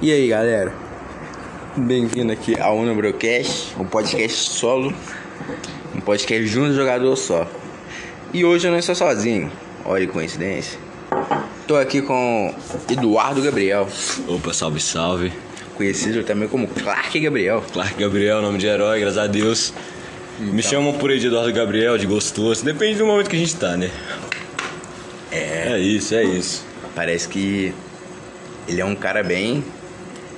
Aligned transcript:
E 0.00 0.12
aí 0.12 0.28
galera, 0.28 0.72
bem-vindo 1.76 2.32
aqui 2.32 2.58
ao 2.60 2.76
Unobrocast, 2.78 3.74
um 3.78 3.84
podcast 3.84 4.50
solo, 4.50 4.92
um 5.94 6.00
podcast 6.00 6.48
de 6.48 6.58
um 6.60 6.74
jogador 6.74 7.16
só. 7.16 7.48
E 8.32 8.44
hoje 8.44 8.66
eu 8.66 8.70
não 8.72 8.78
estou 8.78 8.94
sozinho, 8.94 9.50
olha 9.84 10.06
que 10.06 10.12
coincidência. 10.12 10.78
Tô 11.66 11.76
aqui 11.76 12.02
com 12.02 12.54
Eduardo 12.90 13.42
Gabriel, 13.42 13.88
Opa, 14.28 14.52
salve, 14.52 14.80
salve. 14.80 15.32
conhecido 15.76 16.22
também 16.24 16.48
como 16.48 16.68
Clark 16.68 17.18
Gabriel. 17.18 17.62
Clark 17.72 17.94
Gabriel, 17.98 18.42
nome 18.42 18.58
de 18.58 18.66
herói, 18.66 19.00
graças 19.00 19.18
a 19.18 19.26
Deus. 19.26 19.72
Me 20.38 20.62
chamam 20.62 20.92
por 20.92 21.10
aí 21.10 21.18
de 21.18 21.28
Eduardo 21.28 21.50
Gabriel, 21.52 21.96
de 21.96 22.06
gostoso. 22.06 22.62
Depende 22.62 22.98
do 22.98 23.06
momento 23.06 23.30
que 23.30 23.36
a 23.36 23.38
gente 23.38 23.56
tá, 23.56 23.74
né? 23.76 23.90
É, 25.32 25.72
É 25.72 25.78
isso, 25.78 26.14
é 26.14 26.22
isso. 26.24 26.62
parece 26.94 27.26
que 27.26 27.72
ele 28.68 28.80
é 28.80 28.84
um 28.84 28.94
cara 28.94 29.22
bem, 29.22 29.64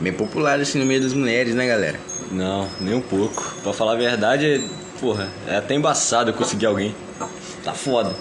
bem 0.00 0.12
popular 0.12 0.60
assim 0.60 0.78
no 0.78 0.86
meio 0.86 1.00
das 1.00 1.12
mulheres, 1.12 1.54
né 1.54 1.66
galera? 1.66 1.98
Não, 2.30 2.68
nem 2.80 2.94
um 2.94 3.00
pouco. 3.00 3.54
Pra 3.62 3.72
falar 3.72 3.92
a 3.92 3.96
verdade, 3.96 4.64
porra, 5.00 5.28
é 5.46 5.56
até 5.56 5.74
embaçado 5.74 6.30
eu 6.30 6.34
conseguir 6.34 6.66
alguém. 6.66 6.94
Tá 7.64 7.72
foda. 7.72 8.14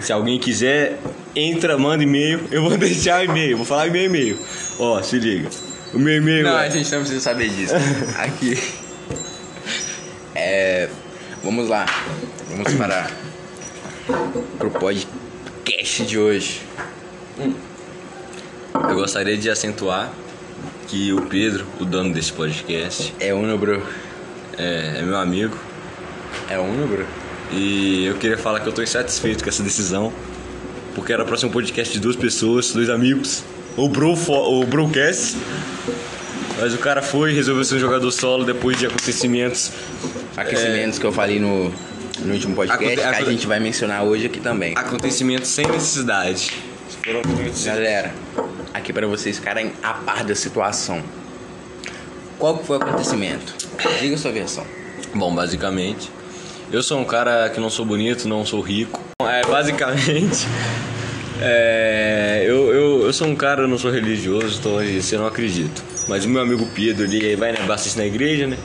Se 0.00 0.12
alguém 0.12 0.38
quiser, 0.38 0.98
entra, 1.36 1.78
manda 1.78 2.02
e-mail. 2.02 2.48
Eu 2.50 2.62
vou 2.62 2.76
deixar 2.78 3.20
o 3.20 3.24
e-mail, 3.24 3.56
vou 3.56 3.66
falar 3.66 3.90
meu 3.90 4.04
e-mail. 4.04 4.38
Ó, 4.78 5.00
se 5.02 5.18
liga. 5.18 5.48
O 5.92 5.98
meu 5.98 6.16
e-mail 6.16 6.44
Não, 6.44 6.58
é... 6.58 6.66
a 6.66 6.70
gente 6.70 6.90
não 6.90 7.00
precisa 7.00 7.20
saber 7.20 7.50
disso. 7.50 7.74
Aqui. 8.18 8.58
É. 10.34 10.88
Vamos 11.44 11.68
lá. 11.68 11.86
Vamos 12.48 12.72
para. 12.74 13.10
Pro 14.58 14.70
podcast 14.70 16.04
de 16.04 16.18
hoje. 16.18 16.62
Eu 18.88 18.94
gostaria 18.94 19.36
de 19.36 19.50
acentuar 19.50 20.10
que 20.88 21.12
o 21.12 21.22
Pedro, 21.22 21.64
o 21.80 21.84
dono 21.84 22.12
desse 22.12 22.32
podcast, 22.32 23.14
É 23.20 23.32
Uno, 23.32 23.56
bro. 23.58 23.82
é, 24.58 24.96
é 24.98 25.02
meu 25.02 25.16
amigo. 25.16 25.56
É 26.48 26.58
Uno, 26.58 26.86
bro. 26.86 27.06
E 27.52 28.04
eu 28.06 28.14
queria 28.16 28.38
falar 28.38 28.60
que 28.60 28.68
eu 28.68 28.72
tô 28.72 28.82
insatisfeito 28.82 29.42
com 29.42 29.48
essa 29.50 29.62
decisão. 29.62 30.12
Porque 30.94 31.12
era 31.12 31.24
pra 31.24 31.36
ser 31.38 31.46
um 31.46 31.50
podcast 31.50 31.92
de 31.92 32.00
duas 32.00 32.16
pessoas, 32.16 32.70
dois 32.72 32.90
amigos. 32.90 33.42
O 33.76 33.88
Bro, 33.88 34.12
o 34.28 34.64
Brocast. 34.66 35.36
Mas 36.60 36.74
o 36.74 36.78
cara 36.78 37.00
foi 37.00 37.32
e 37.32 37.34
resolveu 37.34 37.64
ser 37.64 37.76
um 37.76 37.78
jogador 37.78 38.10
solo 38.10 38.44
depois 38.44 38.78
de 38.78 38.86
acontecimentos. 38.86 39.70
Aquecimentos 40.36 40.98
que 40.98 41.04
eu 41.06 41.12
falei 41.12 41.40
no, 41.40 41.72
no 42.20 42.32
último 42.34 42.54
podcast, 42.54 42.84
Aconte- 43.00 43.16
que 43.22 43.28
a 43.28 43.32
gente 43.32 43.46
vai 43.46 43.58
mencionar 43.58 44.02
hoje 44.04 44.26
aqui 44.26 44.38
também. 44.40 44.74
Acontecimentos 44.76 45.48
sem 45.48 45.66
necessidade. 45.66 46.52
Galera, 47.64 48.12
aqui 48.74 48.92
para 48.92 49.06
vocês 49.06 49.38
ficarem 49.38 49.72
a 49.82 49.94
par 49.94 50.24
da 50.24 50.34
situação. 50.34 51.02
Qual 52.38 52.58
que 52.58 52.66
foi 52.66 52.78
o 52.78 52.82
acontecimento? 52.82 53.54
Diga 54.00 54.14
a 54.14 54.18
sua 54.18 54.32
versão. 54.32 54.66
Bom, 55.14 55.34
basicamente, 55.34 56.10
eu 56.72 56.82
sou 56.82 56.98
um 56.98 57.04
cara 57.04 57.48
que 57.50 57.60
não 57.60 57.70
sou 57.70 57.84
bonito, 57.84 58.26
não 58.28 58.44
sou 58.44 58.60
rico. 58.60 59.00
É, 59.22 59.42
basicamente, 59.46 60.46
é, 61.40 62.44
eu, 62.46 62.72
eu, 62.72 63.02
eu 63.06 63.12
sou 63.12 63.28
um 63.28 63.36
cara, 63.36 63.62
eu 63.62 63.68
não 63.68 63.78
sou 63.78 63.90
religioso, 63.90 64.58
então 64.58 64.82
isso 64.82 65.14
eu 65.14 65.20
não 65.20 65.26
acredito. 65.26 65.82
Mas 66.08 66.24
o 66.24 66.28
meu 66.28 66.42
amigo 66.42 66.66
Pedro, 66.74 67.04
ele 67.04 67.36
vai 67.36 67.52
né, 67.52 67.60
bastante 67.66 67.98
na 67.98 68.06
igreja, 68.06 68.46
né? 68.46 68.58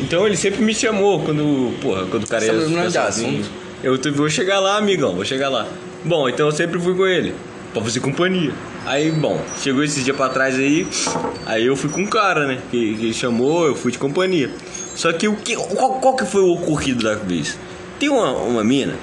Então 0.00 0.26
ele 0.26 0.36
sempre 0.36 0.62
me 0.62 0.74
chamou 0.74 1.22
quando, 1.24 1.76
porra, 1.80 2.06
quando 2.06 2.24
o 2.24 2.28
cara 2.28 2.44
Sabe 2.44 2.58
ia 2.58 2.66
o 2.66 2.70
nome 2.70 2.88
ficar 2.88 3.06
do 3.08 3.12
sozinho. 3.12 3.40
assunto? 3.40 3.50
Eu 3.82 4.14
vou 4.14 4.28
chegar 4.30 4.60
lá, 4.60 4.76
amigão, 4.76 5.14
vou 5.14 5.24
chegar 5.24 5.48
lá. 5.48 5.66
Bom, 6.04 6.28
então 6.28 6.46
eu 6.46 6.52
sempre 6.52 6.80
fui 6.80 6.94
com 6.96 7.06
ele, 7.06 7.34
pra 7.72 7.82
fazer 7.82 8.00
companhia. 8.00 8.52
Aí, 8.84 9.10
bom, 9.12 9.40
chegou 9.60 9.84
esse 9.84 10.02
dia 10.02 10.12
pra 10.12 10.28
trás 10.28 10.56
aí, 10.56 10.86
aí 11.46 11.64
eu 11.64 11.76
fui 11.76 11.88
com 11.88 12.00
um 12.00 12.06
cara, 12.06 12.46
né? 12.46 12.58
Que, 12.70 12.96
que 12.96 13.14
chamou, 13.14 13.66
eu 13.66 13.76
fui 13.76 13.92
de 13.92 13.98
companhia. 13.98 14.50
Só 14.94 15.12
que 15.12 15.28
o 15.28 15.36
que. 15.36 15.54
Qual, 15.54 16.00
qual 16.00 16.16
que 16.16 16.24
foi 16.24 16.42
o 16.42 16.54
ocorrido 16.54 17.04
da 17.04 17.14
vez? 17.14 17.56
Tem 18.00 18.08
uma, 18.08 18.32
uma 18.32 18.64
mina, 18.64 18.96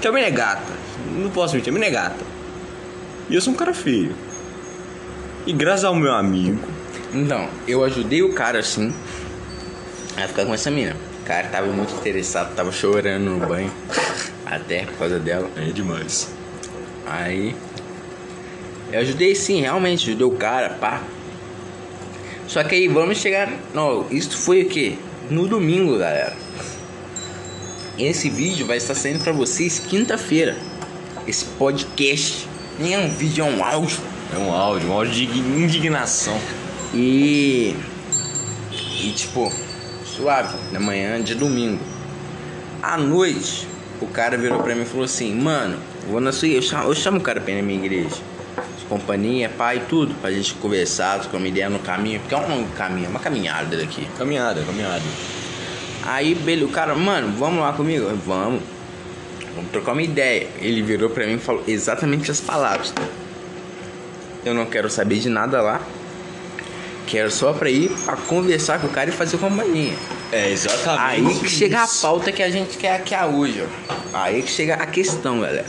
que 0.00 0.06
a 0.06 0.12
mina 0.12 0.28
é 0.28 0.30
gata. 0.30 0.72
Não 1.16 1.30
posso 1.30 1.56
mentir, 1.56 1.70
a 1.70 1.74
mina 1.74 1.86
é 1.86 1.90
gata. 1.90 2.24
E 3.28 3.34
eu 3.34 3.40
sou 3.40 3.52
um 3.52 3.56
cara 3.56 3.74
feio. 3.74 4.14
E 5.46 5.52
graças 5.52 5.84
ao 5.84 5.94
meu 5.94 6.12
amigo, 6.12 6.60
Então, 7.12 7.48
eu 7.66 7.82
ajudei 7.82 8.22
o 8.22 8.32
cara 8.32 8.60
assim 8.60 8.94
a 10.16 10.28
ficar 10.28 10.46
com 10.46 10.54
essa 10.54 10.70
mina. 10.70 10.94
O 11.22 11.26
cara 11.26 11.48
tava 11.48 11.66
muito 11.68 11.92
interessado, 11.94 12.54
tava 12.54 12.70
chorando 12.70 13.24
no 13.24 13.46
banho. 13.46 13.72
Até 14.50 14.84
por 14.84 14.94
causa 14.94 15.18
dela. 15.20 15.48
é 15.56 15.66
demais. 15.66 16.28
Aí. 17.06 17.54
Eu 18.92 19.00
ajudei 19.00 19.34
sim, 19.36 19.60
realmente, 19.60 20.08
ajudei 20.08 20.26
o 20.26 20.32
cara, 20.32 20.70
pá. 20.70 21.00
Só 22.48 22.64
que 22.64 22.74
aí 22.74 22.88
vamos 22.88 23.18
chegar. 23.18 23.48
Não, 23.72 24.06
isso 24.10 24.36
foi 24.36 24.62
o 24.62 24.68
quê? 24.68 24.96
No 25.30 25.46
domingo, 25.46 25.96
galera. 25.96 26.36
Esse 27.96 28.28
vídeo 28.28 28.66
vai 28.66 28.78
estar 28.78 28.96
saindo 28.96 29.22
pra 29.22 29.32
vocês 29.32 29.78
quinta-feira. 29.78 30.56
Esse 31.28 31.44
podcast. 31.44 32.48
Nem 32.76 32.94
é 32.94 32.98
um 32.98 33.08
vídeo, 33.08 33.44
é 33.44 33.48
um 33.48 33.62
áudio. 33.62 33.98
É 34.34 34.38
um 34.38 34.52
áudio, 34.52 34.88
um 34.88 34.92
áudio 34.92 35.12
de 35.12 35.38
indignação. 35.38 36.36
E. 36.92 37.76
E 38.72 39.12
tipo, 39.12 39.52
suave, 40.04 40.56
na 40.72 40.80
manhã 40.80 41.22
de 41.22 41.36
domingo. 41.36 41.80
À 42.82 42.96
noite, 42.96 43.68
o 44.00 44.06
cara 44.06 44.36
virou 44.36 44.62
pra 44.62 44.74
mim 44.74 44.82
e 44.82 44.86
falou 44.86 45.04
assim: 45.04 45.34
Mano, 45.34 45.78
vou 46.08 46.20
na 46.20 46.32
sua. 46.32 46.48
Eu 46.48 46.62
chamo, 46.62 46.88
eu 46.88 46.94
chamo 46.94 47.18
o 47.18 47.20
cara 47.20 47.40
pra 47.40 47.52
ir 47.52 47.56
na 47.56 47.62
minha 47.62 47.78
igreja. 47.78 48.16
Companhia, 48.88 49.48
pai, 49.48 49.84
tudo, 49.88 50.14
pra 50.14 50.32
gente 50.32 50.52
conversar, 50.54 51.20
trocar 51.20 51.36
uma 51.36 51.46
ideia 51.46 51.70
no 51.70 51.78
caminho. 51.78 52.18
Porque 52.20 52.34
é 52.34 52.38
um 52.38 52.66
caminho, 52.76 53.06
é 53.06 53.08
uma 53.08 53.20
caminhada 53.20 53.76
daqui. 53.76 54.06
Caminhada, 54.18 54.62
caminhada. 54.62 55.04
Aí, 56.04 56.34
beleza, 56.34 56.66
o 56.66 56.72
cara, 56.72 56.94
mano, 56.94 57.32
vamos 57.38 57.60
lá 57.60 57.72
comigo? 57.72 58.06
Eu, 58.06 58.16
Vamos. 58.16 58.62
Vamos 59.54 59.70
trocar 59.70 59.92
uma 59.92 60.02
ideia. 60.02 60.48
Ele 60.60 60.82
virou 60.82 61.10
pra 61.10 61.26
mim 61.26 61.34
e 61.34 61.38
falou 61.38 61.62
exatamente 61.68 62.30
as 62.30 62.40
palavras. 62.40 62.92
Eu 64.44 64.54
não 64.54 64.66
quero 64.66 64.88
saber 64.88 65.18
de 65.18 65.28
nada 65.28 65.60
lá. 65.60 65.80
Quero 67.10 67.28
só 67.28 67.52
pra 67.52 67.68
ir 67.68 67.90
pra 68.04 68.16
conversar 68.16 68.80
com 68.80 68.86
o 68.86 68.90
cara 68.90 69.10
e 69.10 69.12
fazer 69.12 69.36
companhia. 69.36 69.94
É, 70.30 70.48
exatamente. 70.52 71.28
Aí 71.28 71.38
que 71.40 71.48
chega 71.48 71.80
a 71.80 71.84
isso. 71.84 72.02
pauta 72.02 72.30
que 72.30 72.40
a 72.40 72.48
gente 72.48 72.78
quer 72.78 72.94
aqui 72.94 73.16
a 73.16 73.26
hoje, 73.26 73.64
ó. 73.64 74.16
Aí 74.16 74.40
que 74.42 74.48
chega 74.48 74.74
a 74.74 74.86
questão, 74.86 75.40
galera. 75.40 75.66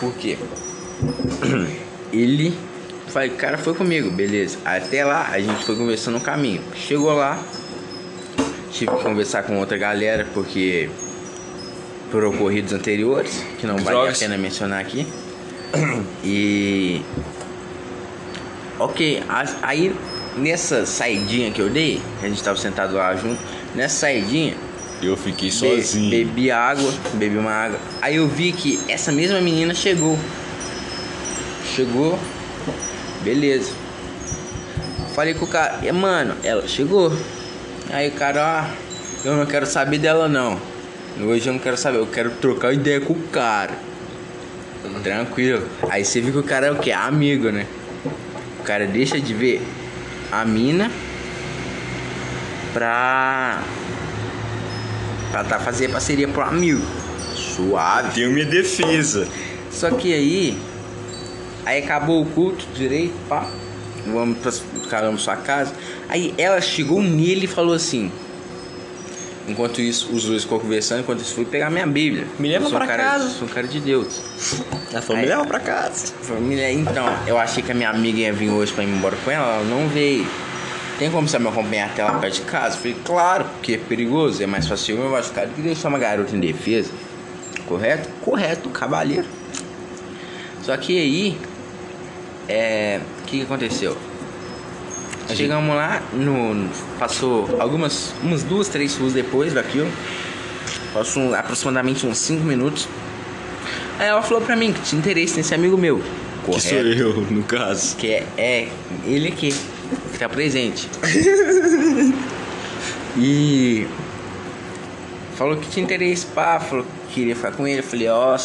Por 0.00 0.14
quê? 0.14 0.38
Ele. 2.10 2.56
Falei, 3.08 3.28
o 3.28 3.34
cara 3.34 3.58
foi 3.58 3.74
comigo, 3.74 4.10
beleza. 4.10 4.56
Até 4.64 5.04
lá 5.04 5.28
a 5.30 5.38
gente 5.38 5.62
foi 5.62 5.76
conversando 5.76 6.14
no 6.14 6.20
caminho. 6.20 6.62
Chegou 6.74 7.12
lá, 7.12 7.38
tive 8.72 8.90
que 8.90 9.02
conversar 9.02 9.42
com 9.42 9.58
outra 9.58 9.76
galera, 9.76 10.26
porque. 10.32 10.88
Por 12.10 12.24
ocorridos 12.24 12.72
anteriores, 12.72 13.44
que 13.58 13.66
não 13.66 13.76
vale 13.76 14.08
a 14.08 14.12
pena 14.12 14.38
mencionar 14.38 14.80
aqui. 14.80 15.06
E. 16.24 17.02
Ok, 18.78 19.22
aí 19.62 19.94
nessa 20.36 20.86
saidinha 20.86 21.50
que 21.50 21.60
eu 21.60 21.68
dei, 21.70 22.00
a 22.22 22.28
gente 22.28 22.42
tava 22.42 22.56
sentado 22.58 22.94
lá 22.94 23.14
junto, 23.16 23.40
nessa 23.74 23.96
saidinha, 24.00 24.54
Eu 25.02 25.16
fiquei 25.16 25.48
be- 25.50 25.54
sozinho. 25.54 26.10
bebi 26.10 26.50
água, 26.50 26.92
bebi 27.14 27.36
uma 27.36 27.50
água. 27.52 27.78
Aí 28.00 28.16
eu 28.16 28.28
vi 28.28 28.52
que 28.52 28.78
essa 28.88 29.10
mesma 29.12 29.40
menina 29.40 29.74
chegou. 29.74 30.18
Chegou, 31.74 32.18
beleza. 33.22 33.72
Falei 35.14 35.34
com 35.34 35.44
o 35.44 35.48
cara, 35.48 35.80
mano, 35.92 36.34
ela 36.42 36.66
chegou. 36.66 37.12
Aí 37.90 38.08
o 38.08 38.12
cara, 38.12 38.60
ah, 38.64 38.70
eu 39.24 39.36
não 39.36 39.44
quero 39.46 39.66
saber 39.66 39.98
dela 39.98 40.28
não. 40.28 40.58
Hoje 41.20 41.46
eu 41.46 41.52
não 41.52 41.60
quero 41.60 41.76
saber, 41.76 41.98
eu 41.98 42.06
quero 42.06 42.30
trocar 42.30 42.72
ideia 42.72 43.00
com 43.00 43.12
o 43.12 43.22
cara. 43.28 43.72
Tranquilo. 45.02 45.66
Aí 45.90 46.04
você 46.04 46.20
viu 46.20 46.32
que 46.32 46.38
o 46.38 46.42
cara 46.42 46.66
é 46.66 46.70
o 46.72 46.76
que? 46.76 46.90
Amigo, 46.92 47.50
né? 47.50 47.66
O 48.60 48.62
cara 48.62 48.86
deixa 48.86 49.20
de 49.20 49.32
ver 49.34 49.60
a 50.32 50.46
mina 50.46 50.90
pra. 52.72 53.62
pra 55.30 55.44
tá 55.44 55.60
fazer 55.60 55.90
parceria 55.90 56.26
pro 56.26 56.42
amigo. 56.42 56.82
Suave. 57.34 58.14
Tenho 58.14 58.32
minha 58.32 58.46
defesa. 58.46 59.28
Só 59.70 59.90
que 59.90 60.12
aí. 60.12 60.58
Aí 61.64 61.82
acabou 61.82 62.22
o 62.22 62.26
culto 62.26 62.66
direito, 62.74 63.14
pá. 63.28 63.46
Vamos 64.06 64.38
pra 64.38 64.52
caramba 64.88 65.18
sua 65.18 65.36
casa. 65.36 65.72
Aí 66.08 66.34
ela 66.36 66.60
chegou 66.60 67.02
nele 67.02 67.44
e 67.44 67.48
falou 67.48 67.74
assim. 67.74 68.10
Enquanto 69.48 69.80
isso, 69.80 70.12
os 70.12 70.24
dois 70.24 70.42
ficou 70.44 70.60
conversando, 70.60 71.00
enquanto 71.00 71.20
isso 71.20 71.34
fui 71.34 71.44
pegar 71.44 71.68
minha 71.68 71.86
Bíblia. 71.86 72.26
Me 72.38 72.48
leva 72.48 72.66
sou 72.66 72.74
um 72.74 72.78
pra 72.78 72.86
cara- 72.86 73.02
casa. 73.02 73.28
Sou 73.28 73.48
um 73.48 73.50
cara 73.50 73.66
de 73.66 73.80
Deus. 73.80 74.20
Ela 74.92 75.02
falou, 75.02 75.16
Aí- 75.20 75.22
me 75.22 75.28
leva 75.28 75.44
pra 75.44 75.58
casa. 75.58 76.12
Família, 76.22 76.70
então, 76.72 77.04
eu 77.26 77.36
achei 77.38 77.62
que 77.62 77.72
a 77.72 77.74
minha 77.74 77.90
amiga 77.90 78.18
ia 78.20 78.32
vir 78.32 78.50
hoje 78.50 78.72
pra 78.72 78.84
ir 78.84 78.88
embora 78.88 79.16
com 79.24 79.30
ela, 79.30 79.56
ela 79.56 79.64
não 79.64 79.88
veio. 79.88 80.26
Tem 80.98 81.10
como 81.10 81.28
você 81.28 81.38
me 81.40 81.48
acompanhar 81.48 81.86
até 81.86 82.04
lá 82.04 82.12
perto 82.20 82.34
de 82.34 82.40
casa? 82.42 82.76
Falei, 82.76 82.96
claro, 83.04 83.44
porque 83.54 83.72
é 83.72 83.78
perigoso, 83.78 84.40
é 84.42 84.46
mais 84.46 84.68
fácil 84.68 84.96
eu 84.98 85.10
machucar 85.10 85.46
do 85.48 85.54
que 85.54 85.60
deixar 85.62 85.88
uma 85.88 85.98
garota 85.98 86.36
em 86.36 86.38
defesa. 86.38 86.90
Correto? 87.66 88.08
Correto, 88.20 88.68
cavaleiro. 88.70 89.26
Só 90.62 90.76
que 90.76 90.96
aí, 90.96 91.36
é. 92.48 93.00
O 93.20 93.24
que, 93.26 93.38
que 93.38 93.42
aconteceu? 93.42 93.96
Chegamos 95.36 95.74
lá, 95.74 96.02
no, 96.12 96.68
passou 96.98 97.56
algumas, 97.60 98.14
umas 98.22 98.42
duas, 98.42 98.68
três 98.68 98.96
ruas 98.96 99.12
depois 99.12 99.52
daquilo. 99.52 99.90
Passou 100.92 101.34
aproximadamente 101.34 102.06
uns 102.06 102.18
5 102.18 102.44
minutos. 102.44 102.88
Aí 103.98 104.06
ela 104.06 104.22
falou 104.22 104.42
pra 104.42 104.56
mim 104.56 104.72
que 104.72 104.82
tinha 104.82 104.98
interesse 104.98 105.36
nesse 105.36 105.54
amigo 105.54 105.76
meu. 105.76 106.02
Que 106.44 106.60
sou 106.60 106.78
eu, 106.78 107.20
no 107.30 107.42
caso. 107.44 107.96
Que 107.96 108.12
é, 108.12 108.26
é 108.36 108.68
ele 109.04 109.28
aqui, 109.28 109.54
que 110.12 110.18
tá 110.18 110.28
presente. 110.28 110.88
e 113.16 113.86
falou 115.36 115.56
que 115.56 115.68
tinha 115.68 115.84
interesse, 115.84 116.26
pá, 116.26 116.58
falou 116.58 116.84
que 117.08 117.14
queria 117.14 117.36
ficar 117.36 117.52
com 117.52 117.66
ele. 117.66 117.78
Eu 117.78 117.84
falei, 117.84 118.08
ó, 118.08 118.36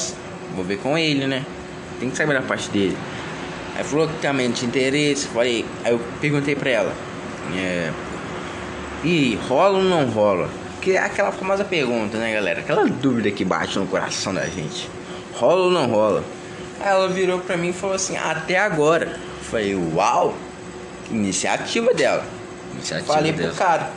vou 0.55 0.63
ver 0.63 0.77
com 0.77 0.97
ele, 0.97 1.25
né? 1.25 1.43
Tem 1.99 2.09
que 2.09 2.15
saber 2.15 2.33
da 2.33 2.41
parte 2.41 2.69
dele. 2.69 2.95
Aí 3.77 3.83
falou 3.83 4.07
que 4.07 4.15
também 4.21 4.49
tinha 4.51 4.67
interesse. 4.67 5.27
Falei, 5.27 5.63
aí 5.83 5.91
eu 5.93 6.01
perguntei 6.19 6.55
pra 6.55 6.69
ela. 6.69 6.93
É, 7.55 7.91
e 9.03 9.35
rola 9.47 9.77
ou 9.77 9.83
não 9.83 10.05
rola? 10.07 10.49
Que 10.81 10.91
é 10.93 10.99
aquela 10.99 11.31
famosa 11.31 11.63
pergunta, 11.63 12.17
né, 12.17 12.33
galera? 12.33 12.61
Aquela 12.61 12.85
dúvida 12.85 13.29
que 13.31 13.45
bate 13.45 13.77
no 13.77 13.85
coração 13.87 14.33
da 14.33 14.45
gente. 14.45 14.89
Rola 15.33 15.65
ou 15.65 15.71
não 15.71 15.85
rola? 15.87 16.23
Aí 16.79 16.89
ela 16.89 17.07
virou 17.07 17.39
pra 17.39 17.55
mim 17.57 17.69
e 17.69 17.73
falou 17.73 17.95
assim, 17.95 18.17
até 18.17 18.57
agora. 18.57 19.05
Eu 19.05 19.43
falei, 19.43 19.75
uau! 19.75 20.35
Iniciativa 21.11 21.93
dela. 21.93 22.25
Iniciativa 22.73 23.13
Falei 23.13 23.31
dela. 23.31 23.49
pro 23.49 23.57
cara. 23.57 23.89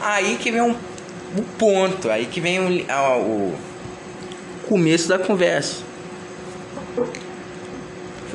Aí 0.00 0.36
que 0.36 0.50
vem 0.50 0.60
um, 0.60 0.72
o 1.36 1.42
ponto, 1.58 2.10
aí 2.10 2.26
que 2.26 2.40
vem 2.40 2.58
o, 2.60 2.84
a- 2.92 3.16
o 3.18 3.54
começo 4.68 5.08
da 5.08 5.18
conversa. 5.18 5.76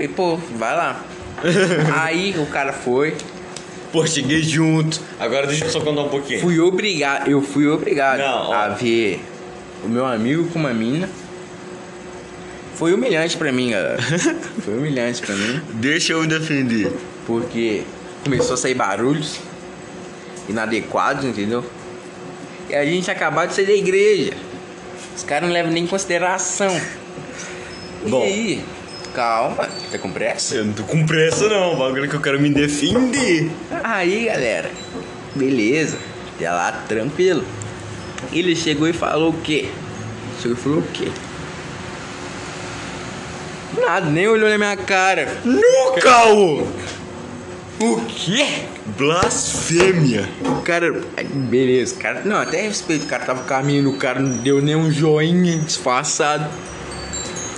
Falei, 0.01 0.07
pô, 0.07 0.35
vai 0.57 0.75
lá. 0.75 1.03
aí 2.01 2.33
o 2.37 2.45
cara 2.47 2.73
foi, 2.73 3.15
Pô, 3.91 4.05
cheguei 4.07 4.41
junto. 4.41 4.99
Agora 5.19 5.45
deixa 5.45 5.65
eu 5.65 5.69
só 5.69 5.79
contar 5.81 6.01
um 6.01 6.09
pouquinho. 6.09 6.39
fui 6.39 6.59
obrigado, 6.59 7.29
eu 7.29 7.41
fui 7.41 7.67
obrigado 7.67 8.19
Não, 8.19 8.53
a 8.53 8.69
ver 8.69 9.21
o 9.83 9.89
meu 9.89 10.05
amigo 10.05 10.47
com 10.49 10.59
uma 10.59 10.73
mina. 10.73 11.09
Foi 12.75 12.93
humilhante 12.93 13.37
pra 13.37 13.51
mim, 13.51 13.71
galera. 13.71 14.01
Foi 14.65 14.75
humilhante 14.75 15.21
pra 15.21 15.35
mim, 15.35 15.61
Deixa 15.73 16.13
eu 16.13 16.21
me 16.21 16.27
defender. 16.27 16.91
porque 17.27 17.83
começou 18.23 18.55
a 18.55 18.57
sair 18.57 18.73
barulhos 18.73 19.37
inadequados, 20.49 21.25
entendeu? 21.25 21.63
E 22.69 22.73
a 22.73 22.83
gente 22.85 23.11
acabou 23.11 23.45
de 23.45 23.53
sair 23.53 23.67
da 23.67 23.73
igreja. 23.73 24.33
Os 25.15 25.21
caras 25.21 25.47
não 25.47 25.53
levam 25.53 25.71
nem 25.71 25.83
em 25.83 25.87
consideração. 25.87 26.79
Bom. 28.07 28.25
E 28.25 28.27
aí? 28.27 28.65
Calma, 29.13 29.67
tá 29.91 29.97
com 29.97 30.11
pressa? 30.11 30.55
Eu 30.55 30.65
não 30.65 30.73
tô 30.73 30.83
com 30.83 31.05
pressa 31.05 31.49
não, 31.49 31.73
o 31.73 31.77
bagulho 31.77 32.05
é 32.05 32.07
que 32.07 32.15
eu 32.15 32.21
quero 32.21 32.39
me 32.39 32.49
defender. 32.49 33.51
Aí, 33.83 34.25
galera, 34.25 34.71
beleza, 35.35 35.97
até 36.35 36.49
lá, 36.49 36.71
tranquilo. 36.87 37.43
Ele 38.31 38.55
chegou 38.55 38.87
e 38.87 38.93
falou 38.93 39.31
o 39.31 39.41
quê? 39.41 39.69
Chegou 40.41 40.57
e 40.57 40.59
falou 40.59 40.79
o 40.79 40.87
quê? 40.93 41.11
Nada, 43.79 44.09
nem 44.09 44.27
olhou 44.27 44.49
na 44.49 44.57
minha 44.57 44.77
cara. 44.77 45.27
Nunca! 45.43 46.27
ô! 46.27 46.67
O 47.81 47.99
quê? 48.05 48.45
Blasfêmia. 48.97 50.29
O 50.45 50.61
cara. 50.61 51.01
Ai, 51.17 51.23
Beleza, 51.23 51.95
cara. 51.95 52.21
Não, 52.23 52.37
até 52.37 52.61
respeito, 52.61 53.05
o 53.05 53.07
cara 53.07 53.25
tava 53.25 53.43
caminhando, 53.43 53.89
o 53.89 53.97
cara 53.97 54.19
não 54.19 54.37
deu 54.37 54.61
nem 54.61 54.75
um 54.75 54.91
joinha 54.91 55.57
disfarçado. 55.57 56.47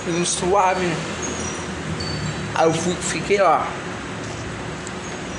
Um 0.08 0.24
suave, 0.24 0.86
né? 0.86 0.96
Aí 2.56 2.66
eu 2.66 2.74
fui, 2.74 2.94
fiquei 2.94 3.42
lá. 3.42 3.68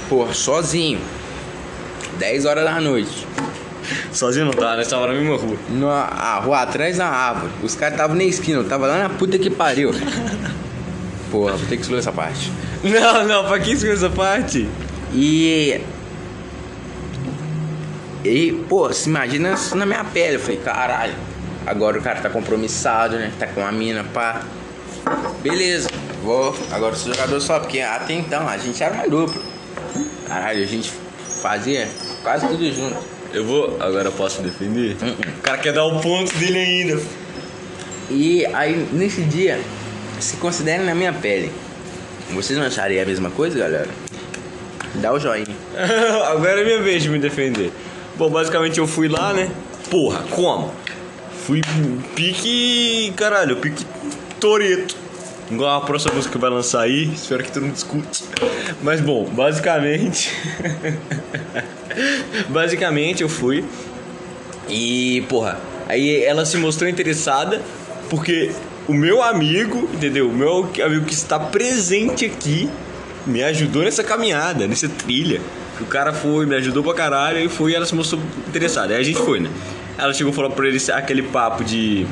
Porra, 0.08 0.34
sozinho. 0.34 1.00
10 2.19 2.44
horas 2.44 2.64
da 2.64 2.81
noite. 2.81 3.26
Sozinho 4.12 4.46
não 4.46 4.52
tá, 4.52 4.76
nessa 4.76 4.96
hora 4.96 5.12
na 5.12 5.20
mesma 5.20 5.37
rua. 5.37 5.56
Na 5.70 6.05
a 6.05 6.38
rua 6.40 6.62
atrás 6.62 6.96
da 6.96 7.06
árvore. 7.06 7.52
Os 7.62 7.75
caras 7.75 7.94
estavam 7.94 8.16
na 8.16 8.25
esquina, 8.25 8.58
eu 8.58 8.69
tava 8.69 8.87
lá 8.87 8.99
na 8.99 9.11
puta 9.11 9.38
que 9.38 9.50
pariu. 9.50 9.90
Porra, 11.31 11.56
vou 11.56 11.66
ter 11.69 11.76
que 11.76 11.82
excluir 11.82 11.99
essa 11.99 12.12
parte. 12.12 12.50
Não, 12.82 13.26
não, 13.26 13.44
pra 13.44 13.58
que 13.58 13.72
escolher 13.72 13.94
essa 13.94 14.11
parte? 14.11 14.69
E. 15.12 15.81
E, 18.25 18.52
pô, 18.69 18.93
se 18.93 19.08
imagina 19.08 19.55
na 19.75 19.87
minha 19.87 20.05
pele. 20.05 20.37
Eu 20.37 20.40
falei, 20.40 20.58
caralho, 20.58 21.14
agora 21.66 21.99
o 21.99 22.02
cara 22.02 22.20
tá 22.20 22.31
compromissado, 22.31 23.16
né? 23.16 23.32
Tá 23.38 23.46
com 23.46 23.66
a 23.66 23.72
mina, 23.72 24.05
pá. 24.05 24.43
Beleza, 25.43 25.88
vou. 26.25 26.56
Agora 26.73 26.97
sou 26.97 27.12
jogador 27.12 27.41
só, 27.41 27.61
porque 27.61 27.81
até 27.81 28.15
então 28.15 28.49
a 28.49 28.56
gente 28.56 28.82
era 28.82 28.94
uma 28.94 29.09
dupla. 29.09 29.41
Caralho, 30.26 30.62
a 30.62 30.67
gente 30.67 30.93
fazia 31.43 31.88
quase 32.23 32.47
tudo 32.49 32.73
junto. 32.73 32.97
Eu 33.32 33.44
vou. 33.44 33.76
Agora 33.81 34.09
eu 34.09 34.12
posso 34.12 34.43
defender? 34.43 34.97
Hum, 35.03 35.09
hum. 35.09 35.32
O 35.38 35.43
cara 35.43 35.59
quer 35.59 35.73
dar 35.73 35.85
o 35.85 36.00
ponto 36.00 36.35
dele 36.37 36.59
ainda. 36.59 37.03
E 38.11 38.47
aí, 38.47 38.88
nesse 38.93 39.23
dia, 39.23 39.61
se 40.19 40.37
considerem 40.37 40.87
na 40.87 40.94
minha 40.94 41.12
pele. 41.12 41.53
Vocês 42.31 42.59
não 42.59 42.67
achariam 42.67 43.03
a 43.03 43.06
mesma 43.06 43.31
coisa, 43.31 43.59
galera? 43.59 43.88
Dá 44.94 45.12
o 45.12 45.19
joinha. 45.19 45.47
Agora 46.31 46.61
é 46.61 46.65
minha 46.65 46.82
vez 46.82 47.03
de 47.03 47.11
me 47.11 47.19
defender. 47.19 47.73
Bom, 48.17 48.31
basicamente 48.31 48.79
eu 48.79 48.87
fui 48.87 49.09
lá, 49.09 49.32
né? 49.32 49.50
Porra, 49.91 50.25
como? 50.31 50.73
Fui 51.47 51.61
pique. 52.15 53.12
Caralho, 53.17 53.56
pique 53.56 53.85
Toreto. 54.41 55.04
Igual 55.50 55.82
a 55.82 55.85
próxima 55.85 56.14
música 56.14 56.32
que 56.32 56.38
vai 56.38 56.50
lançar 56.50 56.82
aí. 56.82 57.05
Espero 57.12 57.43
que 57.44 57.52
tu 57.52 57.61
não 57.61 57.70
discute. 57.70 58.25
Mas 58.82 59.00
bom, 59.00 59.25
basicamente. 59.25 60.32
basicamente 62.49 63.23
eu 63.23 63.29
fui. 63.29 63.64
E, 64.69 65.25
porra, 65.29 65.61
aí 65.88 66.23
ela 66.25 66.44
se 66.46 66.56
mostrou 66.56 66.88
interessada 66.88 67.61
porque 68.08 68.52
o 68.88 68.94
meu 68.94 69.23
amigo, 69.23 69.88
entendeu? 69.93 70.29
O 70.29 70.32
meu 70.32 70.70
amigo 70.85 71.05
que 71.05 71.14
está 71.14 71.38
presente 71.38 72.25
aqui 72.25 72.69
me 73.26 73.43
ajudou 73.43 73.82
nessa 73.82 74.02
caminhada, 74.02 74.67
nessa 74.67 74.88
trilha. 74.88 75.40
O 75.81 75.87
cara 75.87 76.12
foi, 76.12 76.47
me 76.47 76.55
ajudou 76.56 76.82
pra 76.82 76.94
caralho 76.94 77.38
e 77.38 77.49
foi 77.49 77.73
e 77.73 77.75
ela 77.75 77.87
se 77.87 77.94
mostrou 77.94 78.20
interessada. 78.49 78.94
Aí 78.94 79.00
a 79.00 79.02
gente 79.02 79.19
foi, 79.19 79.40
né? 79.40 79.50
Ela 79.99 80.12
chegou 80.12 80.32
e 80.32 80.37
falou 80.37 80.50
pra 80.50 80.67
ele 80.67 80.79
aquele 80.93 81.23
papo 81.23 81.64
de. 81.64 82.06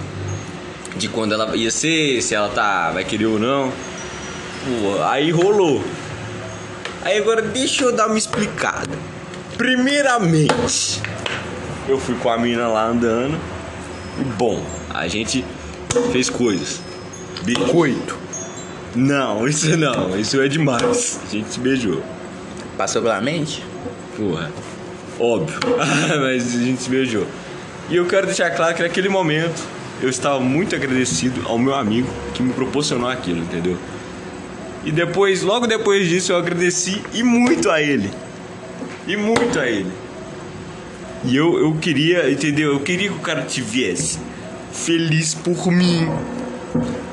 De 1.02 1.08
quando 1.08 1.32
ela 1.32 1.56
ia 1.56 1.68
ser, 1.68 2.22
se 2.22 2.32
ela 2.32 2.48
tá. 2.48 2.92
vai 2.92 3.04
querer 3.04 3.26
ou 3.26 3.36
não. 3.36 3.72
Pô, 4.64 5.02
aí 5.02 5.32
rolou. 5.32 5.82
Aí 7.02 7.18
agora 7.18 7.42
deixa 7.42 7.82
eu 7.82 7.90
dar 7.90 8.06
uma 8.06 8.16
explicada. 8.16 8.96
Primeiramente, 9.58 11.02
eu 11.88 11.98
fui 11.98 12.14
com 12.14 12.30
a 12.30 12.38
mina 12.38 12.68
lá 12.68 12.86
andando. 12.86 13.36
E 14.20 14.22
bom, 14.22 14.64
a 14.94 15.08
gente 15.08 15.44
fez 16.12 16.30
coisas. 16.30 16.80
Biscoito. 17.42 18.16
Não, 18.94 19.48
isso 19.48 19.76
não, 19.76 20.16
isso 20.16 20.40
é 20.40 20.46
demais. 20.46 21.18
A 21.26 21.32
gente 21.32 21.52
se 21.52 21.58
beijou. 21.58 22.00
Passou 22.78 23.02
pela 23.02 23.20
mente? 23.20 23.64
Porra. 24.16 24.52
Óbvio. 25.18 25.58
Mas 26.22 26.54
a 26.54 26.58
gente 26.60 26.80
se 26.80 26.88
beijou. 26.88 27.26
E 27.90 27.96
eu 27.96 28.06
quero 28.06 28.26
deixar 28.26 28.50
claro 28.50 28.76
que 28.76 28.84
naquele 28.84 29.08
momento 29.08 29.81
eu 30.02 30.08
estava 30.08 30.40
muito 30.40 30.74
agradecido 30.74 31.42
ao 31.46 31.58
meu 31.58 31.74
amigo 31.74 32.08
que 32.34 32.42
me 32.42 32.52
proporcionou 32.52 33.08
aquilo, 33.08 33.38
entendeu? 33.38 33.76
E 34.84 34.90
depois, 34.90 35.42
logo 35.42 35.66
depois 35.66 36.08
disso, 36.08 36.32
eu 36.32 36.36
agradeci 36.36 37.00
e 37.14 37.22
muito 37.22 37.70
a 37.70 37.80
ele. 37.80 38.10
E 39.06 39.16
muito 39.16 39.58
a 39.58 39.68
ele. 39.68 39.90
E 41.24 41.36
eu, 41.36 41.56
eu 41.56 41.72
queria, 41.76 42.28
entendeu? 42.30 42.72
Eu 42.72 42.80
queria 42.80 43.08
que 43.08 43.14
o 43.14 43.20
cara 43.20 43.42
tivesse 43.42 44.18
feliz 44.72 45.34
por 45.34 45.70
mim. 45.70 46.08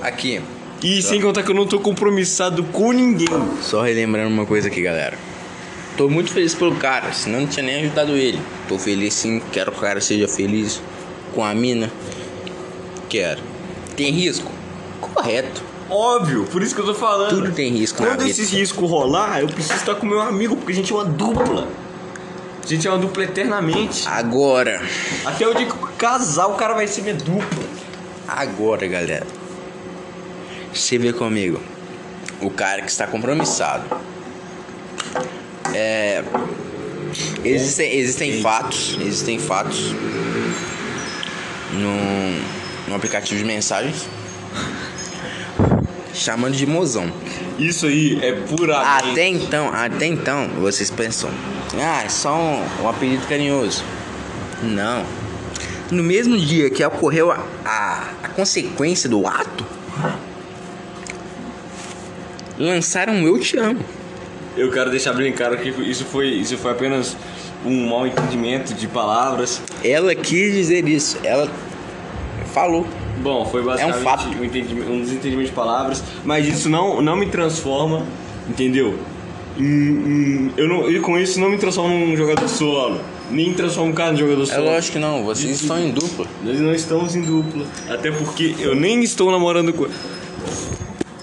Aqui, 0.01 0.41
E 0.81 1.01
sem 1.01 1.21
contar 1.21 1.43
que 1.43 1.51
eu 1.51 1.55
não 1.55 1.67
tô 1.67 1.79
compromissado 1.79 2.63
com 2.63 2.91
ninguém. 2.91 3.27
só 3.61 3.83
relembrando 3.83 4.29
uma 4.33 4.45
coisa 4.45 4.67
aqui, 4.67 4.81
galera. 4.81 5.17
Tô 5.95 6.09
muito 6.09 6.31
feliz 6.31 6.55
pelo 6.55 6.73
cara, 6.75 7.11
senão 7.11 7.41
não 7.41 7.47
tinha 7.47 7.65
nem 7.65 7.81
ajudado 7.81 8.13
ele. 8.13 8.39
Tô 8.67 8.79
feliz 8.79 9.13
sim, 9.13 9.41
quero 9.51 9.71
que 9.71 9.77
o 9.77 9.81
cara 9.81 9.99
seja 9.99 10.27
feliz 10.27 10.81
com 11.35 11.43
a 11.43 11.53
mina. 11.53 11.91
Quero. 13.09 13.41
Tem 13.97 14.11
risco? 14.11 14.51
Correto. 15.01 15.61
Óbvio, 15.89 16.45
por 16.45 16.61
isso 16.61 16.75
que 16.75 16.81
eu 16.81 16.85
tô 16.85 16.93
falando. 16.93 17.29
Tudo 17.31 17.51
tem 17.51 17.71
risco 17.71 17.97
Quando 17.97 18.19
vida. 18.19 18.29
esse 18.29 18.55
risco 18.55 18.85
rolar, 18.85 19.41
eu 19.41 19.47
preciso 19.47 19.73
estar 19.75 19.95
com 19.95 20.05
meu 20.05 20.21
amigo, 20.21 20.55
porque 20.55 20.71
a 20.71 20.75
gente 20.75 20.91
é 20.93 20.95
uma 20.95 21.05
dupla. 21.05 21.67
A 22.63 22.67
gente 22.67 22.87
é 22.87 22.91
uma 22.91 22.99
dupla 22.99 23.23
eternamente. 23.23 24.07
Agora, 24.07 24.79
Até 25.25 25.47
o 25.47 25.53
dia 25.55 25.65
que 25.65 25.73
casar, 25.97 26.45
o 26.47 26.53
cara 26.53 26.75
vai 26.75 26.85
ser 26.85 27.01
minha 27.01 27.15
dupla. 27.15 27.63
agora, 28.27 28.85
galera. 28.85 29.25
Você 30.71 30.99
vê 30.99 31.11
comigo. 31.11 31.59
O 32.39 32.51
cara 32.51 32.83
que 32.83 32.91
está 32.91 33.07
compromissado. 33.07 33.83
É. 35.73 36.23
Existem, 37.43 37.97
existem 37.97 38.41
fatos. 38.41 38.95
Existem 39.01 39.39
fatos. 39.39 39.93
No, 41.73 42.39
no 42.89 42.95
aplicativo 42.95 43.39
de 43.39 43.45
mensagens. 43.45 44.07
Chamando 46.13 46.55
de 46.55 46.65
mozão. 46.65 47.09
Isso 47.57 47.85
aí 47.85 48.19
é 48.21 48.33
puramente. 48.33 49.11
Até 49.11 49.27
então, 49.27 49.69
até 49.73 50.05
então, 50.07 50.49
vocês 50.59 50.89
pensam, 50.89 51.29
ah, 51.79 52.03
é 52.03 52.09
só 52.09 52.35
um, 52.35 52.83
um 52.83 52.89
apelido 52.89 53.25
carinhoso. 53.27 53.83
Não. 54.63 55.05
No 55.91 56.03
mesmo 56.03 56.37
dia 56.37 56.69
que 56.69 56.83
ocorreu 56.83 57.31
a, 57.31 57.43
a, 57.63 58.09
a 58.23 58.27
consequência 58.29 59.07
do 59.07 59.25
ato, 59.25 59.65
lançaram 62.57 63.13
um 63.13 63.27
Eu 63.27 63.39
Te 63.39 63.57
Amo. 63.57 63.83
Eu 64.57 64.71
quero 64.71 64.89
deixar 64.89 65.13
bem 65.13 65.31
claro 65.31 65.57
que 65.57 65.69
isso 65.69 66.03
foi, 66.05 66.27
isso 66.27 66.57
foi 66.57 66.71
apenas 66.71 67.15
um 67.65 67.87
mal 67.87 68.05
entendimento 68.05 68.73
de 68.73 68.87
palavras. 68.87 69.61
Ela 69.83 70.13
quis 70.15 70.53
dizer 70.53 70.87
isso, 70.87 71.17
ela 71.23 71.49
falou. 72.49 72.85
Bom, 73.21 73.45
foi 73.45 73.61
basicamente 73.63 74.03
fato. 74.03 74.27
um, 74.29 74.43
entendimento- 74.43 74.89
um 74.91 75.01
desentendimento 75.01 75.49
de 75.49 75.55
palavras, 75.55 76.03
mas 76.23 76.47
isso 76.47 76.69
não, 76.69 77.01
não 77.01 77.15
me 77.15 77.25
transforma, 77.27 78.05
entendeu? 78.47 78.97
Em- 79.57 79.63
em- 79.63 80.53
eu 80.55 80.67
não, 80.69 80.89
e 80.89 80.99
com 81.01 81.17
isso 81.19 81.39
não 81.39 81.49
me 81.49 81.57
transforma 81.57 81.93
num 81.93 82.15
jogador 82.15 82.47
solo, 82.47 83.01
nem 83.29 83.53
transforma 83.53 83.91
um 83.91 83.93
cara 83.93 84.13
em 84.13 84.17
jogador 84.17 84.43
É 84.43 84.45
solo. 84.45 84.65
lógico 84.65 84.93
que 84.93 84.99
não, 84.99 85.23
vocês 85.25 85.61
estão 85.61 85.77
em 85.79 85.91
dupla. 85.91 86.25
Nós 86.43 86.59
não 86.61 86.73
estamos 86.73 87.13
em 87.15 87.21
dupla. 87.21 87.65
Até 87.89 88.09
porque 88.11 88.55
eu 88.59 88.73
nem 88.73 89.03
estou 89.03 89.29
namorando 89.31 89.73
com 89.73 89.85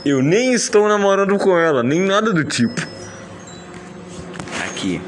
Eu 0.04 0.22
nem 0.22 0.52
estou 0.52 0.86
namorando 0.86 1.36
com 1.38 1.56
ela, 1.58 1.82
nem 1.82 1.98
nada 2.00 2.32
do 2.32 2.44
tipo. 2.44 2.86
Aqui, 4.66 5.00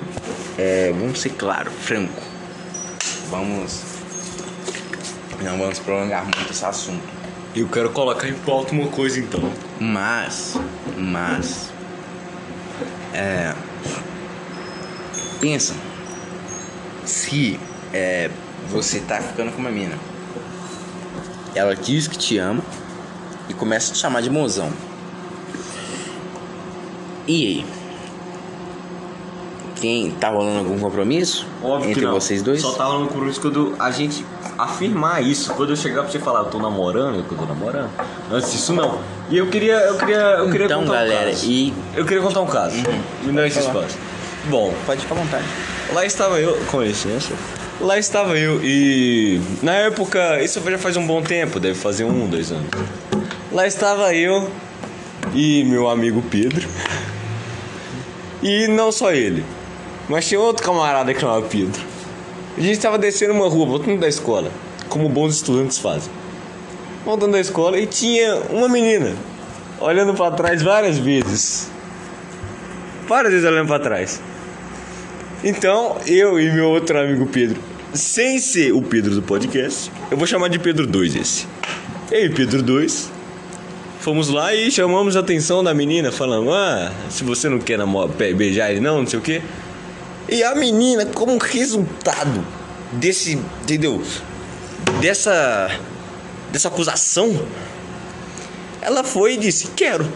é, 0.56 0.92
vamos 0.98 1.20
ser 1.20 1.30
claro, 1.30 1.70
franco. 1.70 2.22
Vamos. 3.30 3.82
Não 5.42 5.56
vamos 5.58 5.78
prolongar 5.78 6.24
muito 6.24 6.50
esse 6.50 6.64
assunto. 6.64 7.02
Eu 7.54 7.68
quero 7.68 7.90
colocar 7.90 8.28
em 8.28 8.34
pauta 8.34 8.72
uma 8.72 8.88
coisa 8.88 9.18
então. 9.18 9.40
Mas, 9.80 10.54
mas, 10.96 11.70
é, 13.14 13.54
pensa, 15.40 15.74
se 17.04 17.58
é, 17.92 18.30
você 18.68 19.00
tá 19.00 19.20
ficando 19.20 19.52
com 19.52 19.60
uma 19.60 19.70
mina, 19.70 19.96
ela 21.54 21.74
diz 21.74 22.06
que 22.06 22.18
te 22.18 22.38
ama 22.38 22.62
e 23.48 23.54
começa 23.54 23.90
a 23.90 23.94
te 23.94 23.98
chamar 23.98 24.20
de 24.20 24.30
mozão. 24.30 24.72
E 27.26 27.46
aí? 27.46 27.66
Quem 29.76 30.10
tá 30.10 30.28
rolando 30.28 30.58
algum 30.58 30.78
compromisso 30.78 31.46
Óbvio 31.62 31.90
entre 31.90 32.00
que 32.00 32.06
não. 32.06 32.14
vocês 32.14 32.42
dois? 32.42 32.60
Só 32.60 32.72
tava 32.72 32.98
no 32.98 33.06
curso 33.06 33.40
quando 33.40 33.76
a 33.78 33.92
gente 33.92 34.24
afirmar 34.58 35.22
isso. 35.22 35.54
Quando 35.54 35.70
eu 35.70 35.76
chegar 35.76 36.02
pra 36.02 36.10
você 36.10 36.18
falar, 36.18 36.40
eu 36.40 36.46
tô 36.46 36.58
namorando, 36.58 37.16
eu 37.16 37.22
tô 37.24 37.44
namorando. 37.46 37.90
Antes 38.30 38.50
disso 38.52 38.72
não. 38.72 39.00
E 39.30 39.38
eu 39.38 39.46
queria, 39.46 39.74
eu 39.76 39.96
queria, 39.96 40.16
eu 40.16 40.50
queria 40.50 40.66
Então, 40.66 40.80
contar 40.80 40.94
galera, 40.94 41.28
um 41.28 41.32
caso. 41.32 41.46
e- 41.50 41.74
Eu 41.94 42.04
queria 42.04 42.22
contar 42.22 42.40
um 42.40 42.46
caso. 42.46 42.76
Me 43.22 43.32
dá 43.32 43.46
esse 43.46 43.58
espaço. 43.60 43.96
Bom, 44.46 44.72
Pode 44.86 45.00
ficar 45.02 45.14
à 45.14 45.18
vontade. 45.18 45.44
Lá 45.92 46.04
estava 46.04 46.40
eu, 46.40 46.56
com 46.70 46.82
licença. 46.82 47.32
Lá 47.80 47.96
estava 47.98 48.36
eu 48.36 48.60
e 48.64 49.40
na 49.62 49.72
época, 49.72 50.42
isso 50.42 50.60
já 50.68 50.78
faz 50.78 50.96
um 50.96 51.06
bom 51.06 51.22
tempo, 51.22 51.60
deve 51.60 51.78
fazer 51.78 52.02
um, 52.04 52.26
dois 52.26 52.50
anos. 52.50 52.66
Lá 53.52 53.66
estava 53.66 54.12
eu 54.14 54.50
e 55.34 55.62
meu 55.64 55.88
amigo 55.88 56.20
Pedro. 56.30 56.68
E 58.42 58.68
não 58.68 58.92
só 58.92 59.10
ele, 59.12 59.44
mas 60.08 60.24
tinha 60.26 60.38
outro 60.40 60.64
camarada 60.64 61.12
que 61.12 61.20
chamava 61.20 61.42
Pedro. 61.42 61.80
A 62.58 62.60
gente 62.60 62.72
estava 62.72 62.98
descendo 62.98 63.32
uma 63.32 63.48
rua, 63.48 63.66
voltando 63.66 64.00
da 64.00 64.08
escola, 64.08 64.50
como 64.88 65.08
bons 65.08 65.36
estudantes 65.36 65.78
fazem. 65.78 66.10
Voltando 67.04 67.32
da 67.32 67.40
escola 67.40 67.78
e 67.78 67.86
tinha 67.86 68.34
uma 68.50 68.68
menina 68.68 69.14
olhando 69.80 70.12
para 70.14 70.34
trás 70.34 70.60
várias 70.62 70.98
vezes. 70.98 71.70
Várias 73.06 73.32
vezes 73.32 73.48
olhando 73.48 73.68
para 73.68 73.78
trás. 73.82 74.20
Então, 75.44 75.96
eu 76.06 76.38
e 76.40 76.50
meu 76.52 76.68
outro 76.68 76.98
amigo 76.98 77.26
Pedro, 77.26 77.60
sem 77.94 78.38
ser 78.40 78.72
o 78.72 78.82
Pedro 78.82 79.14
do 79.14 79.22
podcast, 79.22 79.90
eu 80.10 80.16
vou 80.16 80.26
chamar 80.26 80.48
de 80.48 80.58
Pedro 80.58 80.86
2 80.86 81.14
esse. 81.14 81.46
Eu 82.10 82.26
e 82.26 82.30
Pedro 82.30 82.60
2 82.62 83.10
fomos 84.00 84.28
lá 84.28 84.52
e 84.54 84.70
chamamos 84.70 85.16
a 85.16 85.20
atenção 85.20 85.62
da 85.62 85.72
menina, 85.72 86.10
falando: 86.10 86.52
Ah, 86.52 86.90
se 87.08 87.22
você 87.22 87.48
não 87.48 87.58
quer 87.60 87.78
namo- 87.78 88.08
pe- 88.08 88.34
beijar 88.34 88.70
ele, 88.72 88.80
não, 88.80 88.98
não 89.00 89.06
sei 89.06 89.18
o 89.18 89.22
quê. 89.22 89.40
E 90.28 90.44
a 90.44 90.54
menina, 90.54 91.06
como 91.06 91.38
resultado 91.38 92.44
desse, 92.92 93.32
entendeu? 93.62 94.02
Dessa, 95.00 95.70
dessa 96.52 96.68
acusação, 96.68 97.46
ela 98.82 99.02
foi 99.02 99.34
e 99.34 99.36
disse: 99.38 99.68
Quero. 99.68 100.06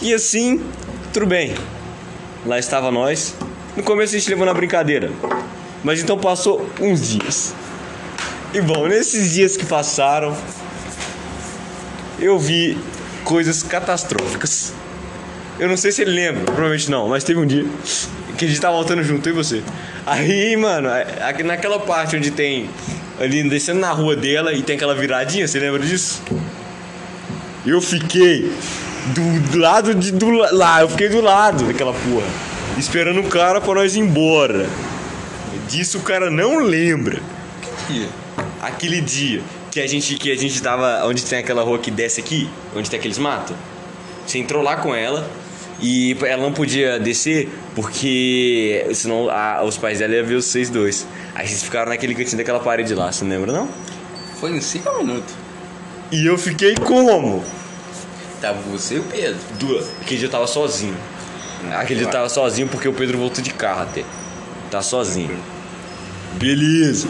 E 0.00 0.14
assim, 0.14 0.64
tudo 1.12 1.26
bem. 1.26 1.54
Lá 2.46 2.58
estava 2.58 2.92
nós. 2.92 3.34
No 3.76 3.82
começo 3.82 4.14
a 4.14 4.18
gente 4.18 4.30
levou 4.30 4.46
na 4.46 4.54
brincadeira. 4.54 5.10
Mas 5.82 6.00
então 6.00 6.16
passou 6.16 6.64
uns 6.80 7.08
dias. 7.08 7.54
E 8.54 8.60
bom, 8.60 8.86
nesses 8.86 9.32
dias 9.32 9.56
que 9.56 9.66
passaram, 9.66 10.36
eu 12.20 12.38
vi 12.38 12.78
coisas 13.24 13.64
catastróficas. 13.64 14.72
Eu 15.58 15.68
não 15.68 15.76
sei 15.76 15.90
se 15.90 16.02
ele 16.02 16.12
lembra, 16.12 16.44
provavelmente 16.44 16.88
não, 16.88 17.08
mas 17.08 17.24
teve 17.24 17.40
um 17.40 17.46
dia 17.46 17.66
que 18.38 18.44
a 18.44 18.48
gente 18.48 18.60
tava 18.60 18.74
voltando 18.76 19.02
junto, 19.02 19.28
eu 19.28 19.32
e 19.34 19.36
você. 19.36 19.62
Aí, 20.06 20.56
mano, 20.56 20.88
a- 20.88 21.28
aqui 21.28 21.42
naquela 21.42 21.78
parte 21.80 22.16
onde 22.16 22.30
tem. 22.30 22.70
Ali 23.20 23.42
descendo 23.48 23.80
na 23.80 23.90
rua 23.90 24.14
dela 24.14 24.52
e 24.52 24.62
tem 24.62 24.76
aquela 24.76 24.94
viradinha, 24.94 25.46
você 25.46 25.58
lembra 25.58 25.80
disso? 25.80 26.22
Eu 27.66 27.80
fiquei 27.80 28.52
do 29.50 29.58
lado 29.58 29.94
de 29.94 30.12
do 30.12 30.30
lá, 30.30 30.80
eu 30.82 30.88
fiquei 30.88 31.08
do 31.08 31.20
lado 31.20 31.64
daquela 31.64 31.92
porra, 31.92 32.26
esperando 32.78 33.20
o 33.20 33.24
cara 33.24 33.60
pra 33.60 33.74
nós 33.74 33.96
ir 33.96 34.00
embora. 34.00 34.66
Disso 35.68 35.98
o 35.98 36.02
cara 36.02 36.30
não 36.30 36.58
lembra. 36.60 37.20
Aquele 38.62 39.00
dia 39.00 39.42
que 39.70 39.80
a 39.80 39.86
gente 39.86 40.14
que 40.14 40.30
a 40.30 40.36
gente 40.36 40.60
tava 40.62 41.04
onde 41.06 41.24
tem 41.24 41.40
aquela 41.40 41.62
rua 41.62 41.78
que 41.78 41.90
desce 41.90 42.20
aqui, 42.20 42.48
onde 42.74 42.88
tem 42.88 42.98
aqueles 42.98 43.18
matos. 43.18 43.56
Você 44.26 44.38
entrou 44.38 44.62
lá 44.62 44.76
com 44.76 44.94
ela 44.94 45.28
e 45.80 46.16
ela 46.22 46.42
não 46.42 46.52
podia 46.52 46.98
descer 46.98 47.48
porque 47.74 48.86
senão 48.94 49.28
a- 49.30 49.62
os 49.64 49.76
pais 49.76 49.98
dela 50.00 50.14
iam 50.14 50.26
ver 50.26 50.36
vocês 50.42 50.68
dois. 50.70 51.06
Aí 51.34 51.46
vocês 51.46 51.62
ficaram 51.62 51.90
naquele 51.90 52.14
cantinho 52.14 52.38
daquela 52.38 52.60
parede 52.60 52.94
lá, 52.94 53.10
você 53.12 53.24
não 53.24 53.30
lembra 53.30 53.52
não? 53.52 53.68
Foi 54.40 54.50
em 54.52 54.60
5 54.60 54.98
minutos. 54.98 55.34
E 56.10 56.26
eu 56.26 56.36
fiquei 56.38 56.74
como? 56.74 57.44
Tava 58.40 58.58
você 58.70 58.96
e 58.96 58.98
o 59.00 59.04
Pedro. 59.04 59.36
Do... 59.58 59.78
Aquele 60.00 60.18
dia 60.20 60.26
eu 60.26 60.30
tava 60.30 60.46
sozinho. 60.46 60.96
Aquele 61.72 62.00
dia 62.00 62.08
eu 62.08 62.12
tava 62.12 62.28
sozinho 62.28 62.68
porque 62.68 62.88
o 62.88 62.92
Pedro 62.92 63.18
voltou 63.18 63.42
de 63.42 63.50
carro 63.52 63.82
até. 63.82 64.04
Tá 64.70 64.80
sozinho. 64.80 65.36
Beleza. 66.34 67.08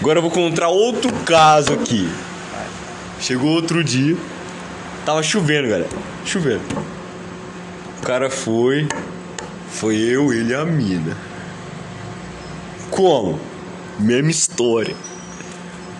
Agora 0.00 0.18
eu 0.18 0.22
vou 0.22 0.30
contar 0.30 0.68
outro 0.68 1.10
caso 1.24 1.72
aqui. 1.72 2.08
Chegou 3.20 3.50
outro 3.50 3.82
dia. 3.82 4.16
Tava 5.04 5.22
chovendo, 5.22 5.68
galera. 5.68 5.88
Chovendo. 6.24 6.60
O 8.06 8.08
cara 8.08 8.30
foi. 8.30 8.86
Foi 9.68 9.96
eu, 9.96 10.32
ele 10.32 10.52
e 10.52 10.54
a 10.54 10.64
mina. 10.64 11.16
Como? 12.88 13.36
Mesma 13.98 14.30
história. 14.30 14.94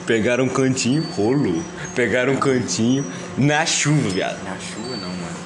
Pegaram 0.06 0.44
um 0.44 0.48
cantinho, 0.48 1.02
rolou. 1.16 1.60
Pegaram 1.96 2.34
um 2.34 2.36
cantinho 2.36 3.04
na 3.36 3.66
chuva, 3.66 4.08
viado. 4.08 4.40
Na 4.44 4.56
chuva 4.56 4.96
não, 4.98 5.08
mano. 5.08 5.36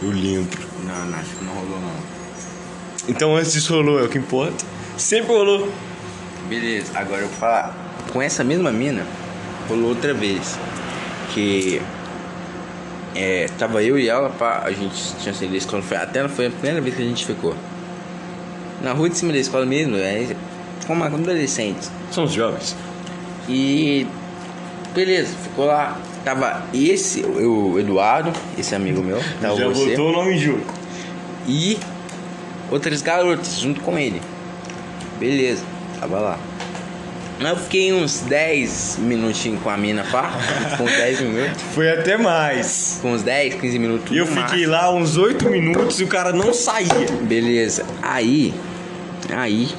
Eu 0.00 0.08
lembro. 0.08 0.58
Não, 0.86 1.04
na 1.04 1.18
chuva 1.18 1.44
não 1.44 1.52
rolou 1.52 1.78
não. 1.78 2.02
Então 3.06 3.36
antes 3.36 3.52
disso 3.52 3.74
rolou, 3.74 4.00
é 4.00 4.04
o 4.04 4.08
que 4.08 4.16
importa. 4.16 4.64
Sempre 4.96 5.34
rolou. 5.34 5.70
Beleza, 6.48 6.92
agora 6.94 7.20
eu 7.20 7.28
vou 7.28 7.36
falar. 7.36 7.76
Com 8.10 8.22
essa 8.22 8.42
mesma 8.42 8.72
mina, 8.72 9.06
rolou 9.68 9.90
outra 9.90 10.14
vez. 10.14 10.58
Que. 11.34 11.82
É, 13.14 13.48
tava 13.58 13.82
eu 13.82 13.98
e 13.98 14.08
ela, 14.08 14.30
pá, 14.30 14.62
a 14.64 14.70
gente 14.70 14.94
tinha 15.20 15.34
saído 15.34 15.52
da 15.52 15.58
escola. 15.58 15.82
Foi, 15.82 15.96
até 15.96 16.28
foi 16.28 16.46
a 16.46 16.50
primeira 16.50 16.80
vez 16.80 16.94
que 16.94 17.02
a 17.02 17.04
gente 17.04 17.26
ficou. 17.26 17.54
Na 18.82 18.92
rua 18.92 19.08
de 19.10 19.16
cima 19.16 19.32
da 19.32 19.38
escola 19.38 19.66
mesmo, 19.66 19.96
é, 19.96 20.34
como 20.86 21.04
adolescentes. 21.04 21.90
São 22.10 22.24
os 22.24 22.32
jovens. 22.32 22.76
E 23.48 24.06
beleza, 24.94 25.34
ficou 25.42 25.66
lá. 25.66 25.98
Tava 26.24 26.62
esse, 26.74 27.22
o 27.22 27.78
Eduardo, 27.78 28.30
esse 28.58 28.74
amigo 28.74 29.02
meu, 29.02 29.18
tava 29.40 29.56
Já 29.56 29.68
você. 29.68 29.90
botou 29.90 30.10
o 30.10 30.12
nome 30.12 30.36
jogo. 30.38 30.62
E 31.48 31.78
outras 32.70 33.00
garotas 33.02 33.58
junto 33.58 33.80
com 33.80 33.98
ele. 33.98 34.20
Beleza, 35.18 35.64
tava 35.98 36.18
lá. 36.20 36.38
Eu 37.40 37.56
fiquei 37.56 37.90
uns 37.90 38.20
10 38.20 38.98
minutinhos 38.98 39.62
com 39.62 39.70
a 39.70 39.76
mina, 39.76 40.04
pá. 40.04 40.30
Com 40.76 40.84
uns 40.84 40.92
10 40.92 41.20
minutos. 41.22 41.62
Foi 41.74 41.90
até 41.90 42.18
mais. 42.18 42.98
Com 43.00 43.12
uns 43.12 43.22
10, 43.22 43.54
15 43.54 43.78
minutos. 43.78 44.12
E 44.12 44.18
eu 44.18 44.26
fiquei 44.26 44.42
máximo. 44.42 44.70
lá 44.70 44.94
uns 44.94 45.16
8 45.16 45.48
minutos 45.48 45.98
e 46.00 46.04
o 46.04 46.06
cara 46.06 46.34
não 46.34 46.52
saía. 46.52 47.10
Beleza. 47.22 47.86
Aí. 48.02 48.52
Aí. 49.34 49.70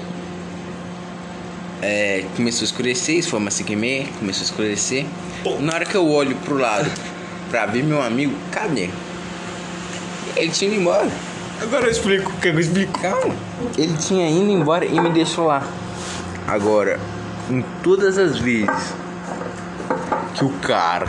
É, 1.83 2.25
começou 2.35 2.61
a 2.61 2.65
escurecer, 2.65 3.17
isso 3.17 3.29
foi 3.29 3.39
umas 3.39 3.53
5 3.53 3.71
e 3.71 3.75
meia, 3.75 4.05
começou 4.17 4.41
a 4.41 4.45
escurecer. 4.45 5.05
Pô. 5.43 5.59
Na 5.59 5.75
hora 5.75 5.85
que 5.85 5.95
eu 5.95 6.07
olho 6.09 6.35
pro 6.37 6.57
lado 6.57 6.89
pra 7.51 7.67
ver 7.67 7.83
meu 7.83 8.01
amigo, 8.01 8.33
cadê? 8.51 8.89
Ele 10.35 10.49
tinha 10.51 10.71
ido 10.71 10.81
embora. 10.81 11.09
Agora 11.61 11.85
eu 11.85 11.91
explico. 11.91 12.31
Quer 12.41 12.51
que 12.51 12.57
eu 12.57 12.59
explico? 12.59 12.99
Calma. 12.99 13.35
Ele 13.77 13.95
tinha 13.97 14.27
ido 14.27 14.49
embora 14.49 14.83
e 14.83 14.99
me 14.99 15.11
deixou 15.11 15.45
lá. 15.45 15.63
Agora, 16.47 16.99
em 17.51 17.63
todas 17.83 18.17
as 18.17 18.37
vezes 18.39 18.93
que 20.35 20.45
o 20.45 20.49
cara 20.61 21.07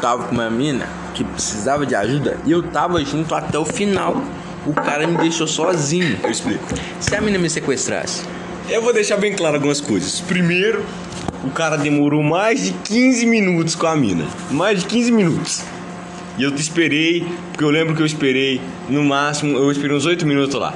tava 0.00 0.24
com 0.24 0.34
uma 0.34 0.50
mina 0.50 0.86
que 1.14 1.24
precisava 1.24 1.84
de 1.86 1.94
ajuda, 1.94 2.38
eu 2.46 2.62
tava 2.62 3.02
junto 3.04 3.34
até 3.34 3.58
o 3.58 3.64
final. 3.64 4.22
O 4.66 4.74
cara 4.74 5.06
me 5.06 5.16
deixou 5.16 5.46
sozinho. 5.46 6.18
Eu 6.22 6.30
explico. 6.30 6.62
Se 7.00 7.14
a 7.16 7.20
mina 7.20 7.38
me 7.38 7.48
sequestrasse, 7.48 8.22
Eu 8.68 8.82
vou 8.82 8.92
deixar 8.92 9.16
bem 9.16 9.32
claro 9.34 9.56
algumas 9.56 9.80
coisas. 9.80 10.20
Primeiro, 10.20 10.84
o 11.42 11.50
cara 11.50 11.76
demorou 11.76 12.22
mais 12.22 12.62
de 12.62 12.72
15 12.72 13.26
minutos 13.26 13.74
com 13.74 13.86
a 13.86 13.96
mina. 13.96 14.24
Mais 14.50 14.80
de 14.80 14.86
15 14.86 15.10
minutos. 15.10 15.62
E 16.38 16.42
eu 16.44 16.52
te 16.54 16.60
esperei, 16.62 17.26
porque 17.50 17.64
eu 17.64 17.70
lembro 17.70 17.96
que 17.96 18.02
eu 18.02 18.06
esperei, 18.06 18.60
no 18.88 19.02
máximo, 19.02 19.56
eu 19.58 19.72
esperei 19.72 19.96
uns 19.96 20.06
8 20.06 20.24
minutos 20.24 20.54
lá. 20.54 20.72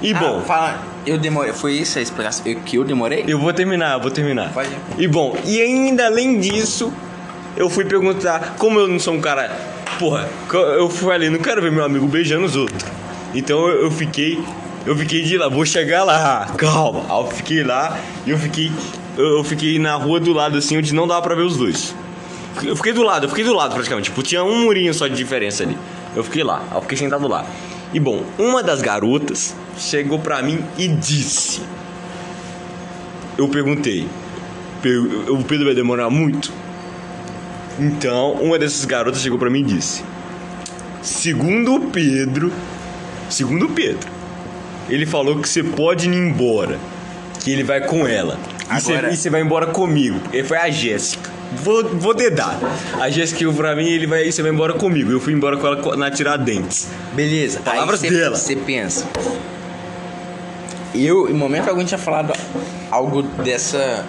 E 0.00 0.14
bom, 0.14 0.38
Ah, 0.40 0.46
fala, 0.46 0.82
eu 1.08 1.18
demorei. 1.18 1.52
Foi 1.52 1.72
isso 1.72 1.98
a 1.98 2.02
explicação 2.02 2.44
que 2.64 2.76
eu 2.76 2.84
demorei? 2.84 3.24
eu 3.26 3.38
vou 3.38 3.52
terminar, 3.52 3.94
eu 3.94 4.00
vou 4.00 4.10
terminar. 4.10 4.52
Pode. 4.52 4.70
E 4.96 5.06
bom, 5.06 5.36
e 5.44 5.60
ainda 5.60 6.06
além 6.06 6.38
disso, 6.38 6.92
eu 7.56 7.68
fui 7.68 7.84
perguntar, 7.84 8.54
como 8.58 8.78
eu 8.78 8.86
não 8.88 8.98
sou 8.98 9.14
um 9.14 9.20
cara. 9.20 9.50
Porra, 9.98 10.28
eu 10.52 10.88
falei, 10.88 11.28
não 11.28 11.40
quero 11.40 11.60
ver 11.60 11.72
meu 11.72 11.84
amigo 11.84 12.06
beijando 12.06 12.44
os 12.44 12.54
outros. 12.54 12.84
Então 13.34 13.66
eu, 13.68 13.90
fiquei. 13.90 14.42
Eu 14.86 14.96
fiquei 14.96 15.22
de 15.22 15.36
lá, 15.36 15.48
vou 15.48 15.66
chegar 15.66 16.04
lá, 16.04 16.46
calma. 16.56 17.00
Aí 17.08 17.20
eu 17.20 17.26
fiquei 17.26 17.64
lá 17.64 17.98
e 18.26 18.30
eu 18.30 18.38
fiquei. 18.38 18.70
Eu, 19.16 19.42
fiquei 19.42 19.78
na 19.78 19.96
rua 19.96 20.20
do 20.20 20.32
lado 20.32 20.56
assim, 20.56 20.78
onde 20.78 20.94
não 20.94 21.06
dava 21.06 21.22
pra 21.22 21.34
ver 21.34 21.42
os 21.42 21.56
dois. 21.56 21.94
Eu 22.62 22.76
fiquei 22.76 22.92
do 22.92 23.02
lado, 23.02 23.24
eu 23.24 23.28
fiquei 23.28 23.44
do 23.44 23.52
lado 23.52 23.74
praticamente. 23.74 24.10
Tipo, 24.10 24.22
tinha 24.22 24.44
um 24.44 24.64
murinho 24.64 24.94
só 24.94 25.08
de 25.08 25.16
diferença 25.16 25.64
ali. 25.64 25.76
Eu 26.14 26.22
fiquei 26.22 26.44
lá, 26.44 26.62
eu 26.72 26.80
fiquei 26.82 26.96
sentado 26.96 27.26
lá. 27.26 27.44
E 27.92 27.98
bom, 28.00 28.22
uma 28.38 28.62
das 28.62 28.82
garotas 28.82 29.54
chegou 29.78 30.18
pra 30.18 30.42
mim 30.42 30.62
e 30.76 30.88
disse: 30.88 31.62
Eu 33.36 33.48
perguntei, 33.48 34.06
"Per- 34.82 35.30
o 35.30 35.42
Pedro 35.44 35.66
vai 35.66 35.74
demorar 35.74 36.10
muito? 36.10 36.52
Então, 37.78 38.32
uma 38.32 38.58
dessas 38.58 38.84
garotas 38.84 39.22
chegou 39.22 39.38
pra 39.38 39.48
mim 39.48 39.60
e 39.60 39.64
disse: 39.64 40.02
Segundo 41.02 41.74
o 41.76 41.80
Pedro, 41.90 42.52
segundo 43.30 43.66
o 43.66 43.68
Pedro, 43.70 44.10
ele 44.90 45.06
falou 45.06 45.38
que 45.40 45.48
você 45.48 45.62
pode 45.62 46.08
ir 46.10 46.14
embora, 46.14 46.78
que 47.42 47.50
ele 47.50 47.62
vai 47.62 47.80
com 47.80 48.06
ela. 48.06 48.38
E 48.70 48.80
você- 48.80 48.92
Agora- 48.92 49.12
E 49.12 49.16
você 49.16 49.30
vai 49.30 49.40
embora 49.40 49.66
comigo. 49.68 50.20
E 50.32 50.42
foi 50.44 50.58
a 50.58 50.68
Jéssica. 50.68 51.27
Vou, 51.52 51.82
vou 51.96 52.14
dedar. 52.14 52.58
A 53.00 53.08
Jéssica 53.08 53.40
falou 53.40 53.54
pra 53.54 53.74
mim 53.74 53.86
ele 53.86 54.06
vai, 54.06 54.30
você 54.30 54.42
vai 54.42 54.50
embora 54.50 54.74
comigo. 54.74 55.10
Eu 55.10 55.18
fui 55.20 55.32
embora 55.32 55.56
com 55.56 55.66
ela 55.66 55.96
na 55.96 56.10
Tiradentes. 56.10 56.88
Beleza. 57.14 57.60
Palavras 57.60 58.02
aí 58.04 58.10
cê- 58.10 58.16
dela. 58.16 58.36
Você 58.36 58.56
pensa. 58.56 59.06
Eu, 60.94 61.28
em 61.28 61.32
momento 61.34 61.68
algum, 61.68 61.84
tinha 61.84 61.98
falado 61.98 62.32
algo 62.90 63.22
dessa, 63.22 64.04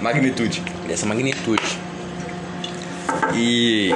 Magnitude. 0.00 0.62
dessa 0.86 1.06
magnitude. 1.06 1.62
E. 3.34 3.94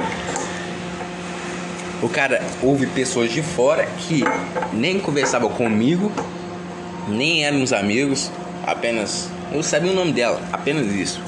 O 2.01 2.09
cara, 2.09 2.41
houve 2.61 2.85
pessoas 2.87 3.31
de 3.31 3.41
fora 3.41 3.85
que 3.99 4.23
nem 4.73 4.99
conversavam 4.99 5.49
comigo, 5.49 6.11
nem 7.07 7.45
éramos 7.45 7.71
amigos, 7.71 8.29
apenas. 8.67 9.29
Eu 9.53 9.63
sabia 9.63 9.91
o 9.91 9.95
nome 9.95 10.11
dela, 10.11 10.41
apenas 10.51 10.87
isso. 10.87 11.21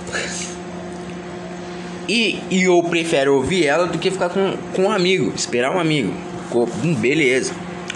E, 2.08 2.40
e 2.52 2.64
eu 2.64 2.82
prefiro 2.84 3.36
ouvir 3.36 3.66
ela 3.66 3.88
do 3.88 3.98
que 3.98 4.12
ficar 4.12 4.30
com, 4.30 4.56
com 4.74 4.84
um 4.84 4.92
amigo, 4.92 5.34
esperar 5.36 5.72
um 5.76 5.80
amigo. 5.80 6.14
Co- 6.50 6.70
hum, 6.84 6.94
Beleza. 6.96 7.54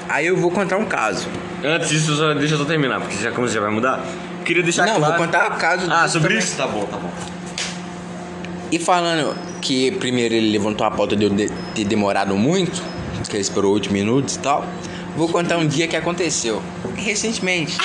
Aí 0.08 0.26
eu 0.28 0.36
vou 0.36 0.50
contar 0.50 0.78
um 0.78 0.86
caso. 0.86 1.28
Antes 1.64 1.90
disso, 1.90 2.16
só, 2.16 2.34
deixa 2.34 2.56
eu 2.56 2.58
só 2.60 2.66
terminar, 2.66 3.00
porque 3.02 3.16
já 3.22 3.32
como 3.32 3.48
você 3.48 3.54
já 3.56 3.62
vai 3.62 3.70
mudar, 3.70 4.04
queria 4.46 4.64
deixar 4.64 4.88
Não, 4.88 4.96
claro. 4.96 5.16
vou 5.18 5.26
contar 5.26 5.52
o 5.52 5.56
caso 5.58 5.86
Ah, 5.92 6.08
sobre 6.08 6.30
também. 6.30 6.44
isso? 6.44 6.56
Tá 6.58 6.66
bom, 6.66 6.86
tá 6.86 6.98
bom. 6.98 7.10
E 8.72 8.80
falando 8.80 9.36
que 9.62 9.92
primeiro 9.92 10.34
ele 10.34 10.52
levantou 10.52 10.88
a 10.88 10.92
pauta 10.92 11.16
de 11.16 11.26
eu 11.26 11.30
de- 11.30 11.50
ter 11.76 11.84
demorado 11.86 12.36
muito, 12.36 12.82
que 13.30 13.36
ele 13.36 13.42
esperou 13.42 13.74
8 13.74 13.92
minutos 13.94 14.36
e 14.38 14.40
tal, 14.40 14.66
vou 15.16 15.28
contar 15.30 15.58
um 15.58 15.68
dia 15.68 15.88
que 15.88 15.96
aconteceu. 15.96 16.62
Recentemente. 16.96 17.78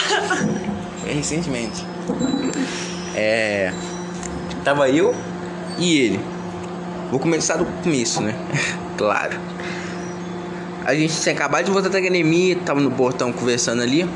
Foi 1.02 1.12
recentemente. 1.12 1.84
É. 3.14 3.72
Tava 4.64 4.88
eu 4.88 5.14
e 5.78 5.98
ele. 5.98 6.20
Vou 7.10 7.20
começar 7.20 7.56
do 7.56 7.64
começo, 7.82 8.20
né? 8.20 8.34
claro. 8.96 9.38
A 10.84 10.94
gente 10.94 11.18
tinha 11.20 11.34
acabado 11.34 11.64
de 11.64 11.70
voltar 11.70 11.88
da 11.88 11.98
academia, 11.98 12.56
tava 12.64 12.80
no 12.80 12.90
portão 12.90 13.32
conversando 13.32 13.82
ali. 13.82 14.08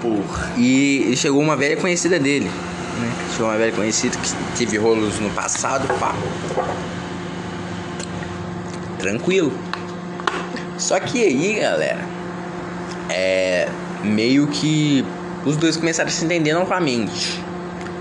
Porra. 0.00 0.52
E 0.56 1.12
chegou 1.16 1.40
uma 1.40 1.56
velha 1.56 1.76
conhecida 1.76 2.18
dele, 2.18 2.44
né? 2.44 3.12
Chegou 3.32 3.48
uma 3.48 3.56
velha 3.56 3.72
conhecida 3.72 4.16
que 4.16 4.58
teve 4.58 4.78
rolos 4.78 5.18
no 5.18 5.30
passado, 5.30 5.88
pá. 5.98 6.14
Tranquilo. 8.98 9.52
Só 10.76 11.00
que 11.00 11.24
aí, 11.24 11.58
galera, 11.60 12.04
é 13.10 13.68
meio 14.04 14.46
que 14.46 15.04
os 15.44 15.56
dois 15.56 15.76
começaram 15.76 16.08
a 16.08 16.12
se 16.12 16.24
entender 16.24 16.54
novamente. 16.54 17.42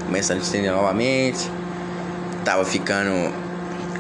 Começaram 0.06 0.40
a 0.40 0.44
se 0.44 0.50
entender 0.52 0.72
novamente. 0.72 1.50
Tava 2.48 2.64
ficando 2.64 3.12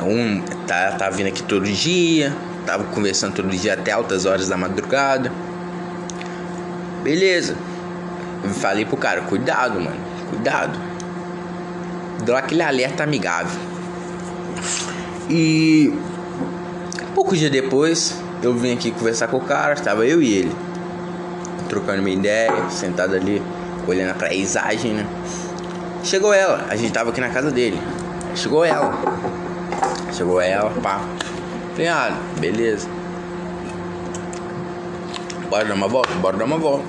um 0.01 0.41
tá, 0.65 0.93
tava 0.93 1.13
vindo 1.13 1.27
aqui 1.27 1.43
todo 1.43 1.65
dia, 1.65 2.33
tava 2.65 2.85
conversando 2.85 3.35
todo 3.35 3.49
dia 3.49 3.73
até 3.73 3.91
altas 3.91 4.25
horas 4.25 4.47
da 4.47 4.55
madrugada. 4.55 5.29
Beleza. 7.03 7.57
Eu 8.41 8.49
falei 8.51 8.85
pro 8.85 8.95
cara, 8.95 9.19
cuidado, 9.23 9.81
mano. 9.81 9.99
Cuidado. 10.29 10.79
Deu 12.23 12.37
aquele 12.37 12.63
alerta 12.63 13.03
amigável. 13.03 13.59
E 15.29 15.93
poucos 17.13 17.37
dias 17.39 17.51
depois, 17.51 18.17
eu 18.41 18.53
vim 18.53 18.75
aqui 18.75 18.91
conversar 18.91 19.27
com 19.27 19.35
o 19.35 19.41
cara, 19.41 19.75
tava 19.75 20.05
eu 20.05 20.21
e 20.21 20.33
ele. 20.33 20.55
Trocando 21.67 21.99
uma 21.99 22.09
ideia, 22.09 22.69
sentado 22.69 23.13
ali, 23.13 23.43
olhando 23.85 24.11
a 24.11 24.13
paisagem, 24.13 24.93
né? 24.93 25.05
Chegou 26.01 26.33
ela, 26.33 26.65
a 26.69 26.77
gente 26.77 26.93
tava 26.93 27.09
aqui 27.09 27.19
na 27.19 27.27
casa 27.27 27.51
dele. 27.51 27.77
Chegou 28.37 28.63
ela. 28.63 28.93
Chegou 30.13 30.39
ela, 30.39 30.69
pá. 30.81 31.01
Falei, 31.71 31.87
ah, 31.87 32.15
beleza. 32.39 32.87
Bora 35.49 35.65
dar 35.65 35.73
uma 35.73 35.87
volta? 35.87 36.13
Bora 36.21 36.37
dar 36.37 36.45
uma 36.45 36.57
volta. 36.57 36.85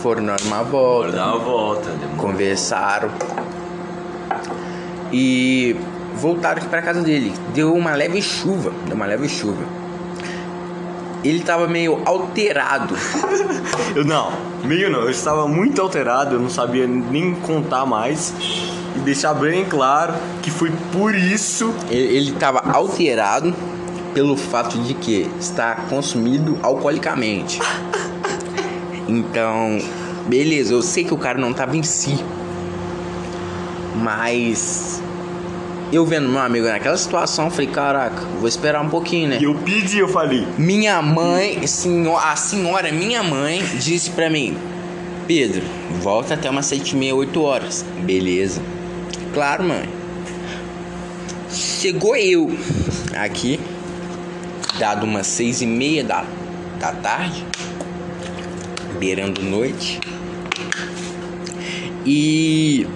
Foram 0.00 0.24
dar 0.26 0.40
uma 0.42 0.62
volta. 0.62 1.10
Dar 1.10 1.34
uma 1.34 1.38
volta. 1.44 1.90
conversaram 2.16 3.10
e 5.12 5.74
voltaram 6.14 6.58
aqui 6.58 6.68
pra 6.68 6.82
casa 6.82 7.02
dele. 7.02 7.34
Deu 7.52 7.74
uma 7.74 7.94
leve 7.94 8.22
chuva, 8.22 8.72
deu 8.86 8.94
uma 8.94 9.06
leve 9.06 9.28
chuva. 9.28 9.64
Ele 11.24 11.40
tava 11.40 11.66
meio 11.66 12.00
alterado. 12.06 12.94
Eu 13.94 14.04
não, 14.04 14.30
meio 14.62 14.88
não, 14.88 15.00
eu 15.00 15.10
estava 15.10 15.48
muito 15.48 15.82
alterado, 15.82 16.36
eu 16.36 16.40
não 16.40 16.48
sabia 16.48 16.86
nem 16.86 17.34
contar 17.34 17.84
mais. 17.84 18.32
E 19.00 19.02
deixar 19.02 19.34
bem 19.34 19.64
claro 19.64 20.14
que 20.42 20.50
foi 20.50 20.70
por 20.92 21.14
isso. 21.14 21.74
Ele, 21.90 22.16
ele 22.16 22.32
tava 22.32 22.58
alterado 22.72 23.54
pelo 24.14 24.36
fato 24.36 24.78
de 24.78 24.92
que 24.94 25.28
está 25.40 25.74
consumido 25.88 26.58
alcoolicamente. 26.62 27.60
Então, 29.08 29.78
beleza, 30.26 30.72
eu 30.74 30.82
sei 30.82 31.04
que 31.04 31.14
o 31.14 31.16
cara 31.16 31.38
não 31.38 31.52
tava 31.52 31.76
em 31.76 31.82
si. 31.82 32.18
Mas 33.96 35.02
eu 35.92 36.04
vendo 36.06 36.28
meu 36.28 36.40
amigo 36.40 36.66
naquela 36.66 36.96
situação, 36.96 37.50
falei, 37.50 37.66
caraca, 37.66 38.22
vou 38.38 38.48
esperar 38.48 38.80
um 38.84 38.88
pouquinho, 38.88 39.28
né? 39.30 39.38
E 39.40 39.44
eu 39.44 39.54
pedi, 39.54 39.98
eu 39.98 40.08
falei, 40.08 40.46
Minha 40.56 41.00
mãe, 41.02 41.66
senho- 41.66 42.16
a 42.16 42.36
senhora, 42.36 42.92
minha 42.92 43.22
mãe, 43.22 43.62
disse 43.78 44.10
pra 44.10 44.30
mim: 44.30 44.56
Pedro, 45.26 45.62
volta 46.00 46.34
até 46.34 46.48
umas 46.48 46.66
sete 46.66 46.92
e 46.92 46.96
meia, 46.96 47.14
oito 47.14 47.42
horas. 47.42 47.84
Beleza. 48.02 48.60
Claro, 49.32 49.62
mãe. 49.62 49.88
Chegou 51.50 52.16
eu 52.16 52.50
aqui, 53.16 53.60
dado 54.78 55.04
umas 55.04 55.26
seis 55.26 55.62
e 55.62 55.66
meia 55.66 56.02
da, 56.02 56.24
da 56.78 56.92
tarde, 56.92 57.44
beirando 58.98 59.40
noite. 59.42 60.00
E 62.04 62.86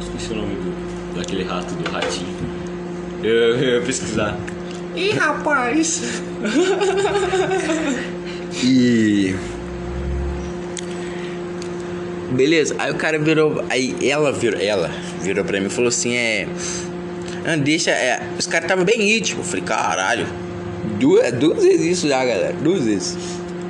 esqueci 0.00 0.32
o 0.32 0.36
nome 0.36 0.54
do, 0.54 1.16
daquele 1.16 1.42
rato, 1.42 1.74
do 1.74 1.90
ratinho. 1.90 2.36
Eu, 3.22 3.58
eu 3.58 3.80
ia 3.80 3.82
pesquisar. 3.84 4.38
Ih, 4.94 5.10
rapaz! 5.10 6.22
E. 8.62 9.34
Beleza, 12.30 12.74
aí 12.78 12.90
o 12.90 12.94
cara 12.94 13.18
virou. 13.18 13.64
Aí 13.70 13.96
ela 14.02 14.30
virou. 14.32 14.60
Ela 14.60 14.90
virou 15.22 15.44
pra 15.44 15.60
mim 15.60 15.66
e 15.66 15.70
falou 15.70 15.88
assim: 15.88 16.14
é. 16.14 16.46
Ah, 17.46 17.56
deixa. 17.56 17.90
É, 17.90 18.22
os 18.38 18.46
caras 18.46 18.68
tava 18.68 18.84
bem 18.84 19.16
íntimo. 19.16 19.40
Eu 19.40 19.44
falei, 19.44 19.64
caralho, 19.64 20.26
duas, 20.98 21.32
duas 21.32 21.62
vezes 21.62 21.98
isso 21.98 22.08
já, 22.08 22.24
galera. 22.24 22.52
Duas 22.52 22.84
vezes. 22.84 23.16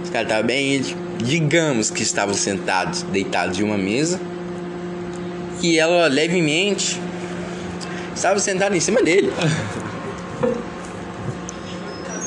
Os 0.03 0.11
caras 0.11 0.27
estavam 0.27 0.47
bem 0.47 0.77
íntimos. 0.77 1.09
Digamos 1.23 1.91
que 1.91 2.03
estavam 2.03 2.35
sentados, 2.35 3.03
deitados 3.03 3.59
em 3.59 3.63
uma 3.63 3.79
mesa. 3.79 4.21
E 5.63 5.79
ela 5.79 6.07
levemente 6.07 7.01
estava 8.15 8.39
sentada 8.39 8.77
em 8.77 8.81
cima 8.81 9.03
dele. 9.03 9.33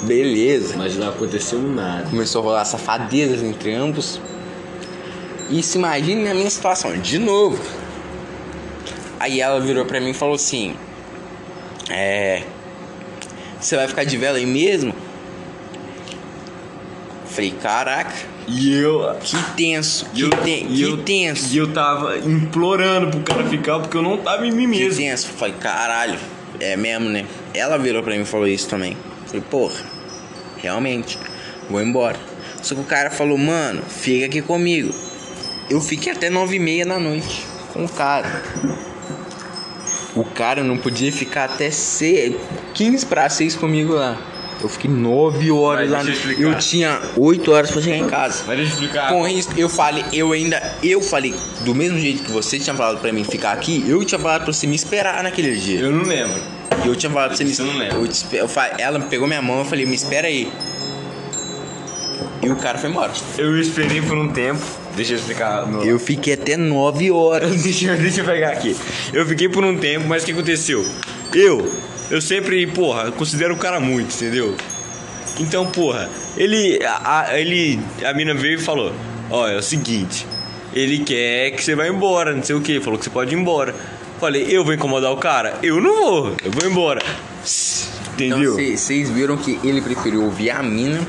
Beleza. 0.04 0.76
Mas 0.78 0.96
não 0.98 1.10
aconteceu 1.10 1.62
nada. 1.62 2.10
Começou 2.10 2.42
a 2.42 2.44
rolar 2.46 2.66
safadezas 2.66 3.44
entre 3.44 3.74
ambos. 3.74 4.20
E 5.52 5.62
se 5.62 5.78
imagine 5.78 6.24
na 6.24 6.34
minha 6.34 6.50
situação, 6.50 6.98
de 6.98 7.20
novo. 7.20 7.62
Aí 9.20 9.40
ela 9.42 9.60
virou 9.60 9.86
pra 9.86 10.00
mim 10.00 10.10
e 10.12 10.14
falou 10.14 10.36
assim: 10.36 10.76
É. 11.90 12.44
Você 13.60 13.76
vai 13.76 13.88
ficar 13.88 14.04
de 14.04 14.18
vela 14.18 14.38
aí 14.40 14.46
mesmo? 14.46 14.94
Falei, 17.28 17.52
caraca, 17.62 18.14
E 18.48 18.74
eu. 18.74 19.16
que 19.24 19.38
tenso, 19.56 20.06
que, 20.14 20.22
eu, 20.22 20.30
ten- 20.30 20.68
que 20.68 20.82
eu, 20.82 20.98
tenso. 20.98 21.54
E 21.54 21.58
eu 21.58 21.72
tava 21.72 22.18
implorando 22.18 23.10
pro 23.12 23.22
cara 23.22 23.48
ficar 23.48 23.80
porque 23.80 23.96
eu 23.96 24.02
não 24.02 24.18
tava 24.18 24.46
em 24.46 24.52
mim 24.52 24.70
Que 24.72 24.80
mesmo. 24.80 24.98
tenso. 25.02 25.28
Falei, 25.30 25.54
caralho, 25.60 26.20
é 26.60 26.76
mesmo, 26.76 27.08
né? 27.10 27.26
Ela 27.54 27.78
virou 27.78 28.04
pra 28.04 28.16
mim 28.16 28.24
e 28.24 28.26
falou 28.26 28.48
isso 28.48 28.68
também. 28.68 28.98
Falei, 29.28 29.42
porra, 29.50 29.80
realmente, 30.58 31.18
vou 31.70 31.82
embora. 31.82 32.18
Só 32.62 32.76
que 32.76 32.82
o 32.82 32.86
cara 32.86 33.10
falou, 33.10 33.38
mano, 33.38 33.82
fica 33.88 34.26
aqui 34.26 34.42
comigo. 34.42 34.94
Eu 35.72 35.80
fiquei 35.80 36.12
até 36.12 36.30
nove 36.30 36.58
e 36.58 36.60
meia 36.60 36.86
da 36.86 37.00
noite 37.00 37.46
com 37.72 37.86
o 37.86 37.90
cara. 37.90 38.44
O 40.14 40.26
cara 40.26 40.62
não 40.66 40.78
podia 40.78 41.14
ficar 41.14 41.46
até 41.46 41.72
seis, 41.72 42.36
15 42.74 43.06
para 43.06 43.30
6 43.30 43.56
comigo 43.56 43.94
lá. 43.94 44.18
Eu 44.62 44.68
fiquei 44.68 44.92
nove 44.92 45.50
horas 45.50 45.90
Mas 45.90 45.92
lá. 45.92 46.04
deixa 46.04 46.28
eu 46.28 46.32
explicar. 46.32 46.52
Eu 46.52 46.60
tinha 46.60 47.02
8 47.16 47.52
horas 47.54 47.72
pra 47.72 47.82
chegar 47.82 47.96
em 47.96 48.08
casa. 48.10 48.44
Mas 48.46 48.58
deixa 48.58 48.74
eu 48.74 48.80
explicar. 48.82 49.10
Com 49.14 49.26
isso, 49.26 49.50
eu 49.56 49.70
falei, 49.70 50.04
eu 50.12 50.34
ainda, 50.34 50.62
eu 50.84 51.02
falei, 51.02 51.34
do 51.62 51.74
mesmo 51.74 51.98
jeito 51.98 52.22
que 52.24 52.32
você 52.32 52.60
tinha 52.60 52.76
falado 52.76 53.00
pra 53.00 53.14
mim 53.14 53.24
ficar 53.24 53.54
aqui, 53.54 53.86
eu 53.88 54.04
tinha 54.04 54.20
falado 54.20 54.44
pra 54.44 54.52
você 54.52 54.68
me 54.68 54.76
esperar 54.76 55.24
naquele 55.24 55.56
dia. 55.56 55.80
Eu 55.80 55.92
não 55.94 56.04
lembro. 56.04 56.38
Eu 56.86 56.98
tinha 56.98 57.10
falado 57.10 57.30
pra 57.30 57.38
você 57.38 57.46
me 57.46 57.52
Isso 57.52 57.62
eu 57.62 57.68
não 57.68 57.78
lembro. 57.78 58.02
eu 58.02 58.08
te 58.10 58.26
eu 58.34 58.50
Ela 58.78 59.00
pegou 59.00 59.26
minha 59.26 59.42
mão, 59.42 59.60
eu 59.60 59.66
falei, 59.66 59.86
me 59.86 59.96
espera 59.96 60.28
aí. 60.28 60.52
E 62.44 62.50
o 62.50 62.58
cara 62.58 62.78
foi 62.78 62.90
embora. 62.90 63.14
Eu 63.38 63.58
esperei 63.58 64.02
por 64.02 64.18
um 64.18 64.28
tempo. 64.34 64.81
Deixa 64.96 65.14
eu 65.14 65.18
explicar. 65.18 65.66
Meu... 65.68 65.84
Eu 65.84 66.00
fiquei 66.00 66.34
até 66.34 66.58
9 66.58 67.12
horas. 67.12 67.50
deixa, 67.64 67.92
eu- 67.92 67.98
deixa 67.98 68.22
eu 68.22 68.26
pegar 68.26 68.50
aqui. 68.50 68.76
Eu 69.14 69.26
fiquei 69.26 69.48
por 69.50 69.64
um 69.64 69.78
tempo, 69.78 70.08
mas 70.08 70.24
o 70.24 70.26
que 70.26 70.32
aconteceu? 70.32 70.86
Eu, 71.34 71.72
eu 72.10 72.22
sempre, 72.22 72.66
porra, 72.68 73.12
considero 73.12 73.54
o 73.54 73.58
cara 73.58 73.80
muito, 73.80 74.14
entendeu? 74.16 74.56
Então, 75.40 75.66
porra, 75.66 76.10
ele, 76.38 76.80
a, 76.84 77.20
a- 77.30 77.40
ele, 77.40 77.80
a 78.06 78.14
mina 78.14 78.34
veio 78.34 78.56
e 78.60 78.62
falou: 78.62 78.92
Ó, 79.30 79.48
é 79.48 79.56
o 79.58 79.62
seguinte, 79.64 80.28
ele 80.74 81.00
quer 81.00 81.52
que 81.52 81.64
você 81.64 81.74
vá 81.74 81.88
embora, 81.88 82.36
não 82.36 82.44
sei 82.44 82.56
o 82.56 82.62
que, 82.62 82.80
falou 82.82 83.00
que 83.00 83.06
você 83.06 83.10
pode 83.12 83.34
ir 83.34 83.40
embora. 83.40 83.74
Falei, 84.20 84.46
eu 84.50 84.64
vou 84.64 84.74
incomodar 84.74 85.12
o 85.12 85.18
cara? 85.18 85.58
Eu 85.64 85.82
não 85.82 85.96
vou, 85.96 86.36
eu 86.44 86.52
vou 86.52 86.70
embora. 86.70 87.02
Entendeu? 88.14 88.60
Então 88.60 88.78
vocês 88.78 89.10
viram 89.10 89.36
que 89.38 89.60
ele 89.64 89.82
preferiu 89.82 90.24
ouvir 90.24 90.52
a 90.52 90.62
mina 90.62 91.00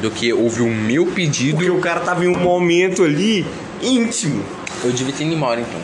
do 0.00 0.10
que 0.10 0.32
ouvir 0.32 0.62
o 0.62 0.70
meu 0.70 1.06
pedido. 1.06 1.56
Porque 1.56 1.70
o 1.70 1.80
cara 1.80 2.00
tava 2.00 2.24
em 2.24 2.28
um 2.28 2.38
momento 2.38 3.04
ali 3.04 3.46
íntimo. 3.82 4.44
Eu 4.84 4.90
devia 4.90 5.12
ter 5.12 5.24
ido 5.24 5.34
embora 5.34 5.60
então. 5.60 5.80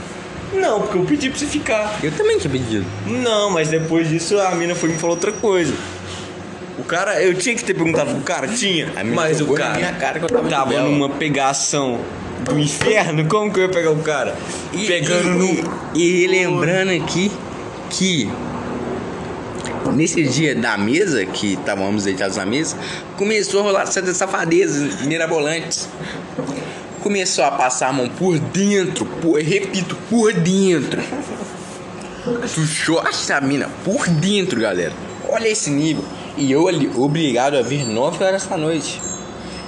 Não, 0.54 0.80
porque 0.80 0.98
eu 0.98 1.04
pedi 1.04 1.30
pra 1.30 1.38
você 1.38 1.46
ficar. 1.46 1.98
Eu 2.02 2.10
também 2.12 2.38
tinha 2.38 2.50
pedido. 2.50 2.86
Não, 3.06 3.50
mas 3.50 3.68
depois 3.68 4.08
disso 4.08 4.38
a 4.38 4.54
mina 4.54 4.74
foi 4.74 4.88
me 4.88 4.96
falou 4.96 5.16
outra 5.16 5.32
coisa. 5.32 5.74
O 6.78 6.84
cara, 6.84 7.20
eu 7.22 7.34
tinha 7.34 7.54
que 7.54 7.64
ter 7.64 7.74
perguntado 7.74 8.10
pro 8.10 8.20
cara, 8.20 8.48
tinha. 8.48 8.90
A 8.96 9.02
mina 9.02 9.16
Mas 9.16 9.40
o 9.40 9.52
cara 9.52 9.92
cara 9.92 10.18
que 10.18 10.24
eu 10.24 10.28
tava 10.28 10.48
tava 10.48 10.80
numa 10.80 11.08
pegação 11.10 12.00
do 12.44 12.58
inferno. 12.58 13.26
Como 13.26 13.52
que 13.52 13.60
eu 13.60 13.64
ia 13.64 13.68
pegar 13.68 13.90
o 13.90 14.02
cara? 14.02 14.36
E, 14.72 14.86
Pegando 14.86 15.28
e, 15.28 15.62
no. 15.62 15.72
E, 15.94 16.24
e 16.24 16.26
lembrando 16.28 16.90
aqui 16.92 17.32
que 17.90 18.30
nesse 19.92 20.22
dia 20.24 20.54
da 20.54 20.76
mesa, 20.76 21.24
que 21.26 21.54
estávamos 21.54 22.04
deitados 22.04 22.36
na 22.36 22.46
mesa, 22.46 22.76
começou 23.16 23.60
a 23.60 23.62
rolar 23.64 23.86
certas 23.86 24.16
safadezas 24.16 25.02
mirabolantes. 25.02 25.88
Começou 27.00 27.44
a 27.44 27.50
passar 27.52 27.88
a 27.88 27.92
mão 27.92 28.08
por 28.08 28.38
dentro, 28.38 29.06
por, 29.06 29.40
repito, 29.40 29.96
por 30.10 30.32
dentro. 30.32 31.00
Puxou 32.54 33.00
a 33.00 33.40
mina 33.40 33.70
por 33.84 34.08
dentro, 34.08 34.60
galera. 34.60 34.92
Olha 35.28 35.48
esse 35.48 35.70
nível. 35.70 36.04
E 36.36 36.52
eu 36.52 36.68
ali, 36.68 36.90
obrigado 36.94 37.54
a 37.54 37.62
vir 37.62 37.86
9 37.86 38.22
horas 38.22 38.46
da 38.46 38.56
noite. 38.56 39.00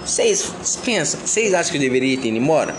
Vocês 0.05 0.53
pensam, 0.85 1.21
vocês 1.25 1.55
acham 1.55 1.73
que 1.73 1.79
eu 1.79 1.83
deveria 1.83 2.19
ter 2.19 2.29
ido 2.29 2.37
embora? 2.37 2.75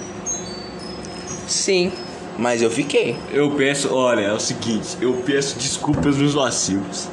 Sim, 1.47 1.91
mas 2.37 2.61
eu 2.61 2.69
fiquei. 2.69 3.15
Eu 3.31 3.51
peço, 3.51 3.93
olha, 3.93 4.21
é 4.21 4.33
o 4.33 4.39
seguinte, 4.39 4.97
eu 4.99 5.13
peço 5.25 5.57
desculpas 5.57 6.17
nos 6.17 6.33
vacilos. 6.33 7.07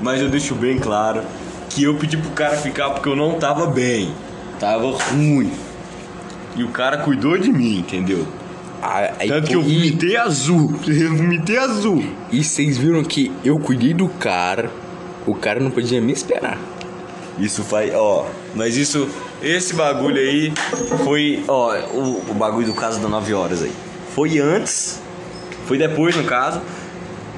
Mas 0.00 0.20
eu 0.20 0.28
deixo 0.28 0.54
bem 0.54 0.78
claro 0.78 1.22
que 1.70 1.82
eu 1.82 1.94
pedi 1.96 2.16
pro 2.16 2.30
cara 2.30 2.56
ficar 2.56 2.90
porque 2.90 3.08
eu 3.08 3.16
não 3.16 3.34
tava 3.38 3.66
bem. 3.66 4.12
Tava 4.58 4.90
ruim. 4.90 5.52
E 6.56 6.64
o 6.64 6.68
cara 6.68 6.98
cuidou 6.98 7.36
de 7.38 7.52
mim, 7.52 7.78
entendeu? 7.78 8.26
Ah, 8.82 9.12
aí, 9.18 9.28
Tanto 9.28 9.48
que 9.48 9.54
eu 9.56 9.60
e, 9.60 9.74
vomitei 9.74 10.16
azul. 10.16 10.74
Eu 10.86 11.16
vomitei 11.16 11.58
azul. 11.58 12.04
e 12.30 12.42
vocês 12.44 12.78
viram 12.78 13.02
que 13.02 13.32
eu 13.44 13.58
cuidei 13.58 13.92
do 13.92 14.08
cara, 14.08 14.70
o 15.26 15.34
cara 15.34 15.58
não 15.58 15.70
podia 15.70 16.00
me 16.00 16.12
esperar. 16.12 16.58
Isso 17.38 17.62
faz, 17.62 17.92
ó, 17.94 18.26
mas 18.54 18.76
isso, 18.76 19.08
esse 19.42 19.74
bagulho 19.74 20.16
aí 20.16 20.52
foi, 21.04 21.44
ó, 21.46 21.76
o, 21.92 22.30
o 22.30 22.34
bagulho 22.34 22.66
do 22.66 22.74
caso 22.74 23.00
da 23.00 23.08
9 23.08 23.34
horas 23.34 23.62
aí. 23.62 23.72
Foi 24.14 24.38
antes, 24.38 25.00
foi 25.66 25.78
depois 25.78 26.16
no 26.16 26.24
caso, 26.24 26.60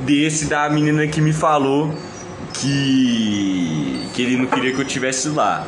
desse 0.00 0.46
da 0.46 0.68
menina 0.70 1.06
que 1.06 1.20
me 1.20 1.32
falou 1.32 1.92
que, 2.60 4.06
que 4.14 4.22
ele 4.22 4.36
não 4.36 4.46
queria 4.46 4.72
que 4.74 4.80
eu 4.80 4.84
tivesse 4.84 5.28
lá. 5.28 5.66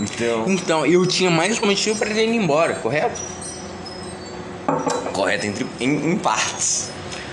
Então, 0.00 0.44
Então, 0.48 0.86
eu 0.86 1.06
tinha 1.06 1.30
mais 1.30 1.60
um 1.62 1.66
motivo 1.66 1.98
para 1.98 2.10
ter 2.10 2.24
ido 2.28 2.34
embora, 2.34 2.74
correto? 2.74 3.20
correto 5.12 5.46
entre, 5.46 5.66
em, 5.78 6.12
em 6.12 6.16
partes. 6.16 6.90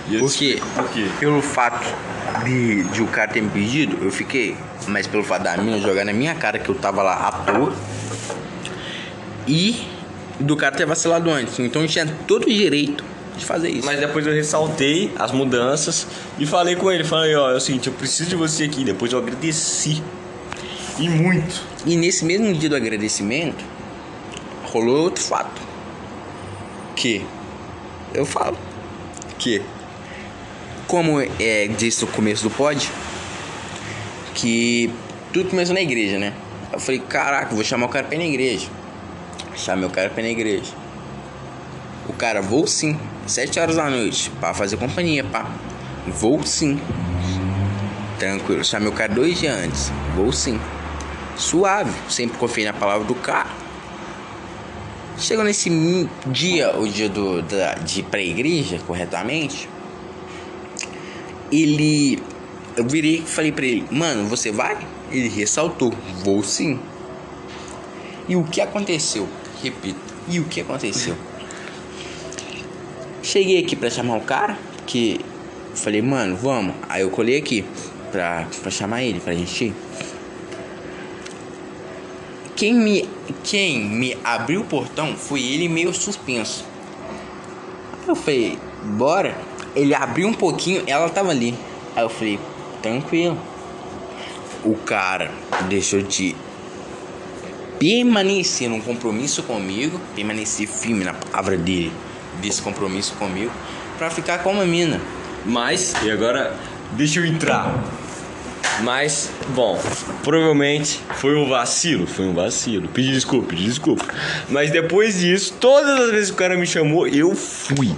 E 0.08 0.14
eu 0.14 0.20
Por 0.20 0.30
te- 0.30 0.38
quê? 0.38 0.62
Por 0.74 0.88
quê? 0.90 1.06
Pelo 1.18 1.40
fato 1.40 1.84
de, 2.44 2.84
de 2.84 3.02
o 3.02 3.06
cara 3.06 3.30
ter 3.32 3.40
me 3.40 3.48
pedido, 3.50 3.98
eu 4.04 4.10
fiquei. 4.10 4.56
Mas 4.86 5.06
pelo 5.06 5.24
fato 5.24 5.42
da 5.44 5.56
mina 5.56 5.78
jogar 5.80 6.04
na 6.04 6.12
minha 6.12 6.34
cara 6.34 6.58
que 6.58 6.68
eu 6.68 6.74
tava 6.74 7.02
lá 7.02 7.14
à 7.28 7.32
toa. 7.32 7.72
E 9.48 9.82
do 10.38 10.56
cara 10.56 10.74
ter 10.76 10.86
vacilado 10.86 11.30
antes. 11.30 11.58
Então 11.58 11.82
eu 11.82 11.88
tinha 11.88 12.06
todo 12.26 12.44
o 12.44 12.50
direito 12.52 13.04
de 13.36 13.44
fazer 13.44 13.70
isso. 13.70 13.86
Mas 13.86 13.98
depois 13.98 14.26
eu 14.26 14.32
ressaltei 14.32 15.12
as 15.18 15.32
mudanças 15.32 16.06
e 16.40 16.46
falei 16.46 16.74
com 16.74 16.90
ele, 16.90 17.04
falei, 17.04 17.34
ó, 17.36 17.50
é 17.50 17.56
o 17.56 17.60
seguinte, 17.60 17.88
eu 17.88 17.92
preciso 17.92 18.30
de 18.30 18.34
você 18.34 18.64
aqui. 18.64 18.82
Depois 18.82 19.12
eu 19.12 19.18
agradeci. 19.18 20.02
E 20.98 21.06
muito. 21.06 21.62
E 21.84 21.96
nesse 21.96 22.24
mesmo 22.24 22.54
dia 22.54 22.70
do 22.70 22.76
agradecimento, 22.76 23.62
rolou 24.64 25.02
outro 25.02 25.22
fato. 25.22 25.60
Que 26.96 27.22
eu 28.14 28.24
falo 28.24 28.56
que, 29.38 29.60
como 30.86 31.20
é, 31.20 31.68
disse 31.76 32.06
no 32.06 32.10
começo 32.10 32.42
do 32.42 32.50
pod, 32.50 32.90
que 34.34 34.90
tudo 35.34 35.50
começou 35.50 35.74
na 35.74 35.82
igreja, 35.82 36.18
né? 36.18 36.32
Eu 36.72 36.80
falei, 36.80 37.00
caraca, 37.00 37.54
vou 37.54 37.62
chamar 37.62 37.84
o 37.84 37.88
cara 37.90 38.06
pra 38.06 38.16
ir 38.16 38.18
na 38.18 38.24
igreja. 38.24 38.66
Chamei 39.54 39.86
o 39.86 39.90
cara 39.90 40.08
pra 40.08 40.22
ir 40.22 40.26
na 40.26 40.32
igreja. 40.32 40.72
O 42.08 42.14
cara, 42.14 42.40
vou 42.40 42.66
sim, 42.66 42.98
sete 43.26 43.60
horas 43.60 43.76
da 43.76 43.90
noite, 43.90 44.30
pra 44.40 44.54
fazer 44.54 44.78
companhia, 44.78 45.22
pá. 45.22 45.46
Vou 46.06 46.42
sim. 46.44 46.80
Tranquilo, 48.18 48.64
chamei 48.64 48.88
o 48.88 48.92
cara 48.92 49.12
dois 49.12 49.38
dias 49.38 49.56
antes. 49.56 49.92
Vou 50.14 50.32
sim 50.32 50.58
suave, 51.40 51.92
sempre 52.08 52.38
confiei 52.38 52.66
na 52.66 52.72
palavra 52.72 53.06
do 53.06 53.14
cara. 53.14 53.48
Chegou 55.18 55.44
nesse 55.44 55.70
dia, 56.26 56.78
o 56.78 56.86
dia 56.88 57.08
do, 57.08 57.42
da, 57.42 57.74
de 57.74 58.00
ir 58.00 58.02
pra 58.04 58.20
igreja, 58.20 58.78
corretamente, 58.86 59.68
ele. 61.50 62.22
Eu 62.76 62.86
virei 62.86 63.16
e 63.16 63.22
falei 63.22 63.50
pra 63.50 63.66
ele, 63.66 63.84
mano, 63.90 64.28
você 64.28 64.52
vai? 64.52 64.78
Ele 65.10 65.28
ressaltou, 65.28 65.92
vou 66.24 66.42
sim. 66.42 66.78
E 68.28 68.36
o 68.36 68.44
que 68.44 68.60
aconteceu? 68.60 69.28
Repito, 69.62 69.98
e 70.28 70.38
o 70.38 70.44
que 70.44 70.60
aconteceu? 70.60 71.16
Cheguei 73.22 73.62
aqui 73.62 73.74
pra 73.74 73.90
chamar 73.90 74.16
o 74.16 74.20
cara, 74.20 74.56
porque 74.76 75.20
falei, 75.74 76.02
mano, 76.02 76.36
vamos. 76.36 76.74
Aí 76.88 77.02
eu 77.02 77.10
colei 77.10 77.36
aqui 77.36 77.64
pra, 78.10 78.46
pra 78.62 78.70
chamar 78.70 79.02
ele, 79.02 79.20
pra 79.20 79.34
gente 79.34 79.66
ir. 79.66 79.74
Quem 82.56 82.74
me, 82.74 83.08
quem 83.42 83.80
me 83.80 84.16
abriu 84.22 84.60
o 84.60 84.64
portão 84.64 85.16
foi 85.16 85.42
ele 85.42 85.68
meio 85.68 85.94
suspenso. 85.94 86.64
Aí 88.02 88.08
eu 88.08 88.14
falei, 88.14 88.58
bora. 88.84 89.36
Ele 89.74 89.94
abriu 89.94 90.28
um 90.28 90.34
pouquinho, 90.34 90.82
ela 90.86 91.08
tava 91.08 91.30
ali. 91.30 91.54
Aí 91.96 92.02
eu 92.02 92.10
falei, 92.10 92.38
tranquilo. 92.82 93.38
o 94.64 94.74
cara 94.74 95.30
deixou 95.68 96.02
de 96.02 96.36
permanecer 97.78 98.68
num 98.68 98.80
compromisso 98.80 99.42
comigo, 99.42 99.98
permanecer 100.14 100.68
firme 100.68 101.02
na 101.02 101.14
palavra 101.14 101.56
dele, 101.56 101.90
desse 102.42 102.60
compromisso 102.60 103.14
comigo, 103.14 103.50
pra 103.96 104.10
ficar 104.10 104.42
com 104.42 104.52
uma 104.52 104.66
mina. 104.66 105.00
Mas, 105.44 105.94
e 106.02 106.10
agora, 106.10 106.54
deixa 106.92 107.20
eu 107.20 107.26
entrar. 107.26 107.72
Mas, 108.82 109.30
bom, 109.54 109.78
provavelmente 110.22 111.00
foi 111.16 111.36
um 111.36 111.48
vacilo, 111.48 112.06
foi 112.06 112.26
um 112.26 112.34
vacilo. 112.34 112.88
Pedi 112.88 113.12
desculpa, 113.12 113.48
pedi 113.48 113.64
desculpa. 113.64 114.04
Mas 114.48 114.70
depois 114.70 115.20
disso, 115.20 115.54
todas 115.60 116.00
as 116.00 116.10
vezes 116.10 116.28
que 116.28 116.34
o 116.34 116.38
cara 116.38 116.56
me 116.56 116.66
chamou, 116.66 117.06
eu 117.06 117.34
fui. 117.34 117.94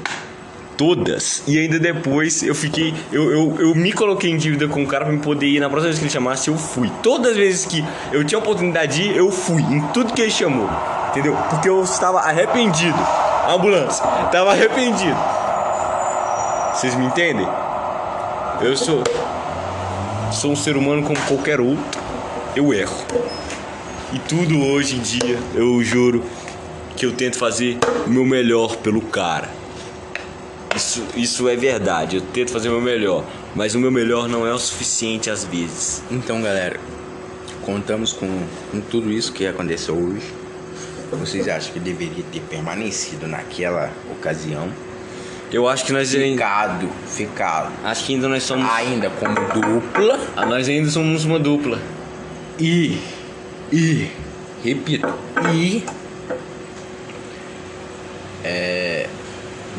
Todas. 0.76 1.42
E 1.46 1.58
ainda 1.58 1.78
depois 1.78 2.42
eu 2.42 2.54
fiquei. 2.54 2.92
Eu, 3.12 3.30
eu, 3.30 3.56
eu 3.60 3.74
me 3.74 3.92
coloquei 3.92 4.30
em 4.30 4.36
dívida 4.36 4.66
com 4.66 4.82
o 4.82 4.86
cara 4.86 5.04
pra 5.04 5.12
me 5.12 5.20
poder 5.20 5.46
ir. 5.46 5.60
Na 5.60 5.68
próxima 5.68 5.90
vez 5.90 5.98
que 5.98 6.04
ele 6.04 6.12
chamasse, 6.12 6.48
eu 6.48 6.56
fui. 6.56 6.90
Todas 7.02 7.32
as 7.32 7.36
vezes 7.36 7.66
que 7.66 7.84
eu 8.10 8.24
tinha 8.24 8.38
oportunidade 8.38 8.96
de 8.96 9.02
ir, 9.10 9.16
eu 9.16 9.30
fui. 9.30 9.62
Em 9.62 9.80
tudo 9.88 10.12
que 10.12 10.22
ele 10.22 10.30
chamou. 10.30 10.68
Entendeu? 11.10 11.36
Porque 11.50 11.68
eu 11.68 11.84
estava 11.84 12.20
arrependido. 12.20 12.98
Ambulância. 13.48 14.04
Tava 14.32 14.52
arrependido. 14.52 15.41
Vocês 16.74 16.94
me 16.94 17.04
entendem? 17.04 17.46
Eu 18.62 18.74
sou. 18.76 19.04
Sou 20.32 20.52
um 20.52 20.56
ser 20.56 20.76
humano 20.76 21.02
como 21.02 21.20
qualquer 21.26 21.60
outro. 21.60 21.84
Eu 22.56 22.72
erro. 22.72 22.96
E 24.12 24.18
tudo 24.18 24.58
hoje 24.58 24.96
em 24.96 25.00
dia, 25.00 25.38
eu 25.54 25.82
juro 25.84 26.24
que 26.96 27.04
eu 27.04 27.12
tento 27.12 27.36
fazer 27.36 27.78
o 28.06 28.10
meu 28.10 28.24
melhor 28.24 28.76
pelo 28.76 29.02
cara. 29.02 29.50
Isso, 30.74 31.04
isso 31.14 31.48
é 31.48 31.56
verdade, 31.56 32.16
eu 32.16 32.22
tento 32.22 32.50
fazer 32.50 32.70
o 32.70 32.72
meu 32.72 32.80
melhor. 32.80 33.24
Mas 33.54 33.74
o 33.74 33.78
meu 33.78 33.90
melhor 33.90 34.26
não 34.26 34.46
é 34.46 34.52
o 34.52 34.58
suficiente 34.58 35.28
às 35.28 35.44
vezes. 35.44 36.02
Então, 36.10 36.40
galera, 36.40 36.80
contamos 37.62 38.14
com, 38.14 38.28
com 38.70 38.80
tudo 38.80 39.12
isso 39.12 39.32
que 39.32 39.46
aconteceu 39.46 39.94
hoje. 39.94 40.32
Vocês 41.12 41.46
acham 41.48 41.74
que 41.74 41.80
deveria 41.80 42.24
ter 42.32 42.40
permanecido 42.40 43.26
naquela 43.26 43.92
ocasião? 44.10 44.70
Eu 45.52 45.68
acho 45.68 45.84
que 45.84 45.92
nós. 45.92 46.10
Ficado, 46.10 46.88
ficado. 47.06 47.72
Acho 47.84 48.06
que 48.06 48.14
ainda 48.14 48.28
nós 48.28 48.42
somos. 48.42 48.68
Ainda 48.70 49.10
como 49.10 49.34
dupla. 49.34 50.18
Ah, 50.34 50.46
Nós 50.46 50.68
ainda 50.68 50.88
somos 50.88 51.24
uma 51.24 51.38
dupla. 51.38 51.78
E, 52.58 52.98
e, 53.70 54.08
repito, 54.64 55.12
e 55.52 55.84
é, 58.44 59.06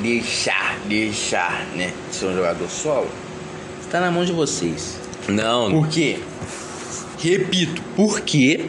deixar, 0.02 0.78
deixar, 0.86 1.66
né, 1.76 1.92
ser 2.12 2.26
um 2.26 2.36
jogador 2.36 2.70
solo, 2.70 3.10
está 3.82 4.00
na 4.00 4.12
mão 4.12 4.26
de 4.26 4.32
vocês. 4.32 5.00
Não, 5.28 5.72
Por 5.72 5.88
quê? 5.88 6.20
Repito, 7.20 7.82
porque 7.96 8.66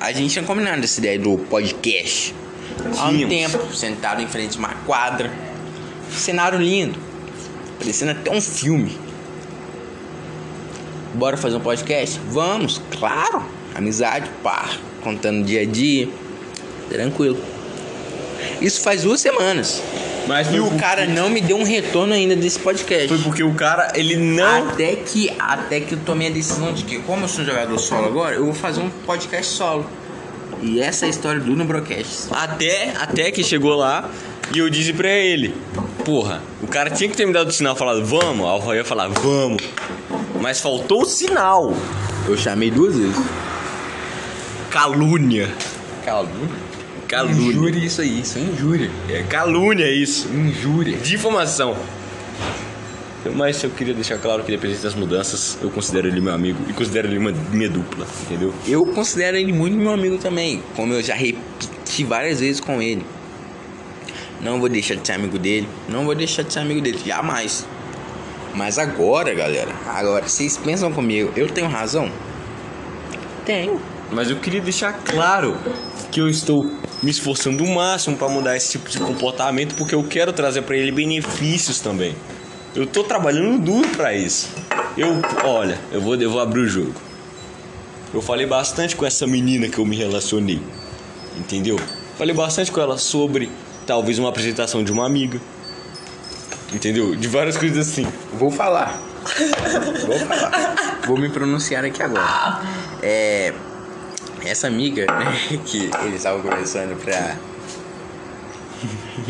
a 0.00 0.12
gente 0.12 0.32
tinha 0.32 0.44
combinado 0.44 0.84
essa 0.84 1.00
ideia 1.00 1.18
do 1.18 1.36
podcast 1.36 2.34
há 2.98 3.08
um 3.08 3.28
tempo, 3.28 3.74
sentado 3.74 4.20
em 4.20 4.26
frente 4.26 4.56
a 4.56 4.58
uma 4.58 4.74
quadra, 4.86 5.30
cenário 6.10 6.58
lindo, 6.58 6.98
parecendo 7.78 8.12
até 8.12 8.30
um 8.30 8.40
filme. 8.40 8.98
Bora 11.14 11.36
fazer 11.36 11.56
um 11.56 11.60
podcast? 11.60 12.20
Vamos, 12.28 12.80
claro. 12.98 13.42
Amizade, 13.74 14.30
pá, 14.42 14.68
contando 15.02 15.44
dia 15.44 15.62
a 15.62 15.64
dia, 15.64 16.08
tranquilo. 16.88 17.38
Isso 18.60 18.80
faz 18.80 19.02
duas 19.02 19.20
semanas. 19.20 19.82
Mas 20.26 20.52
E 20.52 20.58
o 20.58 20.70
cara 20.76 21.06
não 21.06 21.30
me 21.30 21.40
deu 21.40 21.56
um 21.56 21.62
retorno 21.62 22.12
ainda 22.12 22.34
desse 22.34 22.58
podcast. 22.58 23.08
Foi 23.08 23.18
porque 23.18 23.42
o 23.42 23.54
cara, 23.54 23.92
ele 23.94 24.16
não. 24.16 24.68
Até 24.68 24.96
que, 24.96 25.30
até 25.38 25.80
que 25.80 25.92
eu 25.92 25.98
tomei 26.04 26.28
a 26.28 26.30
decisão 26.30 26.72
de 26.72 26.84
que, 26.84 26.98
como 27.00 27.24
eu 27.24 27.28
sou 27.28 27.44
um 27.44 27.46
jogador 27.46 27.78
solo 27.78 28.06
agora, 28.06 28.34
eu 28.34 28.44
vou 28.44 28.54
fazer 28.54 28.80
um 28.80 28.90
podcast 28.90 29.52
solo. 29.52 29.88
E 30.62 30.80
essa 30.80 31.04
é 31.04 31.08
a 31.08 31.10
história 31.10 31.40
do 31.40 31.54
Nubrocast. 31.54 32.28
Até, 32.30 32.94
até 32.96 33.30
que 33.30 33.44
chegou 33.44 33.74
lá 33.74 34.10
e 34.54 34.58
eu 34.58 34.70
disse 34.70 34.92
pra 34.92 35.08
ele: 35.08 35.54
Porra, 36.04 36.42
o 36.62 36.66
cara 36.66 36.90
tinha 36.90 37.08
que 37.08 37.16
ter 37.16 37.26
me 37.26 37.32
dado 37.32 37.48
o 37.48 37.52
sinal 37.52 37.76
falado, 37.76 38.04
vamos. 38.04 38.46
Aí 38.46 38.52
o 38.52 38.58
Roy 38.58 38.76
ia 38.76 38.84
falar, 38.84 39.08
vamos. 39.08 39.62
Mas 40.40 40.60
faltou 40.60 41.02
o 41.02 41.04
sinal. 41.04 41.74
Eu 42.26 42.36
chamei 42.36 42.70
duas 42.70 42.96
vezes. 42.96 43.16
Calúnia. 44.70 45.52
Calúnia? 46.04 46.66
Calúnia. 47.08 47.48
Injúria 47.48 47.84
isso 47.84 48.00
aí, 48.00 48.20
isso 48.20 48.38
é 48.38 48.40
injúria. 48.40 48.90
É 49.08 49.22
calúnia 49.22 49.90
isso. 49.90 50.28
Injúria. 50.28 50.96
Difamação. 50.98 51.76
Mas 53.34 53.62
eu 53.62 53.70
queria 53.70 53.94
deixar 53.94 54.18
claro 54.18 54.42
que 54.42 54.52
independente 54.52 54.82
das 54.82 54.94
mudanças, 54.94 55.58
eu 55.62 55.70
considero 55.70 56.08
ele 56.08 56.20
meu 56.20 56.32
amigo 56.32 56.58
e 56.68 56.72
considero 56.72 57.08
ele 57.08 57.18
uma 57.18 57.32
minha 57.52 57.68
dupla, 57.68 58.06
entendeu? 58.22 58.52
Eu 58.66 58.84
considero 58.86 59.36
ele 59.36 59.52
muito 59.52 59.76
meu 59.76 59.92
amigo 59.92 60.18
também, 60.18 60.62
como 60.74 60.92
eu 60.92 61.02
já 61.02 61.14
repeti 61.14 62.04
várias 62.04 62.40
vezes 62.40 62.60
com 62.60 62.80
ele. 62.80 63.04
Não 64.40 64.60
vou 64.60 64.68
deixar 64.68 64.94
de 64.96 65.06
ser 65.06 65.14
amigo 65.14 65.38
dele, 65.38 65.68
não 65.88 66.04
vou 66.04 66.14
deixar 66.14 66.42
de 66.42 66.52
ser 66.52 66.60
amigo 66.60 66.80
dele, 66.80 66.98
jamais. 67.04 67.66
Mas 68.54 68.78
agora, 68.78 69.34
galera, 69.34 69.72
agora, 69.86 70.26
vocês 70.26 70.56
pensam 70.56 70.92
comigo, 70.92 71.32
eu 71.36 71.48
tenho 71.48 71.68
razão? 71.68 72.10
Tenho. 73.44 73.80
Mas 74.10 74.30
eu 74.30 74.36
queria 74.36 74.60
deixar 74.60 74.92
claro 74.92 75.56
que 76.10 76.20
eu 76.20 76.28
estou 76.28 76.64
me 77.02 77.10
esforçando 77.10 77.64
o 77.64 77.74
máximo 77.74 78.16
para 78.16 78.28
mudar 78.28 78.56
esse 78.56 78.72
tipo 78.72 78.88
de 78.88 78.98
comportamento 78.98 79.74
porque 79.74 79.94
eu 79.94 80.02
quero 80.04 80.32
trazer 80.32 80.62
para 80.62 80.76
ele 80.76 80.92
benefícios 80.92 81.80
também. 81.80 82.14
Eu 82.76 82.86
tô 82.86 83.02
trabalhando 83.02 83.58
duro 83.58 83.88
para 83.96 84.12
isso. 84.12 84.50
Eu, 84.98 85.08
olha, 85.42 85.80
eu 85.90 85.98
vou, 85.98 86.14
eu 86.14 86.30
vou 86.30 86.40
abrir 86.40 86.60
o 86.60 86.68
jogo. 86.68 86.92
Eu 88.12 88.20
falei 88.20 88.46
bastante 88.46 88.94
com 88.94 89.06
essa 89.06 89.26
menina 89.26 89.66
que 89.66 89.78
eu 89.78 89.86
me 89.86 89.96
relacionei. 89.96 90.60
Entendeu? 91.38 91.80
Falei 92.18 92.34
bastante 92.34 92.70
com 92.70 92.78
ela 92.78 92.98
sobre 92.98 93.50
talvez 93.86 94.18
uma 94.18 94.28
apresentação 94.28 94.84
de 94.84 94.92
uma 94.92 95.06
amiga. 95.06 95.40
Entendeu? 96.70 97.16
De 97.16 97.26
várias 97.28 97.56
coisas 97.56 97.88
assim. 97.88 98.06
Vou 98.34 98.50
falar. 98.50 99.00
Vou 100.06 100.18
falar. 100.18 101.00
Vou 101.06 101.16
me 101.16 101.30
pronunciar 101.30 101.82
aqui 101.82 102.02
agora. 102.02 102.60
É. 103.02 103.54
Essa 104.44 104.66
amiga, 104.66 105.06
né, 105.06 105.58
que 105.64 105.90
eles 106.04 106.16
estavam 106.16 106.42
conversando 106.42 106.94
pra, 107.02 107.36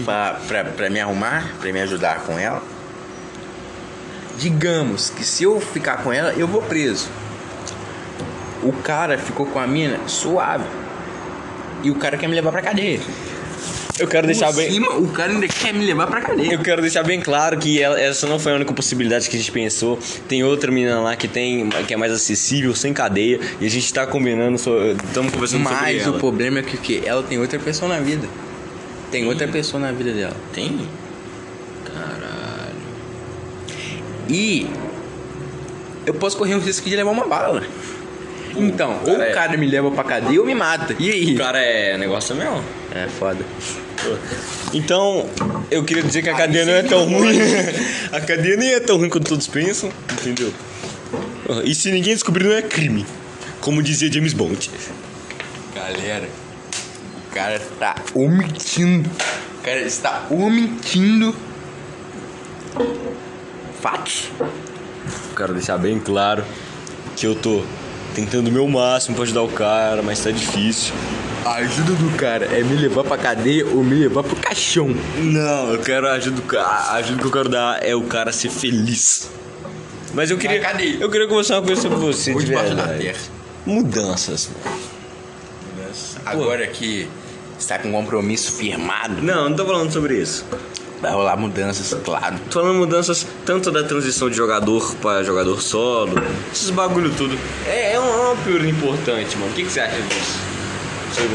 pra, 0.04 0.40
pra, 0.48 0.64
pra 0.64 0.90
me 0.90 0.98
arrumar, 1.00 1.54
pra 1.60 1.72
me 1.72 1.80
ajudar 1.80 2.24
com 2.24 2.36
ela. 2.36 2.60
Digamos 4.38 5.10
que 5.10 5.24
se 5.24 5.44
eu 5.44 5.60
ficar 5.60 6.02
com 6.02 6.12
ela, 6.12 6.32
eu 6.34 6.46
vou 6.46 6.62
preso. 6.62 7.08
O 8.62 8.72
cara 8.72 9.16
ficou 9.18 9.46
com 9.46 9.58
a 9.58 9.66
mina 9.66 9.98
suave. 10.06 10.64
E 11.82 11.90
o 11.90 11.94
cara 11.94 12.16
quer 12.16 12.28
me 12.28 12.34
levar 12.34 12.50
pra 12.52 12.62
cadeia. 12.62 13.00
Eu 13.98 14.06
quero 14.08 14.26
deixar 14.26 14.48
Por 14.48 14.56
bem. 14.56 14.70
cima, 14.70 14.92
o 14.96 15.08
cara 15.08 15.32
ainda 15.32 15.48
quer 15.48 15.72
me 15.72 15.82
levar 15.84 16.06
pra 16.06 16.20
cadeia. 16.20 16.52
Eu 16.52 16.58
quero 16.58 16.82
deixar 16.82 17.02
bem 17.02 17.18
claro 17.18 17.56
que 17.56 17.80
ela- 17.80 17.98
essa 17.98 18.26
não 18.26 18.38
foi 18.38 18.52
a 18.52 18.56
única 18.56 18.74
possibilidade 18.74 19.26
que 19.30 19.36
a 19.36 19.38
gente 19.38 19.50
pensou. 19.50 19.98
Tem 20.28 20.44
outra 20.44 20.70
menina 20.70 21.00
lá 21.00 21.16
que 21.16 21.26
tem 21.26 21.70
que 21.86 21.94
é 21.94 21.96
mais 21.96 22.12
acessível, 22.12 22.74
sem 22.74 22.92
cadeia, 22.92 23.40
e 23.58 23.64
a 23.64 23.70
gente 23.70 23.90
tá 23.94 24.06
combinando, 24.06 24.56
estamos 24.56 25.32
conversando 25.32 25.62
sobre 25.66 25.80
Mas 25.80 26.02
ela. 26.02 26.14
o 26.16 26.20
problema 26.20 26.58
é 26.58 26.62
que 26.62 26.76
o 26.76 26.78
quê? 26.78 27.02
Ela 27.06 27.22
tem 27.22 27.38
outra 27.38 27.58
pessoa 27.58 27.88
na 27.88 27.98
vida. 28.00 28.28
Tem 29.10 29.26
outra 29.26 29.48
pessoa 29.48 29.80
na 29.80 29.92
vida 29.92 30.12
dela. 30.12 30.36
Tem? 30.52 30.86
Caralho. 31.86 32.76
E 34.28 34.66
eu 36.04 36.14
posso 36.14 36.36
correr 36.36 36.54
o 36.54 36.60
risco 36.60 36.88
de 36.88 36.96
levar 36.96 37.10
uma 37.10 37.26
bala. 37.26 37.62
Então, 38.56 38.98
ou 39.04 39.12
cara 39.12 39.24
é- 39.26 39.30
o 39.30 39.34
cara 39.34 39.56
me 39.56 39.66
leva 39.66 39.90
pra 39.90 40.02
cadeia 40.04 40.40
ou 40.40 40.46
me 40.46 40.54
mata. 40.54 40.96
E 40.98 41.10
aí? 41.10 41.34
O 41.34 41.38
cara 41.38 41.58
é 41.60 41.96
negócio 41.98 42.34
mesmo. 42.34 42.62
É 42.94 43.06
foda. 43.06 43.44
Então, 44.72 45.28
eu 45.70 45.84
queria 45.84 46.02
dizer 46.02 46.22
que 46.22 46.28
a 46.28 46.34
cadeia 46.34 46.64
não 46.64 46.72
é 46.72 46.82
tão 46.82 47.04
ruim. 47.04 47.38
a 48.12 48.20
cadeia 48.20 48.56
nem 48.56 48.72
é 48.74 48.80
tão 48.80 48.96
ruim 48.96 49.08
quanto 49.08 49.28
todos 49.28 49.46
pensam, 49.46 49.90
entendeu? 50.12 50.52
E 51.64 51.74
se 51.74 51.90
ninguém 51.90 52.14
descobrir, 52.14 52.44
não 52.44 52.52
é 52.54 52.62
crime. 52.62 53.04
Como 53.60 53.82
dizia 53.82 54.10
James 54.12 54.32
Bond. 54.32 54.70
Galera, 55.74 56.28
o 57.30 57.34
cara 57.34 57.56
está 57.56 57.96
omitindo. 58.14 59.10
O 59.58 59.62
cara 59.62 59.80
está 59.80 60.26
omitindo 60.30 61.34
fatos. 63.80 64.30
Quero 65.36 65.52
deixar 65.54 65.78
bem 65.78 65.98
claro 65.98 66.44
que 67.16 67.26
eu 67.26 67.34
tô 67.34 67.62
tentando 68.14 68.48
o 68.48 68.52
meu 68.52 68.66
máximo 68.66 69.14
pra 69.14 69.24
ajudar 69.24 69.42
o 69.42 69.48
cara, 69.48 70.02
mas 70.02 70.20
tá 70.22 70.30
difícil. 70.30 70.94
A 71.44 71.56
ajuda 71.56 71.92
do 71.92 72.16
cara 72.16 72.46
é 72.46 72.62
me 72.62 72.74
levar 72.74 73.04
pra 73.04 73.16
cadeia 73.16 73.64
ou 73.66 73.84
me 73.84 73.94
levar 73.94 74.24
pro 74.24 74.34
caixão. 74.36 74.88
Não, 75.18 75.72
eu 75.72 75.80
quero 75.80 76.08
a 76.08 76.12
ajuda 76.14 76.36
do 76.36 76.42
cara. 76.42 76.66
A 76.66 76.94
ajuda 76.94 77.20
que 77.20 77.26
eu 77.26 77.30
quero 77.30 77.48
dar 77.48 77.84
é 77.86 77.94
o 77.94 78.02
cara 78.02 78.32
ser 78.32 78.50
feliz. 78.50 79.30
Mas 80.12 80.30
eu 80.30 80.38
queria. 80.38 80.60
Eu 80.98 81.10
queria 81.10 81.28
conversar 81.28 81.56
uma 81.60 81.66
coisa 81.66 81.82
sobre 81.82 81.98
você, 81.98 82.32
Ou 82.32 82.40
de 82.40 82.46
verdade. 82.46 82.98
terra. 82.98 83.18
Mudanças. 83.64 84.50
Agora 86.24 86.66
que 86.66 87.08
está 87.58 87.78
com 87.78 87.88
um 87.88 87.92
compromisso 87.92 88.52
firmado. 88.52 89.22
Não, 89.22 89.48
não 89.48 89.56
tô 89.56 89.64
falando 89.64 89.92
sobre 89.92 90.20
isso. 90.20 90.44
Vai 91.00 91.12
rolar 91.12 91.36
mudanças, 91.36 91.94
claro. 92.02 92.36
Falando 92.50 92.74
mudanças 92.78 93.26
tanto 93.44 93.70
da 93.70 93.84
transição 93.84 94.30
de 94.30 94.36
jogador 94.36 94.94
para 94.96 95.22
jogador 95.22 95.60
solo, 95.60 96.14
esses 96.52 96.70
bagulho 96.70 97.10
tudo. 97.16 97.38
É, 97.66 97.92
é 97.92 97.98
uma, 98.00 98.32
uma 98.32 98.36
período 98.42 98.66
importante, 98.66 99.36
mano. 99.36 99.50
O 99.52 99.54
que, 99.54 99.64
que 99.64 99.70
você 99.70 99.80
acha 99.80 100.00
disso? 100.00 100.38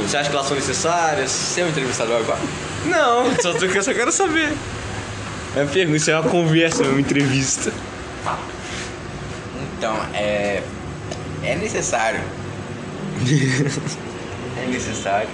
Você 0.08 0.18
acha 0.18 0.30
que 0.30 0.36
elas 0.36 0.48
são 0.48 0.56
necessárias? 0.56 1.30
Você 1.32 1.62
é 1.62 1.66
um 1.66 1.70
entrevistador 1.70 2.18
agora? 2.18 2.40
Não, 2.86 3.36
só, 3.42 3.54
tô- 3.54 3.66
eu 3.66 3.84
só 3.84 3.94
quero 3.94 4.12
saber. 4.12 4.52
É 5.56 5.62
uma 5.62 5.68
pergunta, 5.72 5.98
isso 5.98 6.10
é 6.12 6.20
uma 6.20 6.30
conversa, 6.30 6.84
é 6.84 6.88
uma 6.88 7.00
entrevista. 7.00 7.72
Então, 9.78 9.96
é. 10.14 10.62
É 11.44 11.56
necessário. 11.56 12.20
é 14.58 14.66
necessário. 14.68 15.30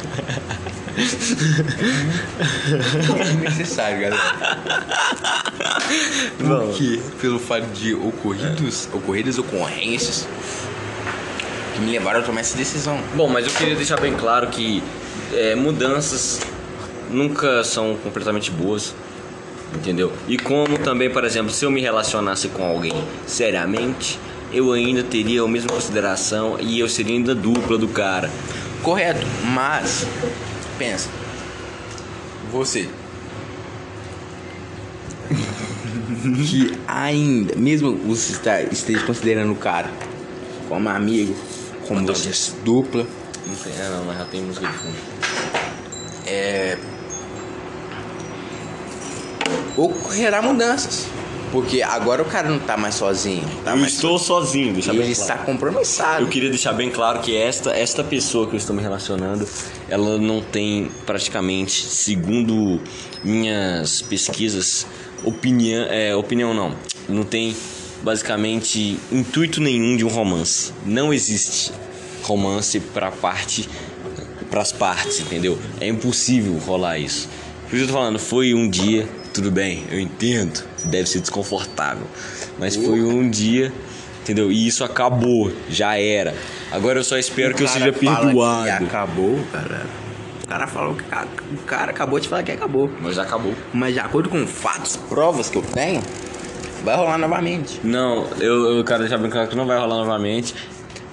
É 3.20 3.34
necessário, 3.50 4.02
galera. 4.02 4.18
Bom. 6.42 6.68
Porque, 6.68 7.00
pelo 7.22 7.40
fato 7.40 7.68
de 7.68 7.94
ocorridos, 7.94 8.90
ocorridas 8.92 9.38
ocorrências 9.38 10.28
que 11.76 11.82
me 11.82 11.92
levaram 11.92 12.22
a 12.22 12.24
tomar 12.24 12.42
essa 12.42 12.58
decisão. 12.58 13.00
Bom, 13.16 13.30
mas 13.30 13.46
eu 13.46 13.54
queria 13.54 13.76
deixar 13.76 14.00
bem 14.00 14.16
claro 14.16 14.48
que 14.48 14.82
é, 15.34 15.56
mudanças 15.56 16.42
nunca 17.12 17.64
são 17.64 17.96
completamente 17.98 18.50
boas, 18.50 18.96
entendeu? 19.76 20.12
E 20.28 20.38
como 20.38 20.80
também, 20.80 21.10
por 21.10 21.24
exemplo, 21.24 21.52
se 21.52 21.64
eu 21.64 21.72
me 21.72 21.80
relacionasse 21.80 22.50
com 22.50 22.66
alguém 22.66 22.96
seriamente, 23.28 24.20
eu 24.52 24.72
ainda 24.72 25.04
teria 25.04 25.44
a 25.44 25.48
mesma 25.48 25.70
consideração 25.70 26.58
e 26.60 26.80
eu 26.80 26.90
seria 26.90 27.14
ainda 27.14 27.36
dupla 27.36 27.78
do 27.78 27.88
cara. 27.88 28.32
Correto, 28.82 29.26
mas 29.54 30.08
pensa. 30.78 31.10
Você 32.52 32.88
que 36.48 36.78
ainda, 36.88 37.56
mesmo 37.56 37.96
você 37.98 38.34
está, 38.34 38.62
esteja 38.62 39.06
considerando 39.06 39.52
o 39.52 39.56
cara 39.56 39.92
como 40.70 40.90
amigo, 40.90 41.36
como 41.88 42.06
você 42.06 42.30
é 42.30 42.64
dupla, 42.64 43.06
Não 43.46 43.56
tem, 43.56 43.74
é, 43.74 43.90
não, 43.90 44.06
mas 44.06 44.18
já 44.18 44.26
tem 44.26 44.42
música 44.42 44.68
de 44.68 44.74
fundo. 44.74 44.96
é, 46.26 46.78
ocorrerá 49.78 50.42
mudanças. 50.42 51.08
Porque 51.52 51.82
agora 51.82 52.22
o 52.22 52.26
cara 52.26 52.50
não 52.50 52.60
tá 52.60 52.76
mais 52.76 52.96
sozinho, 52.96 53.44
tá 53.64 53.72
eu 53.72 53.78
mais 53.78 53.94
estou 53.94 54.20
sozinho, 54.20 54.74
deixa 54.74 54.92
ele 54.92 55.00
bem 55.00 55.12
está 55.12 55.36
claro. 55.36 55.46
compromissado. 55.46 56.24
Eu 56.24 56.28
queria 56.28 56.50
deixar 56.50 56.74
bem 56.74 56.90
claro 56.90 57.20
que 57.20 57.36
esta, 57.38 57.72
esta 57.72 58.04
pessoa 58.04 58.48
que 58.48 58.54
eu 58.54 58.58
estou 58.58 58.76
me 58.76 58.82
relacionando, 58.82 59.48
ela 59.88 60.18
não 60.18 60.42
tem 60.42 60.92
praticamente, 61.06 61.86
segundo 61.86 62.82
minhas 63.24 64.02
pesquisas, 64.02 64.86
opinião, 65.24 65.86
é, 65.90 66.16
opinião 66.16 66.54
não, 66.54 66.76
não 67.08 67.24
tem 67.24 67.56
basicamente 68.04 69.00
intuito 69.12 69.62
nenhum 69.62 69.96
de 69.96 70.06
um 70.06 70.10
romance. 70.10 70.74
Não 70.86 71.14
existe 71.14 71.72
romance 72.24 72.80
para 72.80 73.12
parte, 73.12 73.70
para 74.50 74.62
as 74.62 74.72
partes, 74.72 75.20
entendeu? 75.20 75.58
É 75.80 75.88
impossível 75.88 76.54
rolar 76.60 76.98
isso. 76.98 77.30
Por 77.70 77.76
isso 77.76 77.84
eu 77.84 77.88
tô 77.88 77.94
falando, 77.94 78.20
foi 78.20 78.54
um 78.54 78.70
dia, 78.70 79.08
tudo 79.38 79.52
bem, 79.52 79.84
eu 79.92 80.00
entendo, 80.00 80.64
deve 80.86 81.08
ser 81.08 81.20
desconfortável, 81.20 82.08
mas 82.58 82.76
foi 82.76 83.02
um 83.02 83.30
dia 83.30 83.72
Entendeu? 84.24 84.52
E 84.52 84.68
isso 84.68 84.84
acabou, 84.84 85.54
já 85.70 85.98
era. 85.98 86.36
Agora 86.70 87.00
eu 87.00 87.04
só 87.06 87.18
espero 87.18 87.56
que 87.56 87.64
eu 87.64 87.66
O 87.66 87.70
seja 87.70 87.94
perdoado. 87.94 88.84
acabou, 88.86 89.40
cara. 89.54 89.86
O 90.44 90.48
cara 90.50 90.68
falou 90.68 90.96
que 90.96 91.04
o 91.54 91.64
cara 91.66 91.92
acabou 91.92 92.20
de 92.20 92.28
falar 92.28 92.44
que 92.44 92.52
acabou. 92.52 92.92
Mas 93.00 93.16
já 93.16 93.22
acabou. 93.24 93.54
Mas 93.74 93.94
de 93.94 94.02
acordo 94.02 94.28
com 94.28 94.46
fatos, 94.46 94.98
provas 94.98 95.50
que 95.50 95.58
eu 95.58 95.62
tenho, 95.62 96.02
vai 96.84 96.98
rolar 96.98 97.18
novamente. 97.18 97.80
Não, 97.86 98.28
eu, 98.38 98.78
eu 98.78 98.84
quero 98.84 99.00
deixar 99.00 99.18
bem 99.18 99.30
claro 99.32 99.48
que 99.48 99.56
não 99.56 99.66
vai 99.66 99.78
rolar 99.78 99.96
novamente. 99.96 100.54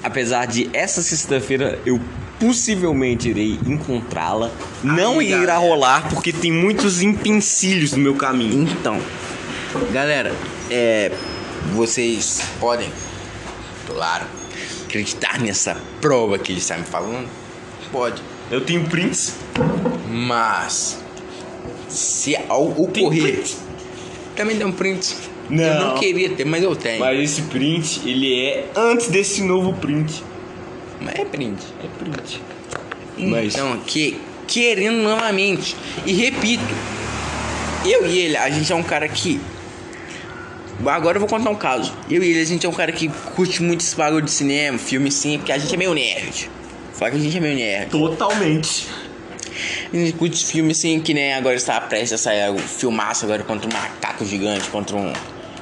Apesar 0.03 0.49
de 0.49 0.69
essa 0.73 1.01
sexta-feira 1.01 1.79
eu 1.87 2.01
possivelmente 2.45 3.31
irei 3.31 3.59
encontrá-la. 3.67 4.51
Não 4.83 5.19
Aí, 5.19 5.29
irá 5.29 5.39
galera. 5.55 5.59
rolar 5.59 6.09
porque 6.11 6.31
tem 6.31 6.53
muitos 6.53 7.01
empecilhos 7.01 7.93
no 7.93 7.99
meu 7.99 8.15
caminho. 8.15 8.69
Então, 8.71 9.01
galera, 9.93 10.31
é, 10.71 11.11
vocês 11.73 12.43
podem, 12.61 12.91
claro, 13.87 14.27
acreditar 14.85 15.41
nessa 15.41 15.77
prova 16.03 16.39
que 16.39 16.53
ele 16.53 16.59
está 16.59 16.77
me 16.77 16.85
falando? 16.85 17.27
Pode. 17.91 18.21
Eu 18.51 18.61
tenho 18.61 18.85
prints. 18.85 19.37
Mas, 20.11 20.99
se 21.89 22.37
ao 22.49 22.69
ocorrer, 22.79 23.43
também 24.37 24.59
tem 24.59 24.67
um 24.67 24.73
print. 24.73 25.17
Eu 25.51 25.57
Não. 25.57 25.89
não 25.93 25.99
queria 25.99 26.29
ter, 26.31 26.45
mas 26.45 26.63
eu 26.63 26.77
tenho. 26.77 27.01
Mas 27.01 27.19
esse 27.21 27.43
print, 27.43 28.03
ele 28.07 28.39
é 28.39 28.67
antes 28.77 29.09
desse 29.09 29.43
novo 29.43 29.73
print. 29.73 30.23
Mas 31.05 31.15
é 31.15 31.25
print. 31.25 31.63
É 31.83 31.87
print. 31.99 32.43
Mas 33.19 33.55
Então, 33.55 33.79
que, 33.87 34.21
querendo 34.47 35.03
novamente. 35.03 35.77
E 36.05 36.13
repito, 36.13 36.63
eu 37.85 38.07
e 38.07 38.19
ele, 38.19 38.37
a 38.37 38.49
gente 38.51 38.73
é 38.73 38.75
um 38.75 38.83
cara 38.83 39.09
que. 39.09 39.41
Agora 40.85 41.17
eu 41.17 41.21
vou 41.21 41.29
contar 41.29 41.51
um 41.51 41.55
caso. 41.55 41.93
Eu 42.11 42.23
e 42.23 42.31
ele, 42.31 42.41
a 42.41 42.45
gente 42.45 42.67
é 42.67 42.69
um 42.69 42.73
cara 42.73 42.93
que 42.93 43.09
curte 43.35 43.63
muito 43.63 43.81
esse 43.81 43.95
bagulho 43.95 44.25
de 44.25 44.31
cinema, 44.31 44.79
filme 44.79 45.11
sim, 45.11 45.39
porque 45.39 45.53
a 45.53 45.59
gente 45.59 45.73
é 45.73 45.77
meio 45.77 45.95
nerd. 45.95 46.51
Fala 46.93 47.11
que 47.11 47.17
a 47.17 47.21
gente 47.21 47.37
é 47.37 47.41
meio 47.41 47.57
nerd. 47.57 47.91
totalmente. 47.91 48.87
A 49.93 49.97
gente 49.97 50.13
curte 50.15 50.45
filme 50.45 50.73
assim, 50.73 51.01
que 51.01 51.15
nem 51.15 51.35
agora 51.35 51.55
está 51.55 51.81
prestes 51.81 52.13
a 52.15 52.19
sair 52.19 52.51
um 52.51 52.59
filmaço 52.59 53.25
agora 53.25 53.45
contra 53.45 53.69
um 53.69 53.73
macaco 53.73 54.25
gigante, 54.25 54.69
contra 54.69 54.97
um 54.97 55.13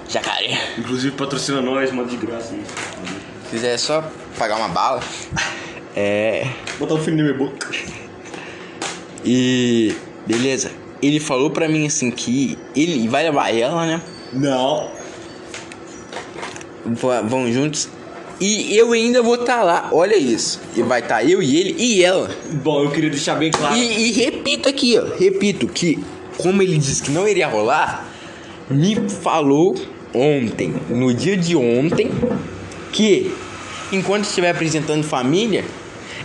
jacaré. 0.08 0.58
Inclusive 0.78 1.14
patrocina 1.14 1.60
nós, 1.60 1.92
manda 1.92 2.08
de 2.08 2.16
graça. 2.16 2.48
Se 2.48 3.50
quiser 3.50 3.78
só 3.78 4.10
pagar 4.38 4.56
uma 4.56 4.68
bala. 4.68 5.00
É. 5.94 6.46
Botar 6.78 6.94
um 6.94 6.98
filho 7.02 7.16
na 7.16 7.22
minha 7.22 7.34
boca. 7.34 7.68
E. 9.24 9.94
Beleza. 10.26 10.70
Ele 11.02 11.18
falou 11.18 11.50
pra 11.50 11.68
mim 11.68 11.86
assim 11.86 12.10
que 12.10 12.56
ele 12.76 13.08
vai 13.08 13.24
levar 13.24 13.54
ela, 13.54 13.86
né? 13.86 14.02
Não. 14.32 14.90
Vão 17.28 17.52
juntos. 17.52 17.88
E 18.40 18.76
eu 18.76 18.92
ainda 18.92 19.22
vou 19.22 19.36
estar 19.36 19.62
lá. 19.62 19.88
Olha 19.92 20.16
isso. 20.16 20.60
E 20.76 20.82
vai 20.82 21.00
estar 21.00 21.22
eu 21.22 21.40
e 21.42 21.56
ele 21.56 21.76
e 21.78 22.02
ela. 22.02 22.28
Bom, 22.54 22.82
eu 22.82 22.90
queria 22.90 23.10
deixar 23.10 23.36
bem 23.36 23.50
claro. 23.52 23.76
E, 23.76 24.08
e 24.08 24.12
repito 24.12 24.68
aqui, 24.68 24.98
ó. 24.98 25.16
Repito 25.16 25.68
que, 25.68 26.02
como 26.38 26.60
ele 26.60 26.76
disse 26.76 27.02
que 27.02 27.10
não 27.12 27.28
iria 27.28 27.46
rolar, 27.46 28.08
me 28.68 28.96
falou 29.08 29.76
ontem, 30.12 30.74
no 30.88 31.14
dia 31.14 31.36
de 31.36 31.54
ontem, 31.54 32.10
que 32.92 33.32
enquanto 33.92 34.24
estiver 34.24 34.50
apresentando 34.50 35.04
família, 35.04 35.64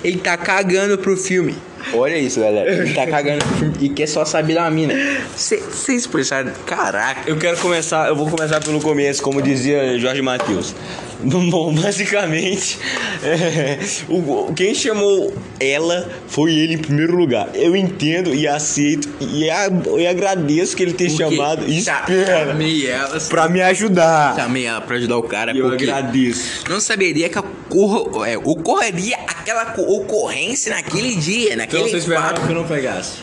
ele 0.03 0.17
tá 0.17 0.37
cagando 0.37 0.97
pro 0.97 1.15
filme. 1.17 1.55
Olha 1.93 2.17
isso, 2.17 2.39
galera. 2.39 2.69
Ele 2.69 2.93
tá 2.93 3.05
cagando 3.07 3.45
pro 3.45 3.55
filme 3.57 3.73
e 3.81 3.89
quer 3.89 4.07
só 4.07 4.25
saber 4.25 4.55
da 4.55 4.69
mina. 4.69 4.93
Vocês 5.35 6.07
pensaram, 6.07 6.51
caraca. 6.65 7.29
Eu 7.29 7.37
quero 7.37 7.57
começar, 7.57 8.07
eu 8.07 8.15
vou 8.15 8.29
começar 8.29 8.59
pelo 8.59 8.81
começo, 8.81 9.21
como 9.21 9.41
dizia 9.41 9.97
Jorge 9.99 10.21
Matheus. 10.21 10.75
Bom, 11.19 11.73
basicamente, 11.81 12.77
é, 13.23 13.79
o, 14.07 14.53
quem 14.53 14.75
chamou 14.75 15.33
ela 15.59 16.07
foi 16.27 16.53
ele 16.53 16.75
em 16.75 16.77
primeiro 16.77 17.15
lugar. 17.15 17.49
Eu 17.55 17.75
entendo 17.75 18.35
e 18.35 18.47
aceito 18.47 19.09
e, 19.19 19.49
a- 19.49 19.67
e 19.97 20.05
agradeço 20.05 20.75
que 20.75 20.83
ele 20.83 20.91
Porque 20.93 21.09
chamado 21.09 21.67
e 21.67 21.81
cha- 21.81 22.01
espera 22.01 22.45
Chamei 22.47 22.87
ela. 22.87 23.19
pra 23.19 23.49
me 23.49 23.61
ajudar. 23.61 24.35
Chamei 24.35 24.65
ela 24.65 24.81
pra 24.81 24.95
ajudar 24.97 25.17
o 25.17 25.23
cara. 25.23 25.57
Eu 25.57 25.67
agradeço. 25.71 26.63
não 26.69 26.79
saberia 26.79 27.27
que 27.29 27.39
ocorro- 27.39 28.23
é, 28.23 28.37
ocorreria 28.37 29.17
aquela 29.27 29.65
co- 29.65 29.81
ocorrência 29.81 30.73
naquele 30.75 31.15
dia, 31.15 31.55
naquele 31.55 31.81
Então 31.81 31.91
você 31.91 31.97
esperava 31.97 32.27
fato. 32.35 32.41
que 32.45 32.51
eu 32.51 32.55
não 32.55 32.67
pegasse. 32.67 33.13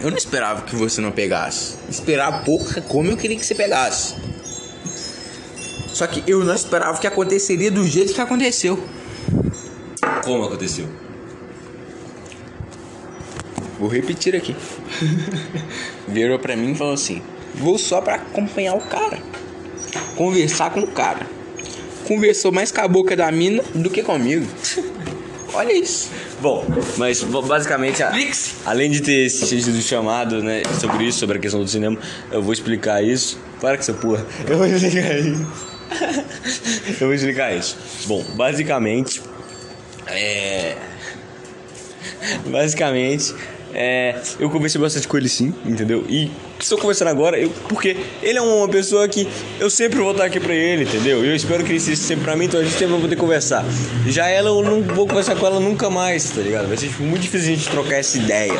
Eu 0.00 0.10
não 0.10 0.18
esperava 0.18 0.62
que 0.62 0.76
você 0.76 1.00
não 1.00 1.10
pegasse. 1.10 1.74
Esperava 1.88 2.38
pouco 2.44 2.80
como 2.82 3.10
eu 3.10 3.16
queria 3.16 3.36
que 3.36 3.44
você 3.46 3.54
pegasse. 3.54 4.14
Só 5.94 6.06
que 6.06 6.22
eu 6.30 6.44
não 6.44 6.54
esperava 6.54 6.98
que 6.98 7.06
aconteceria 7.06 7.70
do 7.70 7.86
jeito 7.86 8.12
que 8.12 8.20
aconteceu. 8.20 8.78
Como 10.24 10.42
aconteceu? 10.44 10.86
Vou 13.78 13.88
repetir 13.88 14.34
aqui. 14.34 14.54
Virou 16.08 16.38
pra 16.38 16.56
mim 16.56 16.72
e 16.72 16.74
falou 16.74 16.94
assim: 16.94 17.22
Vou 17.54 17.78
só 17.78 18.00
pra 18.00 18.16
acompanhar 18.16 18.74
o 18.74 18.80
cara. 18.80 19.18
Conversar 20.16 20.70
com 20.70 20.80
o 20.80 20.86
cara. 20.86 21.26
Conversou 22.06 22.52
mais 22.52 22.70
com 22.70 22.80
a 22.80 22.88
boca 22.88 23.16
da 23.16 23.30
mina 23.32 23.62
do 23.74 23.88
que 23.90 24.02
comigo. 24.02 24.46
Olha 25.54 25.72
isso. 25.72 26.10
Bom, 26.40 26.66
mas 26.96 27.22
basicamente, 27.22 28.02
a- 28.02 28.12
além 28.66 28.90
de 28.90 29.00
ter 29.00 29.28
sido 29.30 29.80
chamado 29.80 30.42
né, 30.42 30.62
sobre 30.80 31.04
isso, 31.04 31.20
sobre 31.20 31.38
a 31.38 31.40
questão 31.40 31.60
do 31.62 31.68
cinema, 31.68 31.96
eu 32.32 32.42
vou 32.42 32.52
explicar 32.52 33.02
isso. 33.04 33.38
Para 33.60 33.76
com 33.76 33.82
essa 33.82 33.92
porra. 33.94 34.26
Eu 34.48 34.58
vou 34.58 34.66
explicar 34.66 35.16
isso. 35.18 35.73
Eu 37.00 37.06
vou 37.06 37.14
explicar 37.14 37.54
isso. 37.56 37.76
Bom, 38.06 38.22
basicamente, 38.34 39.22
é. 40.06 40.76
Basicamente, 42.46 43.34
É, 43.76 44.20
eu 44.38 44.48
conversei 44.50 44.80
bastante 44.80 45.08
com 45.08 45.16
ele 45.16 45.28
sim, 45.28 45.52
entendeu? 45.66 46.06
E 46.08 46.30
estou 46.58 46.78
conversando 46.78 47.08
agora, 47.08 47.38
eu, 47.38 47.50
porque 47.68 47.96
ele 48.22 48.38
é 48.38 48.42
uma 48.42 48.68
pessoa 48.68 49.08
que 49.08 49.28
eu 49.58 49.68
sempre 49.68 49.98
vou 49.98 50.12
estar 50.12 50.24
aqui 50.24 50.40
pra 50.40 50.54
ele, 50.54 50.84
entendeu? 50.84 51.24
Eu 51.24 51.34
espero 51.34 51.62
que 51.62 51.70
ele 51.70 51.78
esteja 51.78 52.00
sempre 52.00 52.24
pra 52.24 52.36
mim, 52.36 52.46
então 52.46 52.60
a 52.60 52.62
gente 52.62 52.74
sempre 52.74 52.92
vai 52.92 53.00
poder 53.00 53.16
conversar. 53.16 53.64
Já 54.06 54.28
ela, 54.28 54.48
eu 54.48 54.62
não 54.62 54.82
vou 54.82 55.06
conversar 55.06 55.36
com 55.36 55.46
ela 55.46 55.60
nunca 55.60 55.90
mais, 55.90 56.30
tá 56.30 56.40
ligado? 56.40 56.68
Vai 56.68 56.76
ser 56.76 56.88
tipo, 56.88 57.02
muito 57.02 57.22
difícil 57.22 57.52
a 57.52 57.56
gente 57.56 57.68
trocar 57.68 57.96
essa 57.96 58.16
ideia. 58.18 58.54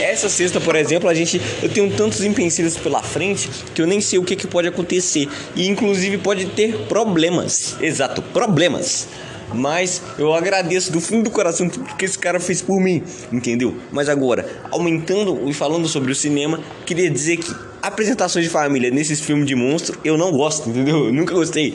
Essa 0.00 0.28
sexta, 0.28 0.60
por 0.60 0.76
exemplo, 0.76 1.08
a 1.08 1.14
gente. 1.14 1.40
Eu 1.62 1.68
tenho 1.68 1.90
tantos 1.90 2.22
empecilhos 2.22 2.76
pela 2.76 3.02
frente 3.02 3.48
que 3.74 3.80
eu 3.80 3.86
nem 3.86 4.00
sei 4.00 4.18
o 4.18 4.24
que, 4.24 4.36
que 4.36 4.46
pode 4.46 4.68
acontecer. 4.68 5.28
E 5.54 5.68
inclusive 5.68 6.18
pode 6.18 6.46
ter 6.46 6.76
problemas. 6.88 7.76
Exato, 7.80 8.22
problemas. 8.22 9.08
Mas 9.54 10.02
eu 10.18 10.34
agradeço 10.34 10.92
do 10.92 11.00
fundo 11.00 11.24
do 11.24 11.30
coração 11.30 11.68
tudo 11.68 11.94
que 11.96 12.04
esse 12.04 12.18
cara 12.18 12.40
fez 12.40 12.60
por 12.62 12.80
mim, 12.80 13.02
entendeu? 13.32 13.76
Mas 13.92 14.08
agora, 14.08 14.48
aumentando 14.70 15.48
e 15.48 15.54
falando 15.54 15.86
sobre 15.88 16.12
o 16.12 16.14
cinema, 16.14 16.60
queria 16.84 17.10
dizer 17.10 17.38
que 17.38 17.54
apresentações 17.82 18.44
de 18.44 18.50
família 18.50 18.90
nesses 18.90 19.20
filmes 19.20 19.46
de 19.46 19.54
monstro 19.54 19.98
eu 20.04 20.16
não 20.18 20.32
gosto, 20.32 20.68
entendeu? 20.68 21.06
Eu 21.06 21.12
nunca 21.12 21.34
gostei. 21.34 21.74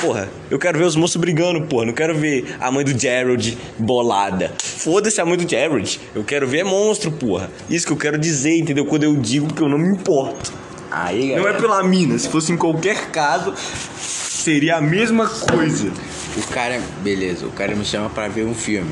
Porra, 0.00 0.28
eu 0.50 0.58
quero 0.58 0.78
ver 0.78 0.84
os 0.84 0.96
monstros 0.96 1.20
brigando, 1.20 1.62
porra. 1.66 1.86
Não 1.86 1.92
quero 1.92 2.16
ver 2.16 2.56
a 2.58 2.70
mãe 2.72 2.84
do 2.84 2.98
Gerald 2.98 3.56
bolada. 3.78 4.52
Foda-se 4.58 5.20
a 5.20 5.24
mãe 5.24 5.36
do 5.36 5.48
Gerald. 5.48 6.00
Eu 6.14 6.24
quero 6.24 6.46
ver 6.46 6.64
monstro, 6.64 7.12
porra. 7.12 7.48
Isso 7.70 7.86
que 7.86 7.92
eu 7.92 7.96
quero 7.96 8.18
dizer, 8.18 8.58
entendeu? 8.58 8.84
Quando 8.84 9.04
eu 9.04 9.14
digo 9.16 9.52
que 9.52 9.62
eu 9.62 9.68
não 9.68 9.78
me 9.78 9.88
importo. 9.94 10.52
Aí, 10.90 11.34
Não 11.36 11.48
é 11.48 11.52
pela 11.54 11.82
mina. 11.82 12.18
Se 12.18 12.28
fosse 12.28 12.52
em 12.52 12.56
qualquer 12.56 13.10
caso, 13.10 13.54
seria 13.98 14.76
a 14.76 14.80
mesma 14.80 15.28
coisa. 15.28 15.90
O 16.36 16.52
cara, 16.52 16.80
beleza, 17.02 17.46
o 17.46 17.50
cara 17.52 17.74
me 17.74 17.84
chama 17.84 18.08
pra 18.08 18.28
ver 18.28 18.44
um 18.44 18.54
filme. 18.54 18.90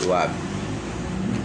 Suave. 0.00 0.34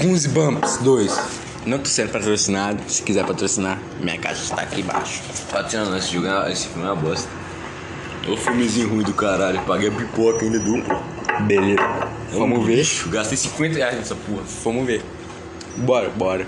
Goosebumps 0.02 0.78
2. 0.78 1.20
Não 1.66 1.80
tô 1.80 1.86
sendo 1.86 2.12
patrocinado. 2.12 2.82
Se 2.88 3.04
quiser 3.04 3.26
patrocinar, 3.26 3.80
minha 4.00 4.18
caixa 4.18 4.42
está 4.44 4.62
aqui 4.62 4.82
embaixo. 4.82 5.22
Patinando, 5.52 5.96
esse, 5.98 6.14
jogo, 6.14 6.28
esse 6.50 6.68
filme 6.68 6.88
é 6.88 6.92
uma 6.92 6.96
bosta. 6.96 7.28
Ô 8.28 8.36
filmezinho 8.36 8.90
ruim 8.90 9.04
do 9.04 9.14
caralho. 9.14 9.62
Paguei 9.62 9.90
a 9.90 9.92
pipoca 9.92 10.44
ainda 10.44 10.60
duplo. 10.60 11.02
Beleza. 11.42 11.82
Um 12.34 12.40
Vamos 12.40 12.66
ver. 12.66 12.76
lixo. 12.78 13.10
Gastei 13.10 13.38
50 13.38 13.76
reais 13.76 13.98
nessa 13.98 14.16
porra. 14.16 14.44
Vamos 14.64 14.86
ver. 14.86 15.02
Bora, 15.78 16.10
bora. 16.10 16.48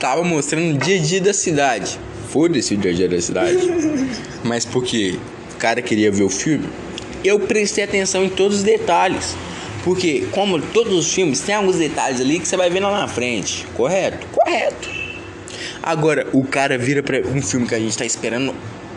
Tava 0.00 0.24
mostrando 0.24 0.74
o 0.74 0.78
dia 0.78 0.98
a 0.98 1.02
dia 1.02 1.20
da 1.20 1.32
cidade. 1.32 1.98
Foda-se 2.30 2.74
o 2.74 2.76
dia 2.76 2.90
a 2.90 2.94
dia 2.94 3.08
da 3.08 3.20
cidade. 3.20 3.58
Mas 4.42 4.64
porque 4.64 5.18
o 5.54 5.56
cara 5.56 5.80
queria 5.80 6.10
ver 6.10 6.24
o 6.24 6.28
filme, 6.28 6.68
eu 7.24 7.40
prestei 7.40 7.84
atenção 7.84 8.22
em 8.22 8.28
todos 8.28 8.58
os 8.58 8.62
detalhes. 8.62 9.34
Porque, 9.82 10.26
como 10.30 10.60
todos 10.60 10.94
os 10.94 11.12
filmes, 11.12 11.40
tem 11.40 11.54
alguns 11.54 11.76
detalhes 11.76 12.20
ali 12.20 12.38
que 12.38 12.48
você 12.48 12.56
vai 12.56 12.70
ver 12.70 12.80
lá 12.80 12.90
na 12.90 13.08
frente. 13.08 13.66
Correto? 13.74 14.26
Correto. 14.28 14.88
Agora, 15.82 16.26
o 16.32 16.42
cara 16.42 16.78
vira 16.78 17.02
pra 17.02 17.20
um 17.20 17.42
filme 17.42 17.66
que 17.66 17.74
a 17.74 17.78
gente 17.78 17.96
tá 17.96 18.04
esperando 18.04 18.54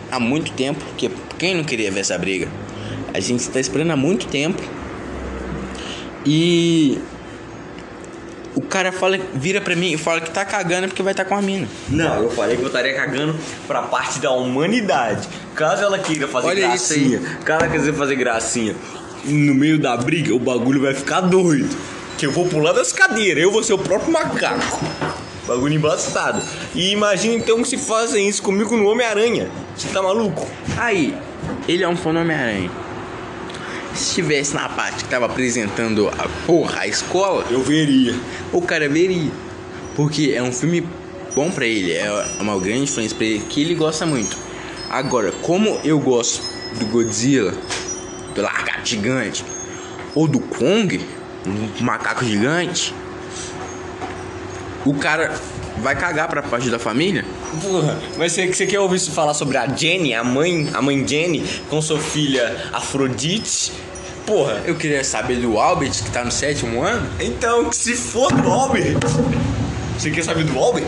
há 0.09 0.19
muito 0.19 0.51
tempo. 0.53 0.79
Porque 0.85 1.11
quem 1.37 1.55
não 1.55 1.63
queria 1.63 1.91
ver 1.91 2.01
essa 2.01 2.17
briga? 2.17 2.47
A 3.13 3.19
gente 3.19 3.49
tá 3.49 3.59
esperando 3.59 3.91
há 3.91 3.97
muito 3.97 4.27
tempo. 4.27 4.61
E 6.25 6.99
o 8.57 8.61
cara 8.61 8.91
fala, 8.91 9.19
vira 9.35 9.61
pra 9.61 9.75
mim 9.75 9.91
e 9.91 9.97
fala 9.97 10.19
que 10.19 10.31
tá 10.31 10.43
cagando 10.43 10.87
porque 10.87 11.03
vai 11.03 11.13
estar 11.13 11.23
tá 11.23 11.29
com 11.29 11.35
a 11.35 11.41
mina. 11.41 11.67
Não, 11.89 12.23
eu 12.23 12.31
falei 12.31 12.57
que 12.57 12.63
eu 12.63 12.67
estaria 12.67 12.95
cagando 12.95 13.35
pra 13.67 13.83
parte 13.83 14.17
da 14.17 14.31
humanidade. 14.31 15.29
Caso 15.53 15.83
ela 15.83 15.99
queira 15.99 16.27
fazer 16.27 16.47
Olha 16.47 16.67
gracinha, 16.67 17.21
caso 17.45 17.65
ela 17.65 17.71
quiser 17.71 17.93
fazer 17.93 18.15
gracinha 18.15 18.75
no 19.23 19.53
meio 19.53 19.77
da 19.77 19.95
briga, 19.95 20.33
o 20.33 20.39
bagulho 20.39 20.81
vai 20.81 20.95
ficar 20.95 21.21
doido. 21.21 21.69
Que 22.17 22.25
eu 22.25 22.31
vou 22.31 22.47
pular 22.47 22.71
das 22.71 22.91
cadeiras, 22.91 23.43
eu 23.43 23.51
vou 23.51 23.61
ser 23.61 23.73
o 23.73 23.77
próprio 23.77 24.11
macaco. 24.11 24.83
Bagulho 25.47 25.75
embaçado. 25.75 26.41
E 26.73 26.91
imagina 26.91 27.35
então 27.35 27.63
se 27.63 27.77
fazem 27.77 28.27
isso 28.27 28.41
comigo 28.41 28.75
no 28.75 28.87
Homem-Aranha. 28.87 29.51
Você 29.75 29.87
tá 29.89 30.01
maluco? 30.01 30.47
Aí, 30.77 31.15
ele 31.67 31.83
é 31.83 31.87
um 31.87 31.95
fã 31.95 32.11
do 32.11 32.19
Homem-Aranha. 32.19 32.71
Se 33.97 34.09
estivesse 34.09 34.53
na 34.53 34.69
parte 34.69 35.03
que 35.03 35.09
tava 35.09 35.25
apresentando 35.25 36.07
a 36.09 36.29
porra, 36.45 36.81
a 36.81 36.87
escola, 36.87 37.43
Eu 37.49 37.63
veria. 37.63 38.15
o 38.53 38.61
cara 38.61 38.87
veria. 38.87 39.31
Porque 39.95 40.33
é 40.35 40.43
um 40.43 40.51
filme 40.51 40.87
bom 41.35 41.49
pra 41.49 41.65
ele, 41.65 41.93
é 41.93 42.09
uma 42.39 42.59
grande 42.59 42.83
influência 42.83 43.17
pra 43.17 43.25
ele, 43.25 43.39
que 43.49 43.61
ele 43.61 43.73
gosta 43.73 44.05
muito. 44.05 44.37
Agora, 44.89 45.31
como 45.41 45.79
eu 45.83 45.99
gosto 45.99 46.41
do 46.77 46.85
Godzilla, 46.85 47.51
do 48.35 48.41
lagarto 48.41 48.87
gigante, 48.87 49.43
ou 50.13 50.27
do 50.27 50.39
Kong, 50.39 51.03
um 51.45 51.83
macaco 51.83 52.23
gigante, 52.23 52.93
o 54.85 54.93
cara 54.93 55.33
vai 55.81 55.95
cagar 55.95 56.27
pra 56.27 56.41
parte 56.41 56.69
da 56.69 56.79
família? 56.79 57.23
Porra, 57.61 57.97
mas 58.17 58.31
você, 58.33 58.47
você 58.47 58.65
quer 58.65 58.79
ouvir 58.79 58.99
falar 58.99 59.33
sobre 59.33 59.57
a 59.57 59.67
Jenny, 59.67 60.13
a 60.13 60.23
mãe, 60.23 60.69
a 60.73 60.81
mãe 60.81 61.07
Jenny, 61.07 61.43
com 61.69 61.81
sua 61.81 61.99
filha 61.99 62.69
Afrodite? 62.73 63.71
Porra, 64.25 64.61
Eu 64.65 64.75
queria 64.75 65.03
saber 65.03 65.37
do 65.37 65.57
Albert, 65.57 65.91
que 66.03 66.11
tá 66.11 66.23
no 66.25 66.31
sétimo 66.31 66.81
ano. 66.83 67.07
então 67.19 67.69
que 67.69 67.75
se 67.75 67.95
for 67.95 68.31
do 68.33 68.49
Albert. 68.51 68.97
Você 69.97 70.11
quer 70.11 70.23
saber 70.23 70.43
do 70.43 70.57
Albert? 70.59 70.85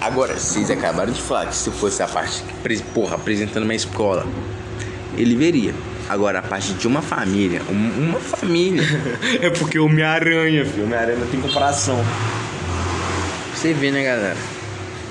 Agora, 0.00 0.34
vocês 0.38 0.70
acabaram 0.70 1.12
de 1.12 1.20
falar 1.20 1.46
que 1.46 1.56
se 1.56 1.70
fosse 1.70 2.02
a 2.02 2.06
parte, 2.08 2.42
porra, 2.94 3.14
apresentando 3.16 3.64
uma 3.64 3.74
escola, 3.74 4.26
ele 5.16 5.34
veria. 5.36 5.74
Agora, 6.08 6.40
a 6.40 6.42
parte 6.42 6.72
de 6.74 6.86
uma 6.86 7.00
família, 7.00 7.62
um- 7.70 8.08
uma 8.10 8.20
família, 8.20 8.82
É 9.40 9.48
porque 9.50 9.78
Homem-Aranha, 9.78 10.64
filho. 10.66 10.84
Homem-Aranha 10.84 11.18
não 11.18 11.26
tem 11.26 11.40
comparação. 11.40 12.02
Você 13.64 13.72
vê, 13.72 13.90
né, 13.90 14.04
galera? 14.04 14.36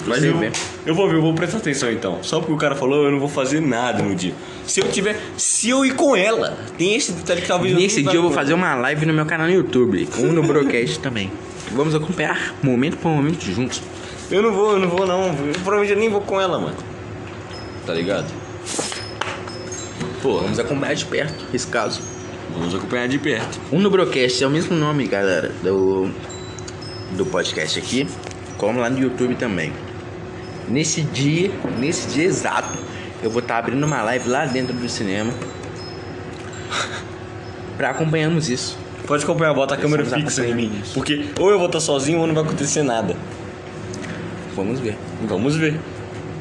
Mas 0.06 0.20
Você 0.20 0.30
eu, 0.30 0.38
vê. 0.38 0.52
eu 0.86 0.94
vou 0.94 1.10
ver, 1.10 1.16
eu 1.16 1.22
vou 1.22 1.34
prestar 1.34 1.58
atenção 1.58 1.90
então. 1.90 2.22
Só 2.22 2.40
porque 2.40 2.54
o 2.54 2.58
cara 2.58 2.76
falou, 2.76 3.06
eu 3.06 3.12
não 3.12 3.20
vou 3.20 3.30
fazer 3.30 3.62
nada 3.62 4.04
no 4.04 4.14
dia. 4.14 4.34
Se 4.68 4.82
eu 4.82 4.92
tiver. 4.92 5.18
Se 5.38 5.70
eu 5.70 5.86
ir 5.86 5.96
com 5.96 6.16
ela, 6.16 6.58
tem 6.78 6.94
esse 6.96 7.14
detalhe 7.14 7.42
que 7.42 7.48
talvez 7.48 7.74
Nesse 7.74 8.04
não 8.04 8.12
dia 8.12 8.20
eu 8.20 8.24
vou 8.24 8.32
fazer 8.32 8.54
uma 8.54 8.76
live 8.76 9.06
no 9.06 9.14
meu 9.14 9.26
canal 9.26 9.48
no 9.48 9.54
YouTube, 9.54 10.08
um 10.20 10.34
no 10.34 10.44
Brocast 10.44 11.00
também. 11.00 11.32
Vamos 11.72 11.96
acompanhar 11.96 12.54
momento 12.62 12.98
por 12.98 13.10
momento 13.10 13.42
juntos. 13.46 13.82
Eu 14.30 14.42
não 14.44 14.52
vou, 14.54 14.74
eu 14.74 14.80
não 14.80 14.90
vou 14.90 15.08
não. 15.08 15.28
Eu 15.28 15.54
provavelmente 15.64 15.94
eu 15.94 15.98
nem 15.98 16.10
vou 16.10 16.22
com 16.22 16.40
ela, 16.40 16.60
mano. 16.60 16.76
Tá 17.86 17.94
ligado? 17.94 18.28
Pô, 20.22 20.40
Vamos 20.40 20.60
acompanhar 20.60 20.96
de 20.96 21.06
perto 21.06 21.46
esse 21.54 21.68
caso. 21.68 22.02
vamos 22.54 22.76
acompanhar 22.76 23.08
de 23.08 23.18
perto. 23.18 23.60
Um 23.72 23.80
no 23.80 23.90
Brocast 23.90 24.44
é 24.44 24.48
o 24.48 24.50
mesmo 24.50 24.76
nome, 24.76 25.08
galera, 25.08 25.52
do, 25.64 26.10
do 27.18 27.26
podcast 27.26 27.80
aqui, 27.80 28.08
como 28.64 28.80
lá 28.80 28.90
no 28.90 28.98
YouTube 28.98 29.36
também. 29.36 29.74
Nesse 30.70 31.02
dia, 31.02 31.52
nesse 31.78 32.08
dia 32.08 32.24
exato, 32.24 32.78
eu 33.22 33.30
vou 33.30 33.42
estar 33.42 33.58
abrindo 33.58 33.84
uma 33.86 34.02
live 34.04 34.30
lá 34.30 34.46
dentro 34.46 34.74
do 34.74 34.88
cinema 34.88 35.34
pra 37.76 37.90
acompanharmos 37.90 38.50
isso. 38.50 38.78
Pode 39.06 39.26
acompanhar, 39.26 39.54
bota 39.54 39.74
a 39.74 39.78
câmera 39.78 40.06
fixa 40.06 40.48
em 40.48 40.56
mim. 40.56 40.80
isso. 40.82 40.94
Porque 40.94 41.26
ou 41.38 41.52
eu 41.52 41.58
vou 41.58 41.68
estar 41.68 41.82
sozinho 41.82 42.20
ou 42.20 42.28
não 42.28 42.34
vai 42.34 42.44
acontecer 42.46 42.84
nada. 42.84 43.18
Vamos 44.56 44.80
ver. 44.80 44.98
Vamos 45.28 45.58
ver. 45.58 45.78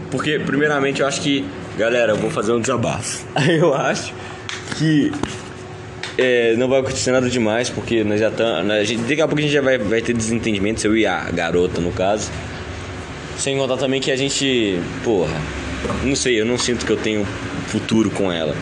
Porque, 0.08 0.38
primeiramente, 0.38 1.00
eu 1.00 1.08
acho 1.08 1.20
que. 1.20 1.44
Galera, 1.76 2.12
eu 2.12 2.16
vou 2.16 2.30
fazer 2.30 2.52
um 2.52 2.60
desabafo. 2.60 3.26
Eu 3.48 3.74
acho 3.74 4.12
que. 4.76 5.10
É, 6.18 6.54
não 6.56 6.68
vai 6.68 6.80
acontecer 6.80 7.10
nada 7.10 7.28
demais, 7.28 7.70
porque 7.70 8.04
nós 8.04 8.20
já 8.20 8.28
estamos. 8.28 8.66
Daqui 9.08 9.20
a 9.20 9.26
pouco 9.26 9.38
a 9.38 9.42
gente 9.42 9.52
já 9.52 9.62
vai, 9.62 9.78
vai 9.78 10.02
ter 10.02 10.12
desentendimento, 10.12 10.86
eu 10.86 10.96
e 10.96 11.06
a 11.06 11.30
garota, 11.30 11.80
no 11.80 11.92
caso. 11.92 12.30
Sem 13.38 13.56
contar 13.56 13.76
também 13.76 14.00
que 14.00 14.10
a 14.10 14.16
gente. 14.16 14.78
Porra. 15.02 15.34
Não 16.04 16.14
sei, 16.14 16.40
eu 16.40 16.44
não 16.44 16.58
sinto 16.58 16.86
que 16.86 16.92
eu 16.92 16.96
tenho 16.96 17.26
futuro 17.66 18.10
com 18.10 18.30
ela. 18.30 18.54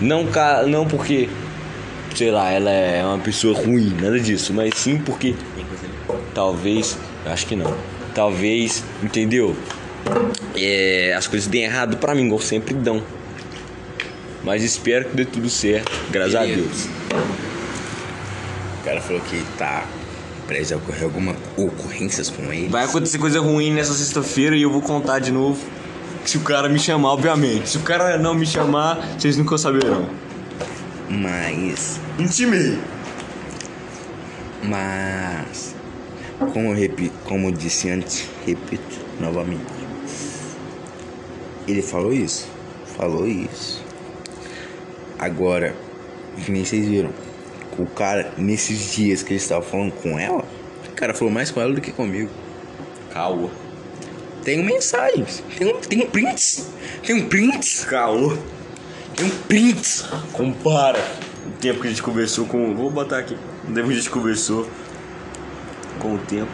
Não, 0.00 0.26
não 0.68 0.86
porque. 0.86 1.28
Sei 2.14 2.30
lá, 2.30 2.50
ela 2.52 2.70
é 2.70 3.04
uma 3.04 3.18
pessoa 3.18 3.56
ruim, 3.56 3.92
nada 4.00 4.20
disso. 4.20 4.52
Mas 4.52 4.74
sim 4.76 4.98
porque. 4.98 5.34
Talvez. 6.34 6.98
Acho 7.24 7.46
que 7.46 7.56
não. 7.56 7.74
Talvez, 8.14 8.84
entendeu? 9.02 9.56
É, 10.54 11.14
as 11.16 11.26
coisas 11.26 11.48
deem 11.48 11.64
errado 11.64 11.96
pra 11.96 12.14
mim, 12.14 12.26
igual 12.26 12.40
sempre 12.40 12.74
dão. 12.74 13.02
Mas 14.44 14.62
espero 14.62 15.06
que 15.08 15.16
dê 15.16 15.24
tudo 15.24 15.48
certo, 15.48 15.90
graças 16.10 16.34
a. 16.34 16.44
Deus. 16.44 16.86
O 18.80 18.84
cara 18.84 19.00
falou 19.00 19.22
que 19.22 19.42
tá 19.56 19.86
preso 20.46 20.74
a 20.74 20.76
ocorrer 20.76 21.04
alguma 21.04 21.34
ocorrências 21.56 22.28
com 22.28 22.52
ele. 22.52 22.68
Vai 22.68 22.84
acontecer 22.84 23.18
coisa 23.18 23.40
ruim 23.40 23.72
nessa 23.72 23.94
sexta-feira 23.94 24.54
e 24.54 24.62
eu 24.62 24.70
vou 24.70 24.82
contar 24.82 25.18
de 25.18 25.32
novo. 25.32 25.58
Se 26.26 26.36
o 26.36 26.40
cara 26.40 26.68
me 26.68 26.78
chamar, 26.78 27.12
obviamente. 27.12 27.70
Se 27.70 27.78
o 27.78 27.80
cara 27.80 28.18
não 28.18 28.34
me 28.34 28.46
chamar, 28.46 28.96
vocês 29.18 29.36
nunca 29.36 29.56
saberão. 29.56 30.08
Mas. 31.08 31.98
Intimei. 32.18 32.78
Mas. 34.62 35.74
Como 36.52 36.68
eu 36.68 36.74
repito, 36.74 37.14
como 37.24 37.48
eu 37.48 37.52
disse 37.52 37.88
antes, 37.88 38.28
repito 38.46 38.98
novamente. 39.20 39.64
Ele 41.66 41.80
falou 41.80 42.12
isso. 42.12 42.46
Falou 42.96 43.26
isso. 43.26 43.83
Agora, 45.24 45.74
que 46.44 46.52
nem 46.52 46.64
vocês 46.64 46.86
viram. 46.86 47.10
O 47.78 47.86
cara, 47.86 48.32
nesses 48.36 48.92
dias 48.92 49.22
que 49.22 49.30
ele 49.32 49.40
estava 49.40 49.62
falando 49.62 49.92
com 49.92 50.18
ela, 50.18 50.44
cara 50.94 51.12
falou 51.12 51.32
mais 51.32 51.50
com 51.50 51.60
ela 51.60 51.72
do 51.72 51.80
que 51.80 51.92
comigo. 51.92 52.30
Caô. 53.12 53.50
Tenho 54.42 54.64
mensagens. 54.64 55.42
Tenho, 55.58 55.76
tenho 55.78 56.06
prints. 56.08 56.68
Tenho 57.04 57.26
prints. 57.26 57.84
Caô. 57.84 58.36
Tenho 59.16 59.30
prints. 59.48 60.04
Compara 60.32 60.98
o 61.46 61.50
tempo 61.60 61.80
que 61.80 61.88
a 61.88 61.90
gente 61.90 62.02
conversou 62.02 62.46
com. 62.46 62.74
Vou 62.74 62.90
botar 62.90 63.18
aqui. 63.18 63.36
O 63.68 63.72
tempo 63.72 63.88
que 63.88 63.92
a 63.92 63.96
gente 63.96 64.10
conversou 64.10 64.68
com 65.98 66.14
o 66.14 66.18
tempo. 66.18 66.50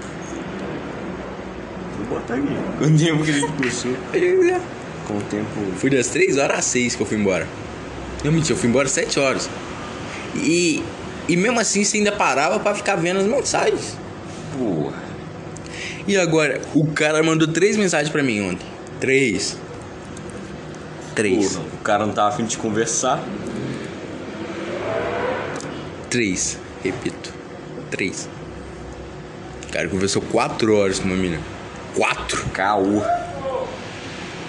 Vou 1.98 2.18
botar 2.18 2.34
aqui. 2.34 2.84
O 2.84 2.98
tempo 2.98 3.24
que 3.24 3.30
a 3.30 3.34
gente 3.34 3.52
conversou 3.52 3.92
com 5.06 5.16
o 5.16 5.22
tempo. 5.22 5.48
Fui 5.76 5.90
das 5.90 6.08
3 6.08 6.38
horas 6.38 6.58
às 6.58 6.64
6 6.66 6.96
que 6.96 7.02
eu 7.02 7.06
fui 7.06 7.18
embora. 7.18 7.46
Não, 8.24 8.32
mentira, 8.32 8.52
eu 8.52 8.56
fui 8.56 8.68
embora 8.68 8.86
às 8.86 8.92
7 8.92 9.18
horas. 9.18 9.48
E, 10.34 10.82
e 11.28 11.36
mesmo 11.36 11.58
assim 11.58 11.84
você 11.84 11.98
ainda 11.98 12.12
parava 12.12 12.60
pra 12.60 12.74
ficar 12.74 12.96
vendo 12.96 13.20
as 13.20 13.26
mensagens. 13.26 13.96
Porra. 14.56 15.02
E 16.06 16.16
agora, 16.16 16.60
o 16.74 16.86
cara 16.86 17.22
mandou 17.22 17.48
três 17.48 17.76
mensagens 17.76 18.10
pra 18.10 18.22
mim 18.22 18.40
ontem. 18.40 18.66
Três. 18.98 19.56
Três. 21.14 21.54
Porra, 21.54 21.66
o 21.74 21.78
cara 21.78 22.06
não 22.06 22.12
tava 22.12 22.28
afim 22.28 22.44
de 22.44 22.56
conversar. 22.56 23.22
Três. 26.08 26.58
Repito. 26.82 27.32
Três. 27.90 28.28
O 29.68 29.72
cara 29.72 29.88
conversou 29.88 30.22
quatro 30.22 30.76
horas 30.76 30.98
com 30.98 31.06
uma 31.06 31.16
menina. 31.16 31.42
Quatro. 31.94 32.44
Caô. 32.50 33.02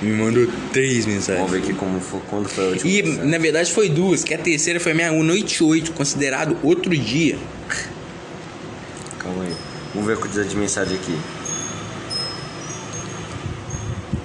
Me 0.02 0.12
mandou 0.12 0.48
três 0.74 1.06
mensagens. 1.06 1.38
Vamos 1.38 1.52
ver 1.52 1.60
aqui 1.60 1.74
como 1.74 2.00
foi, 2.00 2.20
quando 2.28 2.50
foi 2.50 2.64
a 2.64 2.68
última. 2.70 2.90
E 2.90 3.04
mensagem. 3.04 3.30
na 3.30 3.38
verdade 3.38 3.72
foi 3.72 3.88
duas, 3.88 4.24
que 4.24 4.34
a 4.34 4.38
terceira 4.38 4.80
foi 4.80 4.94
meia 4.94 5.12
noite 5.12 5.64
oito, 5.64 5.92
considerado 5.94 6.58
outro 6.64 6.90
dia. 6.90 7.38
Calma 9.20 9.44
aí. 9.44 9.54
Vamos 9.94 10.08
ver 10.08 10.14
a 10.14 10.18
quantidade 10.18 10.50
de 10.50 10.56
mensagem 10.58 10.98
aqui. 10.98 11.16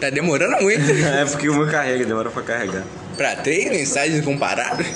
Tá 0.00 0.08
demorando 0.08 0.62
muito. 0.62 0.80
é 0.90 1.24
porque 1.26 1.48
o 1.48 1.54
meu 1.54 1.66
carrega, 1.66 2.04
demora 2.06 2.30
pra 2.30 2.42
carregar. 2.42 2.84
pra 3.16 3.36
três 3.36 3.70
mensagens 3.70 4.24
comparadas. 4.24 4.86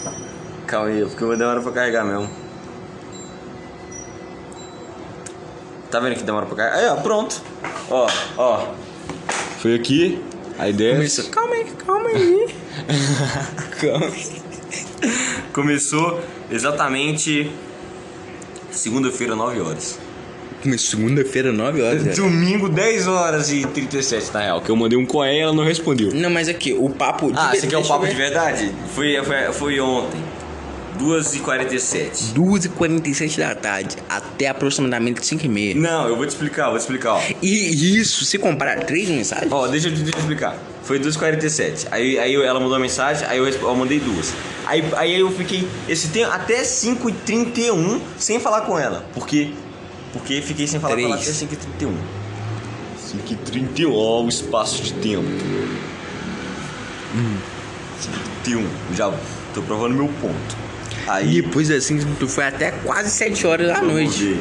Calma 0.67 0.89
aí, 0.89 1.05
porque 1.05 1.25
o 1.25 1.29
meu 1.29 1.37
demora 1.37 1.61
pra 1.61 1.73
carregar 1.73 2.05
mesmo. 2.05 2.31
Tá 5.91 6.01
vendo 6.01 6.17
que 6.17 6.23
demora 6.23 6.47
pra 6.47 6.57
carregar? 6.57 6.79
Aí, 6.79 6.87
ó, 6.87 6.97
pronto. 6.97 7.43
Ó, 7.91 8.09
ó. 8.39 8.75
Foi 9.59 9.75
aqui, 9.75 10.23
a 10.61 10.69
ideia. 10.69 10.95
Começou. 10.97 11.25
Calma 11.31 11.55
aí, 11.55 11.67
calma 11.87 12.09
aí. 12.11 12.47
calma 13.81 14.07
aí. 14.07 14.41
Começou 15.53 16.21
exatamente 16.51 17.51
segunda-feira, 18.71 19.35
9 19.35 19.61
horas. 19.61 19.99
Começou 20.63 20.99
segunda-feira, 21.01 21.53
9 21.53 21.83
horas. 21.83 22.03
velho. 22.03 22.17
Domingo, 22.17 22.69
10 22.69 23.07
horas 23.09 23.51
e 23.51 23.67
37, 23.67 24.33
na 24.33 24.41
real. 24.41 24.61
Que 24.61 24.71
eu 24.71 24.77
mandei 24.77 24.99
um 24.99 25.07
coé 25.07 25.37
e 25.37 25.41
ela 25.41 25.53
não 25.55 25.65
respondeu. 25.65 26.15
Não, 26.15 26.29
mas 26.31 26.49
aqui, 26.49 26.73
o 26.73 26.91
papo. 26.91 27.33
Ah, 27.35 27.51
de- 27.51 27.57
esse 27.57 27.67
aqui 27.67 27.75
é 27.75 27.79
o 27.79 27.85
papo 27.85 28.07
de 28.07 28.15
verdade? 28.15 28.71
Foi, 28.95 29.17
foi, 29.25 29.53
foi 29.53 29.81
ontem. 29.81 30.21
2h47. 31.01 32.35
2h47 32.35 33.39
da 33.39 33.55
tarde, 33.55 33.97
até 34.09 34.49
aproximadamente 34.49 35.21
5h30. 35.23 35.75
Não, 35.77 36.07
eu 36.07 36.17
vou 36.17 36.27
te 36.27 36.31
explicar, 36.31 36.69
vou 36.69 36.77
te 36.79 36.83
explicar, 36.83 37.15
ó. 37.15 37.23
E 37.43 37.99
isso, 37.99 38.25
se 38.25 38.39
comparar 38.39 38.85
três 38.85 39.09
mensagens, 39.09 39.51
Ó, 39.51 39.67
deixa 39.67 39.89
eu 39.89 39.95
te 39.95 40.03
deixa 40.03 40.19
eu 40.19 40.21
explicar. 40.21 40.57
Foi 40.83 40.99
2h47. 40.99 41.89
Aí, 41.91 42.19
aí 42.19 42.35
ela 42.35 42.61
mandou 42.61 42.75
uma 42.75 42.81
mensagem, 42.81 43.27
aí 43.27 43.39
eu, 43.39 43.49
eu 43.49 43.75
mandei 43.75 43.99
duas. 43.99 44.33
Aí, 44.67 44.85
aí 44.97 45.19
eu 45.19 45.31
fiquei 45.31 45.67
esse 45.89 46.09
tempo 46.09 46.31
até 46.31 46.63
5h31 46.63 48.01
sem 48.19 48.39
falar 48.39 48.63
com 48.63 48.79
ela. 48.79 49.05
Porque. 49.15 49.53
Porque 50.13 50.43
fiquei 50.43 50.67
sem 50.67 50.81
falar 50.81 50.97
com 50.97 51.01
ela 51.01 51.15
até 51.15 51.25
Três. 51.25 51.43
5h31. 51.81 51.95
5h31, 53.11 53.93
ó, 53.93 54.23
o 54.23 54.29
espaço 54.29 54.83
de 54.83 54.93
tempo. 54.95 55.25
Hum. 57.15 57.37
5h31. 58.45 58.67
Já 58.95 59.13
tô 59.55 59.63
provando 59.63 59.95
meu 59.95 60.09
ponto. 60.21 60.70
E 61.07 61.11
Aí. 61.11 61.43
depois 61.43 61.71
assim, 61.71 61.99
tu 62.19 62.29
foi 62.29 62.45
até 62.45 62.71
quase 62.71 63.11
7 63.11 63.47
horas 63.47 63.69
da 63.69 63.75
vamos 63.75 63.93
noite. 63.93 64.25
ver. 64.25 64.41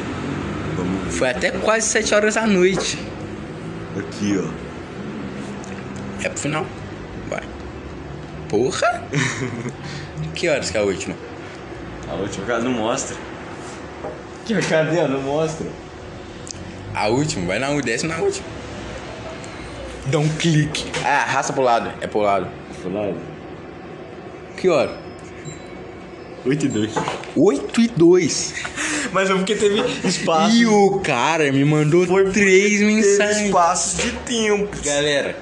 Vamos 0.76 1.04
ver. 1.04 1.10
Foi 1.12 1.30
até 1.30 1.50
quase 1.50 1.86
7 1.88 2.14
horas 2.14 2.34
da 2.34 2.46
noite. 2.46 2.98
Aqui, 3.98 4.38
ó. 4.38 4.48
É 6.24 6.28
pro 6.28 6.38
final. 6.38 6.66
Vai. 7.28 7.42
Porra! 8.48 9.02
que 10.34 10.48
horas 10.48 10.70
que 10.70 10.76
é 10.76 10.80
a 10.80 10.84
última? 10.84 11.14
A 12.08 12.14
última 12.14 12.46
cara 12.46 12.60
não 12.60 12.72
mostra. 12.72 13.16
Que 14.44 14.54
cadê? 14.62 15.06
Não 15.06 15.20
mostra. 15.22 15.66
A 16.94 17.08
última, 17.08 17.46
vai 17.46 17.58
na 17.58 17.68
última, 17.68 17.82
desce 17.82 18.06
na 18.06 18.16
última. 18.16 18.46
Dá 20.06 20.18
um 20.18 20.28
clique. 20.28 20.90
Ah, 21.04 21.22
arrasta 21.22 21.52
pro 21.52 21.62
lado. 21.62 21.92
É 22.00 22.06
pro 22.06 22.20
lado. 22.20 22.48
Fulano. 22.82 23.16
Que 24.56 24.68
hora? 24.68 24.98
8 26.44 26.66
e 26.66 26.68
2. 26.68 26.92
8 27.36 27.80
e 27.80 27.88
2. 27.88 28.54
Mas 29.12 29.28
é 29.30 29.34
porque 29.34 29.54
teve 29.54 29.80
espaço. 30.06 30.54
E 30.56 30.66
o 30.66 31.00
cara 31.00 31.50
me 31.52 31.64
mandou 31.64 32.06
três 32.32 32.78
Teve 32.78 32.84
mensagens. 32.86 33.46
espaços 33.46 34.02
de 34.02 34.12
tempo. 34.12 34.68
Galera, 34.84 35.36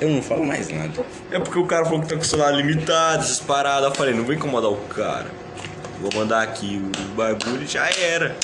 eu 0.00 0.08
não 0.08 0.22
falo 0.22 0.44
mais 0.44 0.68
nada. 0.70 0.92
É 1.30 1.38
porque 1.38 1.58
o 1.58 1.66
cara 1.66 1.84
falou 1.84 2.00
que 2.00 2.08
tá 2.08 2.16
com 2.16 2.22
o 2.22 2.24
celular 2.24 2.50
limitado, 2.52 3.22
essas 3.22 3.38
paradas. 3.40 3.88
Eu 3.90 3.94
falei, 3.94 4.14
não 4.14 4.24
vou 4.24 4.34
incomodar 4.34 4.70
o 4.70 4.76
cara. 4.76 5.26
Vou 6.00 6.10
mandar 6.14 6.42
aqui 6.42 6.82
o 7.12 7.14
bagulho 7.14 7.62
e 7.62 7.66
já 7.66 7.88
era. 7.90 8.36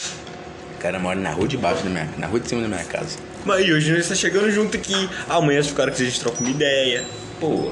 O 0.77 0.79
cara 0.81 0.99
mora 0.99 1.19
na 1.19 1.31
rua 1.33 1.49
de 1.49 1.57
baixo 1.57 1.83
da 1.83 1.91
minha 1.91 2.09
na 2.17 2.27
rua 2.27 2.41
de 2.41 2.49
cima 2.49 2.63
da 2.63 2.69
minha 2.69 2.85
casa. 2.85 3.19
Mas 3.45 3.69
hoje 3.69 3.93
nós 3.93 4.09
tá 4.09 4.15
chegando 4.15 4.51
junto 4.51 4.77
aqui. 4.77 5.09
Amanhã 5.29 5.63
se 5.63 5.73
o 5.73 5.75
cara 5.75 5.91
quiser 5.91 6.05
a 6.05 6.09
gente 6.09 6.21
troca 6.21 6.41
uma 6.41 6.51
ideia. 6.51 7.05
Pô. 7.41 7.71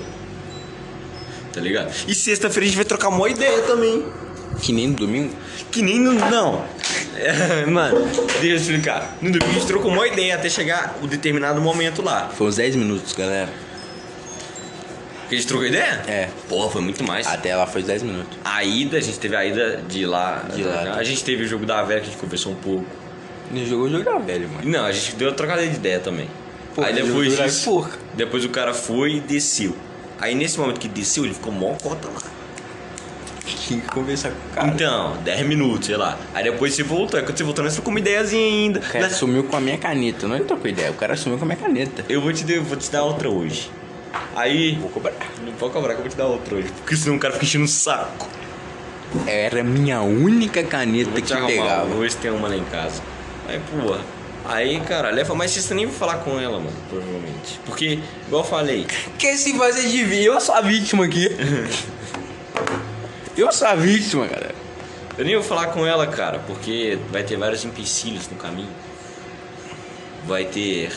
Tá 1.52 1.60
ligado? 1.60 1.92
E 2.06 2.14
sexta-feira 2.14 2.64
a 2.64 2.68
gente 2.68 2.76
vai 2.76 2.84
trocar 2.84 3.08
uma 3.08 3.28
ideia 3.28 3.62
também. 3.62 4.04
Que 4.60 4.72
nem 4.72 4.88
no 4.88 4.94
domingo. 4.94 5.34
Que 5.70 5.82
nem 5.82 5.98
no. 6.00 6.12
Não. 6.14 6.64
É, 7.16 7.66
mano, 7.66 8.06
deixa 8.40 8.46
eu 8.46 8.56
explicar. 8.56 9.16
No 9.20 9.30
domingo 9.30 9.50
a 9.50 9.54
gente 9.54 9.66
trocou 9.66 9.90
uma 9.90 10.06
ideia 10.06 10.34
até 10.34 10.48
chegar 10.48 10.98
o 11.02 11.06
determinado 11.06 11.60
momento 11.60 12.02
lá. 12.02 12.28
Foi 12.28 12.46
uns 12.48 12.56
10 12.56 12.76
minutos, 12.76 13.12
galera. 13.12 13.48
Que 15.28 15.34
a 15.34 15.38
gente 15.38 15.46
trocou 15.46 15.66
ideia? 15.66 16.02
É. 16.08 16.28
Porra, 16.48 16.70
foi 16.70 16.80
muito 16.80 17.04
mais. 17.04 17.26
Até 17.26 17.54
lá 17.54 17.66
foi 17.66 17.82
10 17.82 18.02
minutos. 18.02 18.38
A 18.44 18.64
ida, 18.64 18.96
a 18.96 19.00
gente 19.00 19.18
teve 19.18 19.36
a 19.36 19.44
ida 19.44 19.82
de 19.88 20.06
lá. 20.06 20.44
De 20.54 20.62
lá. 20.62 20.94
A 20.94 21.04
gente 21.04 21.22
teve 21.22 21.44
o 21.44 21.46
jogo 21.46 21.66
da 21.66 21.82
velha 21.82 22.00
que 22.00 22.06
a 22.06 22.10
gente 22.10 22.20
conversou 22.20 22.52
um 22.52 22.56
pouco. 22.56 22.86
Ele 23.52 23.66
jogou 23.66 23.86
o 23.86 23.90
jogo 23.90 24.04
da 24.04 24.18
velho, 24.18 24.48
mano. 24.48 24.68
Não, 24.68 24.84
a 24.84 24.92
gente 24.92 25.16
deu 25.16 25.28
uma 25.28 25.34
trocada 25.34 25.66
de 25.66 25.74
ideia 25.74 26.00
também. 26.00 26.28
Pô, 26.74 26.82
Aí 26.82 26.94
depois 26.94 27.64
porca. 27.64 27.98
depois 28.14 28.44
o 28.44 28.48
cara 28.48 28.72
foi 28.72 29.16
e 29.16 29.20
desceu. 29.20 29.76
Aí 30.20 30.34
nesse 30.34 30.58
momento 30.58 30.80
que 30.80 30.88
desceu, 30.88 31.24
ele 31.24 31.34
ficou 31.34 31.52
mó 31.52 31.74
cota 31.82 32.08
lá. 32.08 32.20
Tinha 33.44 33.80
que 33.80 33.88
conversar 33.88 34.30
com 34.30 34.36
o 34.36 34.54
cara. 34.54 34.68
Então, 34.68 35.16
10 35.24 35.46
minutos, 35.46 35.86
sei 35.86 35.96
lá. 35.96 36.18
Aí 36.34 36.44
depois 36.44 36.74
você 36.74 36.82
voltou. 36.82 37.18
Aí 37.18 37.24
quando 37.24 37.36
você 37.38 37.44
voltou, 37.44 37.64
nós 37.64 37.72
trocamos 37.74 37.94
uma 37.94 38.00
ideiazinha 38.00 38.44
ainda. 38.44 38.80
O 38.80 38.82
cara 38.82 39.06
Nós- 39.08 39.16
sumiu 39.16 39.44
com 39.44 39.56
a 39.56 39.60
minha 39.60 39.78
caneta. 39.78 40.26
Não 40.28 40.36
ele 40.36 40.44
trocou 40.44 40.70
ideia, 40.70 40.90
o 40.90 40.94
cara 40.94 41.16
sumiu 41.16 41.38
com 41.38 41.44
a 41.44 41.48
minha 41.48 41.58
caneta. 41.58 42.04
Eu 42.08 42.20
vou 42.20 42.32
te, 42.32 42.44
dar, 42.44 42.60
vou 42.60 42.76
te 42.76 42.90
dar 42.90 43.04
outra 43.04 43.28
hoje. 43.30 43.70
Aí. 44.36 44.74
Vou 44.80 44.90
cobrar. 44.90 45.12
Não 45.44 45.52
pode 45.52 45.72
cobrar 45.72 45.94
que 45.94 46.00
eu 46.00 46.02
vou 46.04 46.10
te 46.10 46.16
dar 46.16 46.26
outra 46.26 46.54
hoje. 46.56 46.68
Porque 46.78 46.96
senão 46.96 47.16
o 47.16 47.18
cara 47.18 47.34
fica 47.34 47.44
enchendo 47.46 47.64
o 47.64 47.68
saco. 47.68 48.28
Era 49.26 49.60
a 49.60 49.64
minha 49.64 50.02
única 50.02 50.62
caneta 50.62 51.10
Vou 51.10 51.20
te 51.20 51.26
que 51.28 51.32
arrumar, 51.32 51.48
pegava. 51.48 51.84
vou 51.86 52.08
se 52.10 52.16
tem 52.18 52.30
uma 52.30 52.48
lá 52.48 52.56
em 52.56 52.64
casa. 52.64 53.00
Aí, 53.48 53.58
porra. 53.70 54.00
Aí, 54.48 54.80
cara, 54.80 55.10
leva 55.10 55.34
mais 55.34 55.50
você 55.50 55.74
nem 55.74 55.84
vai 55.84 55.94
falar 55.94 56.16
com 56.20 56.40
ela, 56.40 56.58
mano, 56.58 56.74
provavelmente. 56.88 57.60
Porque, 57.66 58.00
igual 58.26 58.42
eu 58.42 58.48
falei, 58.48 58.86
Que 59.18 59.36
se 59.36 59.52
fazer 59.58 59.86
de 59.86 60.02
vítima? 60.04 60.34
Eu 60.34 60.40
sou 60.40 60.54
a 60.54 60.62
vítima 60.62 61.04
aqui. 61.04 61.28
eu 63.36 63.52
sou 63.52 63.68
a 63.68 63.74
vítima, 63.74 64.26
galera. 64.26 64.54
eu 65.18 65.24
nem 65.26 65.34
vou 65.34 65.44
falar 65.44 65.66
com 65.66 65.86
ela, 65.86 66.06
cara, 66.06 66.38
porque 66.46 66.98
vai 67.10 67.22
ter 67.22 67.36
vários 67.36 67.62
empecilhos 67.62 68.26
no 68.30 68.38
caminho. 68.38 68.70
Vai 70.26 70.46
ter 70.46 70.96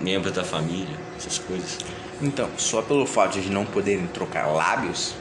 membros 0.00 0.32
da 0.32 0.44
família, 0.44 0.96
essas 1.16 1.40
coisas. 1.40 1.78
Então, 2.22 2.48
só 2.56 2.80
pelo 2.80 3.06
fato 3.06 3.40
de 3.40 3.50
não 3.50 3.66
poderem 3.66 4.06
trocar 4.06 4.46
lábios, 4.46 5.16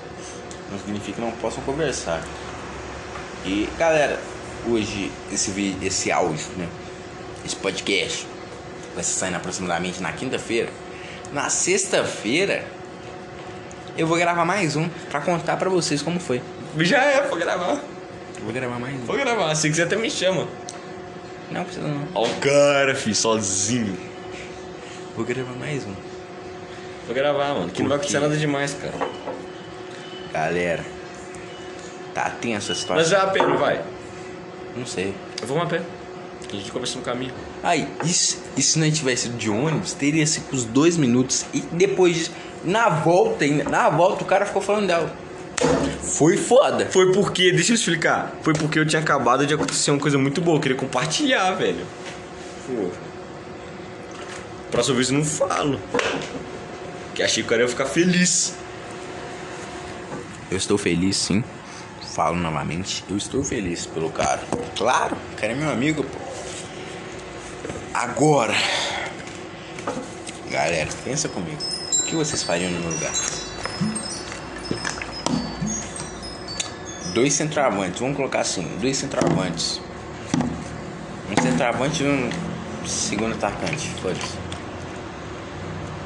não 0.71 0.77
significa 0.77 1.13
que 1.13 1.21
não 1.21 1.31
possam 1.31 1.63
conversar. 1.63 2.23
E, 3.43 3.67
galera, 3.79 4.19
hoje 4.67 5.11
esse 5.31 5.49
vídeo, 5.49 5.87
esse 5.87 6.11
áudio, 6.11 6.45
né? 6.55 6.69
Esse 7.45 7.55
podcast 7.55 8.25
vai 8.93 9.01
estar 9.01 9.19
saindo 9.19 9.35
aproximadamente 9.35 10.01
na 10.01 10.11
quinta-feira. 10.13 10.69
Na 11.31 11.49
sexta-feira, 11.49 12.63
eu 13.97 14.07
vou 14.07 14.17
gravar 14.17 14.45
mais 14.45 14.75
um 14.75 14.87
pra 15.09 15.19
contar 15.19 15.57
pra 15.57 15.69
vocês 15.69 16.01
como 16.01 16.19
foi. 16.19 16.41
Já 16.77 17.03
é, 17.03 17.21
pode 17.21 17.41
gravar. 17.41 17.81
Eu 18.37 18.43
vou 18.43 18.53
gravar 18.53 18.79
mais 18.79 18.95
um. 18.95 19.05
Pode 19.05 19.19
gravar, 19.23 19.55
se 19.55 19.69
quiser 19.69 19.83
até 19.83 19.95
me 19.95 20.09
chama. 20.09 20.47
Não 21.51 21.63
precisa 21.63 21.87
não. 21.87 22.07
Ó 22.15 22.25
o 22.25 22.35
cara, 22.37 22.95
filho, 22.95 23.15
sozinho. 23.15 23.97
Vou 25.15 25.25
gravar 25.25 25.53
mais 25.53 25.83
um. 25.83 25.93
Vou 27.05 27.13
gravar, 27.13 27.53
mano, 27.53 27.69
que 27.69 27.81
não 27.81 27.89
vai 27.89 27.97
acontecer 27.97 28.19
nada 28.19 28.37
demais, 28.37 28.73
cara. 28.73 28.93
Galera, 30.31 30.83
tá 32.13 32.29
tensa 32.29 32.71
a 32.71 32.75
situação. 32.75 32.95
Mas 32.95 33.09
já 33.09 33.23
a 33.23 33.27
pé, 33.27 33.41
não 33.41 33.57
vai? 33.57 33.83
Não 34.75 34.85
sei. 34.85 35.13
Vamos 35.45 35.63
a 35.63 35.67
pé. 35.67 35.81
Que 36.53 36.57
a 36.57 36.59
gente 36.59 36.71
conversa 36.71 36.97
no 36.97 37.03
caminho. 37.03 37.33
Aí, 37.63 37.87
isso, 38.03 38.41
isso 38.55 38.73
se 38.73 38.79
não 38.79 38.89
tivesse 38.91 39.27
ido 39.27 39.37
de 39.37 39.49
ônibus, 39.49 39.93
teria 39.93 40.25
sido 40.25 40.45
os 40.51 40.63
dois 40.63 40.97
minutos. 40.97 41.45
E 41.53 41.61
depois 41.61 42.15
disso, 42.15 42.31
na 42.63 42.89
volta, 42.89 43.43
ainda, 43.43 43.63
na 43.63 43.89
volta, 43.89 44.23
o 44.23 44.27
cara 44.27 44.45
ficou 44.45 44.61
falando 44.61 44.87
dela. 44.87 45.15
Foi 46.01 46.37
foda. 46.37 46.85
Foi 46.85 47.11
porque, 47.11 47.51
deixa 47.51 47.71
eu 47.71 47.75
explicar. 47.75 48.35
Foi 48.41 48.53
porque 48.53 48.77
eu 48.77 48.85
tinha 48.85 49.01
acabado 49.01 49.45
de 49.47 49.53
acontecer 49.53 49.91
uma 49.91 49.99
coisa 49.99 50.17
muito 50.17 50.41
boa. 50.41 50.57
Eu 50.57 50.61
queria 50.61 50.77
compartilhar, 50.77 51.51
velho. 51.53 51.85
Pô. 52.67 52.89
Próxima 54.69 54.95
vez 54.95 55.09
eu 55.09 55.17
não 55.17 55.25
falo. 55.25 55.79
Que 57.15 57.23
achei 57.23 57.43
que 57.43 57.47
o 57.47 57.49
cara 57.49 57.61
ia 57.63 57.67
ficar 57.67 57.85
feliz. 57.85 58.55
Eu 60.51 60.57
estou 60.57 60.77
feliz, 60.77 61.15
sim. 61.15 61.43
Falo 62.13 62.37
novamente, 62.37 63.03
eu 63.09 63.17
estou 63.17 63.43
feliz 63.43 63.87
pelo 63.87 64.11
cara. 64.11 64.41
Claro, 64.77 65.15
o 65.15 65.35
cara 65.35 65.53
é 65.53 65.55
meu 65.55 65.71
amigo, 65.71 66.03
pô. 66.03 66.22
Agora, 67.93 68.55
galera, 70.49 70.89
pensa 71.05 71.29
comigo. 71.29 71.61
O 71.99 72.03
que 72.05 72.15
vocês 72.15 72.41
fariam 72.41 72.71
no 72.71 72.79
meu 72.79 72.89
lugar? 72.89 73.13
Dois 77.13 77.33
centroavantes, 77.33 77.99
vamos 77.99 78.17
colocar 78.17 78.39
assim, 78.39 78.63
dois 78.81 78.97
centroavantes. 78.97 79.79
Um 81.29 81.39
centroavante 81.39 82.03
e 82.03 82.07
um 82.07 82.31
segundo 82.87 83.35
atacante, 83.35 83.87
foda-se. 84.01 84.37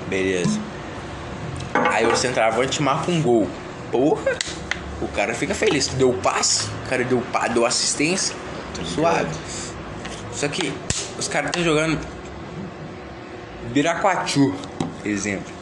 Beleza. 0.10 0.60
Aí 1.74 2.06
o 2.06 2.18
centroavante 2.18 2.82
marca 2.84 3.10
um 3.10 3.22
gol. 3.22 3.50
Porra! 3.94 4.38
O 5.02 5.08
cara 5.08 5.34
fica 5.34 5.56
feliz. 5.56 5.88
Deu 5.88 6.12
passe, 6.14 6.68
o 6.86 6.90
cara 6.90 7.06
deu, 7.06 7.24
deu 7.54 7.66
assistência. 7.66 8.36
Suave. 8.84 9.34
Só 10.34 10.48
que 10.50 10.74
os 11.18 11.28
caras 11.28 11.50
estão 11.50 11.64
jogando 11.64 12.00
Biraquatu, 13.72 14.54
exemplo. 15.04 15.54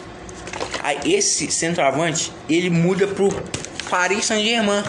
Aí 0.84 1.00
esse 1.06 1.52
centroavante, 1.52 2.32
ele 2.48 2.70
muda 2.70 3.08
pro 3.08 3.30
Paris 3.90 4.26
Saint-Germain. 4.26 4.84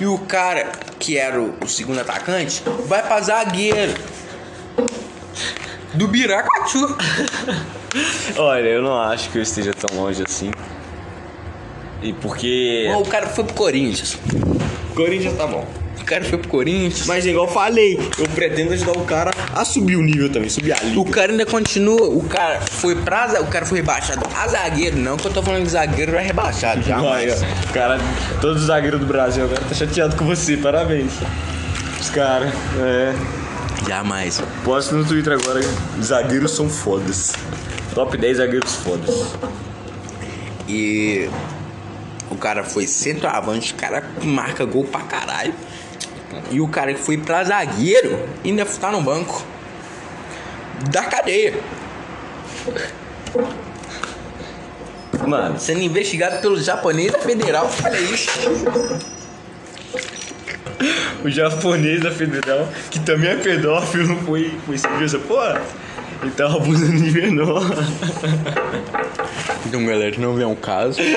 E 0.00 0.06
o 0.06 0.18
cara, 0.18 0.72
que 0.98 1.16
era 1.16 1.40
o, 1.40 1.54
o 1.62 1.68
segundo 1.68 2.00
atacante, 2.00 2.62
vai 2.86 3.02
pra 3.06 3.20
zagueiro. 3.20 3.94
Do 5.94 6.08
Biraquatu. 6.08 6.96
Olha, 8.36 8.68
eu 8.68 8.82
não 8.82 8.98
acho 8.98 9.30
que 9.30 9.38
eu 9.38 9.42
esteja 9.42 9.72
tão 9.72 9.96
longe 9.96 10.22
assim. 10.26 10.50
E 12.02 12.12
porque. 12.14 12.88
Bom, 12.92 13.02
o 13.02 13.06
cara 13.06 13.28
foi 13.28 13.44
pro 13.44 13.54
Corinthians. 13.54 14.18
Corinthians 14.94 15.36
tá 15.36 15.46
bom. 15.46 15.81
O 16.02 16.04
cara 16.04 16.24
foi 16.24 16.38
pro 16.38 16.48
Corinthians. 16.48 17.06
Mas 17.06 17.24
igual 17.24 17.46
eu 17.46 17.52
falei, 17.52 17.98
eu 18.18 18.26
pretendo 18.28 18.72
ajudar 18.72 18.92
o 18.92 19.04
cara 19.04 19.30
a 19.54 19.64
subir 19.64 19.96
o 19.96 20.02
nível 20.02 20.28
também, 20.30 20.48
subir 20.50 20.72
a 20.72 20.80
liga. 20.82 21.00
O 21.00 21.04
cara 21.04 21.30
ainda 21.32 21.46
continua, 21.46 22.08
o 22.08 22.22
cara 22.28 22.60
foi 22.60 22.96
pra 22.96 23.40
o 23.40 23.46
cara 23.46 23.64
foi 23.64 23.78
rebaixado 23.78 24.20
a 24.36 24.48
zagueiro, 24.48 24.98
não 24.98 25.16
que 25.16 25.26
eu 25.26 25.32
tô 25.32 25.42
falando 25.42 25.62
de 25.64 25.70
zagueiro 25.70 26.14
é 26.16 26.22
rebaixado, 26.22 26.82
Vai, 26.82 26.88
jamais. 27.28 27.42
ó. 27.42 27.72
Cara, 27.72 27.98
todos 28.40 28.62
os 28.62 28.66
zagueiros 28.66 29.00
do 29.00 29.06
Brasil 29.06 29.44
agora 29.44 29.60
tá 29.60 29.74
chateado 29.74 30.16
com 30.16 30.26
você, 30.26 30.56
parabéns. 30.56 31.12
Os 32.00 32.10
caras, 32.10 32.52
é. 32.80 33.14
Jamais. 33.88 34.42
Posto 34.64 34.94
no 34.94 35.04
Twitter 35.04 35.32
agora, 35.34 35.60
zagueiros 36.02 36.50
são 36.52 36.68
fodas. 36.68 37.32
Top 37.94 38.16
10 38.16 38.38
zagueiros 38.38 38.74
fodas. 38.76 39.34
E 40.68 41.28
o 42.30 42.36
cara 42.36 42.64
foi 42.64 42.86
centroavante, 42.86 43.72
o 43.72 43.76
cara 43.76 44.04
marca 44.22 44.64
gol 44.64 44.84
pra 44.84 45.00
caralho. 45.02 45.54
E 46.50 46.60
o 46.60 46.68
cara 46.68 46.92
que 46.92 47.00
foi 47.00 47.16
pra 47.16 47.44
zagueiro 47.44 48.18
ainda 48.44 48.64
tá 48.64 48.90
no 48.90 49.00
banco. 49.00 49.44
Da 50.90 51.04
cadeia. 51.04 51.54
Mano, 55.26 55.58
Sendo 55.58 55.80
investigado 55.80 56.40
pelo 56.40 56.60
japonês 56.60 57.12
da 57.12 57.18
federal. 57.18 57.70
Olha 57.84 58.00
isso. 58.00 58.30
o 61.24 61.30
japonês 61.30 62.00
da 62.00 62.10
Federal, 62.10 62.68
que 62.90 62.98
também 63.00 63.30
é 63.30 63.36
pedófilo, 63.36 64.16
foi, 64.24 64.52
foi 64.66 64.76
serviço. 64.76 65.20
Pô, 65.20 65.38
ele 66.22 66.32
tava 66.36 66.56
abusando 66.56 66.98
de 66.98 67.10
menor. 67.12 67.62
Então, 69.66 69.84
galera, 69.86 70.14
não 70.18 70.34
vê 70.34 70.44
um 70.44 70.54
caso. 70.54 70.98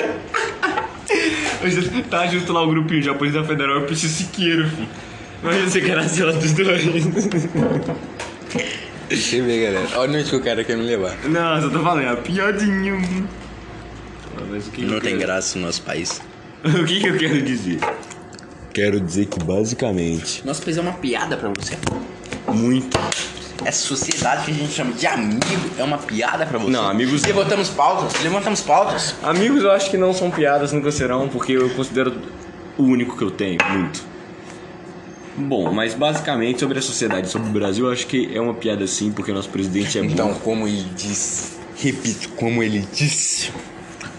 Mas 1.62 1.74
tá 2.08 2.26
junto 2.26 2.52
lá 2.52 2.62
o 2.62 2.68
grupinho 2.68 3.02
japonês 3.02 3.34
da 3.34 3.44
Federal 3.44 3.80
e 3.80 3.82
o 3.84 3.86
Peixe 3.86 4.08
Siqueiro, 4.08 4.68
filho. 4.68 4.88
Imagina 5.42 5.70
você 5.70 5.80
quer 5.80 5.96
nascer 5.96 6.24
lá 6.24 6.32
dos 6.32 6.52
dois. 6.52 6.82
Deixa 9.08 9.36
eu 9.36 9.44
ver, 9.44 9.72
galera. 9.72 9.88
Olha 9.98 10.18
onde 10.18 10.28
que 10.30 10.36
o 10.36 10.42
cara 10.42 10.64
quer 10.64 10.76
me 10.76 10.82
levar. 10.84 11.16
Não, 11.24 11.60
só 11.62 11.68
tô 11.70 11.80
falando, 11.82 12.06
é 12.08 12.16
piadinha. 12.16 12.94
Mas 14.50 14.66
o 14.66 14.70
que 14.70 14.80
que 14.82 14.86
Não 14.86 14.94
eu 14.94 15.00
tem 15.00 15.16
quero- 15.16 15.26
graça 15.26 15.58
no 15.58 15.66
nosso 15.66 15.82
país. 15.82 16.20
O 16.64 16.84
que, 16.84 16.98
que 17.00 17.06
eu 17.06 17.16
quero 17.16 17.40
dizer? 17.42 17.78
Quero 18.72 19.00
dizer 19.00 19.26
que 19.26 19.38
basicamente, 19.38 20.44
Nosso 20.44 20.62
país 20.62 20.76
é 20.76 20.80
uma 20.80 20.92
piada 20.94 21.36
pra 21.36 21.50
você. 21.50 21.76
muito. 22.52 22.98
Essa 23.64 23.86
sociedade 23.86 24.44
que 24.46 24.50
a 24.50 24.54
gente 24.54 24.72
chama 24.72 24.92
de 24.92 25.06
amigo 25.06 25.40
é 25.78 25.84
uma 25.84 25.98
piada 25.98 26.44
pra 26.44 26.58
você. 26.58 26.70
Não, 26.70 26.88
amigos- 26.88 27.22
Levantamos 27.22 27.68
pautas, 27.70 28.20
levantamos 28.22 28.60
pautas. 28.62 29.14
Amigos 29.22 29.62
eu 29.62 29.70
acho 29.70 29.90
que 29.90 29.96
não 29.96 30.12
são 30.12 30.30
piadas, 30.30 30.72
nunca 30.72 30.90
serão, 30.90 31.28
porque 31.28 31.52
eu 31.52 31.70
considero 31.70 32.14
o 32.76 32.82
único 32.82 33.16
que 33.16 33.22
eu 33.24 33.30
tenho, 33.30 33.58
muito. 33.70 34.02
Bom, 35.38 35.70
mas 35.72 35.94
basicamente 35.94 36.60
sobre 36.60 36.78
a 36.78 36.82
sociedade, 36.82 37.28
sobre 37.28 37.48
o 37.48 37.52
Brasil, 37.52 37.86
eu 37.86 37.92
acho 37.92 38.06
que 38.06 38.34
é 38.34 38.40
uma 38.40 38.54
piada 38.54 38.86
sim, 38.86 39.12
porque 39.12 39.32
nosso 39.32 39.50
presidente 39.50 39.98
é 39.98 40.04
Então, 40.04 40.32
como 40.34 40.66
ele 40.66 40.86
disse, 40.96 41.58
repito, 41.76 42.30
como 42.30 42.62
ele 42.62 42.86
disse, 42.92 43.52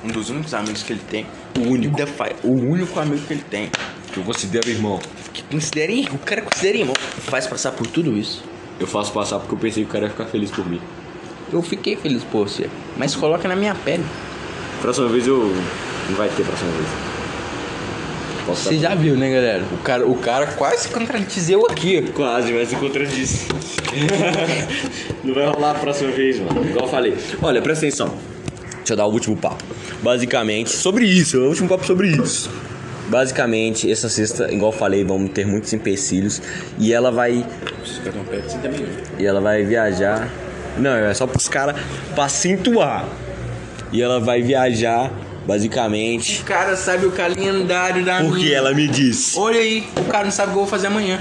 um 0.03 0.09
dos 0.09 0.29
únicos 0.29 0.53
amigos 0.53 0.83
que 0.83 0.93
ele 0.93 1.01
tem, 1.09 1.25
o 1.57 1.69
único, 1.69 1.95
o 2.43 2.51
único 2.51 2.99
amigo 2.99 3.25
que 3.25 3.33
ele 3.33 3.43
tem, 3.49 3.71
Que 4.11 4.19
eu 4.19 4.23
considero 4.23 4.69
irmão. 4.69 4.99
que 5.33 5.43
considera, 5.43 5.91
irmão, 5.91 6.15
o 6.15 6.19
cara 6.19 6.41
considera 6.41 6.77
irmão, 6.77 6.95
faz 7.23 7.47
passar 7.47 7.71
por 7.71 7.87
tudo 7.87 8.15
isso. 8.15 8.43
Eu 8.79 8.85
faço 8.85 9.11
passar 9.11 9.39
porque 9.39 9.55
eu 9.55 9.59
pensei 9.59 9.83
que 9.83 9.89
o 9.89 9.91
cara 9.91 10.05
ia 10.05 10.11
ficar 10.11 10.25
feliz 10.25 10.51
por 10.51 10.67
mim. 10.69 10.79
Eu 11.51 11.63
fiquei 11.63 11.95
feliz 11.95 12.23
por 12.23 12.47
você, 12.47 12.69
mas 12.95 13.15
coloca 13.15 13.47
na 13.47 13.55
minha 13.55 13.73
pele. 13.73 14.03
Próxima 14.81 15.07
vez 15.07 15.25
eu. 15.25 15.51
Não 16.09 16.15
vai 16.15 16.29
ter 16.29 16.45
próxima 16.45 16.71
vez. 16.71 17.06
Você 18.47 18.77
já 18.77 18.95
viu, 18.95 19.17
né, 19.17 19.29
galera? 19.29 19.63
O 19.73 19.77
cara, 19.77 20.07
o 20.07 20.15
cara 20.15 20.47
quase 20.47 20.87
contradizeu 20.87 21.65
aqui. 21.69 22.01
Quase, 22.13 22.53
mas 22.53 22.71
eu 22.71 22.79
contradisse. 22.79 23.47
não 25.23 25.33
vai 25.33 25.47
rolar 25.47 25.71
a 25.71 25.75
próxima 25.75 26.11
vez, 26.11 26.39
mano. 26.39 26.65
Igual 26.65 26.85
eu 26.85 26.91
falei. 26.91 27.17
Olha, 27.41 27.61
presta 27.61 27.85
atenção. 27.85 28.13
Deixa 28.77 28.93
eu 28.93 28.97
dar 28.97 29.05
o 29.05 29.11
último 29.11 29.35
papo. 29.35 29.63
Basicamente, 30.01 30.69
sobre 30.69 31.05
isso, 31.05 31.37
o 31.39 31.49
último 31.49 31.67
papo 31.67 31.85
sobre 31.85 32.07
isso. 32.07 32.49
Basicamente, 33.09 33.91
essa 33.91 34.07
sexta, 34.07 34.51
igual 34.51 34.71
eu 34.71 34.77
falei, 34.77 35.03
vamos 35.03 35.31
ter 35.31 35.45
muitos 35.45 35.73
empecilhos. 35.73 36.41
E 36.79 36.93
ela 36.93 37.11
vai. 37.11 37.45
E 39.19 39.25
ela 39.25 39.41
vai 39.41 39.63
viajar. 39.63 40.29
Não, 40.77 40.91
é 40.91 41.13
só 41.13 41.27
pros 41.27 41.49
caras 41.49 41.75
pra 42.15 42.25
acentuar. 42.25 43.07
E 43.91 44.01
ela 44.01 44.19
vai 44.19 44.41
viajar, 44.41 45.11
basicamente. 45.47 46.41
O 46.41 46.45
cara 46.45 46.75
sabe 46.75 47.05
o 47.05 47.11
calendário 47.11 48.03
da 48.05 48.19
Porque 48.21 48.43
minha. 48.43 48.55
ela 48.57 48.73
me 48.73 48.87
disse: 48.87 49.39
Olha 49.39 49.59
aí, 49.59 49.87
o 49.95 50.03
cara 50.05 50.25
não 50.25 50.31
sabe 50.31 50.49
o 50.49 50.51
que 50.51 50.57
eu 50.57 50.61
vou 50.63 50.69
fazer 50.69 50.87
amanhã. 50.87 51.19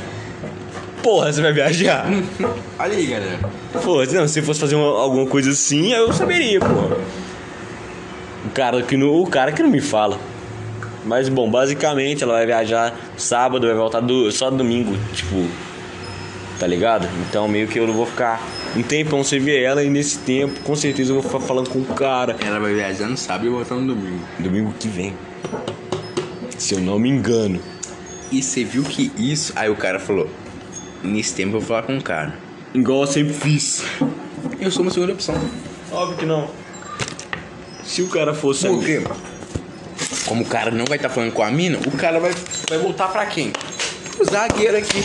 Porra, 1.03 1.33
você 1.33 1.41
vai 1.41 1.53
viajar? 1.53 2.05
Olha 2.79 2.97
aí, 2.97 3.07
galera. 3.07 3.39
Pô, 3.83 4.05
não, 4.05 4.27
se 4.27 4.43
fosse 4.43 4.59
fazer 4.61 4.74
uma- 4.74 5.01
alguma 5.01 5.27
coisa 5.27 5.51
assim, 5.51 5.93
eu 5.93 6.12
saberia, 6.12 6.59
pô. 6.59 6.66
O 8.45 8.51
cara 8.53 8.83
que 8.83 8.97
não, 8.97 9.09
o 9.22 9.27
cara 9.27 9.53
que 9.53 9.62
não 9.62 9.70
me 9.70 9.81
fala. 9.81 10.18
Mas 11.05 11.29
bom, 11.29 11.49
basicamente 11.49 12.24
ela 12.24 12.33
vai 12.35 12.47
viajar 12.47 12.93
sábado, 13.16 13.66
vai 13.66 13.77
voltar 13.77 14.01
do, 14.01 14.31
só 14.33 14.51
domingo, 14.51 14.97
tipo, 15.14 15.47
tá 16.59 16.66
ligado? 16.66 17.09
Então 17.29 17.47
meio 17.47 17.68
que 17.68 17.79
eu 17.79 17.87
não 17.87 17.95
vou 17.95 18.07
ficar 18.07 18.43
um 18.77 18.83
tempão 18.83 19.24
sem 19.24 19.41
ver 19.41 19.62
ela 19.62 19.83
e 19.83 19.89
nesse 19.89 20.18
tempo 20.18 20.61
com 20.61 20.77
certeza 20.77 21.11
eu 21.11 21.14
vou 21.14 21.22
ficar 21.22 21.41
falando 21.41 21.70
com 21.70 21.79
o 21.79 21.85
cara. 21.87 22.37
Ela 22.45 22.61
vai 22.61 22.74
viajar 22.74 23.09
no 23.09 23.16
sábado 23.16 23.47
e 23.47 23.49
voltar 23.49 23.74
no 23.74 23.95
domingo. 23.95 24.22
Domingo 24.39 24.74
que 24.79 24.87
vem. 24.87 25.14
Se 26.59 26.74
eu 26.74 26.81
não 26.81 26.99
me 26.99 27.09
engano. 27.09 27.59
E 28.31 28.43
você 28.43 28.64
viu 28.64 28.83
que 28.83 29.11
isso. 29.16 29.53
Aí 29.57 29.70
o 29.70 29.77
cara 29.77 29.99
falou: 29.99 30.29
Nesse 31.03 31.35
tempo 31.35 31.57
eu 31.57 31.61
vou 31.61 31.62
falar 31.62 31.85
com 31.85 31.97
o 31.97 32.03
cara. 32.03 32.39
Igual 32.74 33.03
eu 33.03 33.07
sempre 33.07 33.33
fiz. 33.33 33.83
Eu 34.61 34.70
sou 34.70 34.83
uma 34.83 34.91
segunda 34.91 35.14
opção. 35.14 35.35
Óbvio 35.91 36.18
que 36.18 36.27
não. 36.27 36.51
Se 37.83 38.03
o 38.03 38.09
cara 38.09 38.35
fosse. 38.35 38.68
Por 38.68 38.85
quê? 38.85 39.03
Como 40.27 40.43
o 40.43 40.47
cara 40.47 40.70
não 40.70 40.85
vai 40.85 40.99
estar 40.99 41.09
falando 41.09 41.33
com 41.33 41.43
a 41.43 41.51
mina, 41.51 41.79
o 41.79 41.91
cara 41.93 42.18
vai, 42.18 42.35
vai 42.68 42.79
voltar 42.79 43.09
pra 43.09 43.24
quem? 43.24 43.53
O 44.18 44.24
zagueiro 44.24 44.77
aqui. 44.77 45.03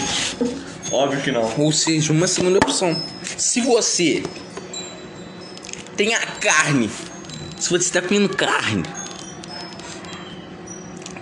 Óbvio 0.91 1.21
que 1.21 1.31
não. 1.31 1.51
Ou 1.57 1.71
seja, 1.71 2.11
uma 2.11 2.27
segunda 2.27 2.57
opção. 2.57 2.95
Se 3.37 3.61
você 3.61 4.23
tem 5.95 6.13
a 6.13 6.19
carne, 6.19 6.89
se 7.57 7.69
você 7.69 7.85
está 7.85 8.01
comendo 8.01 8.29
carne, 8.29 8.83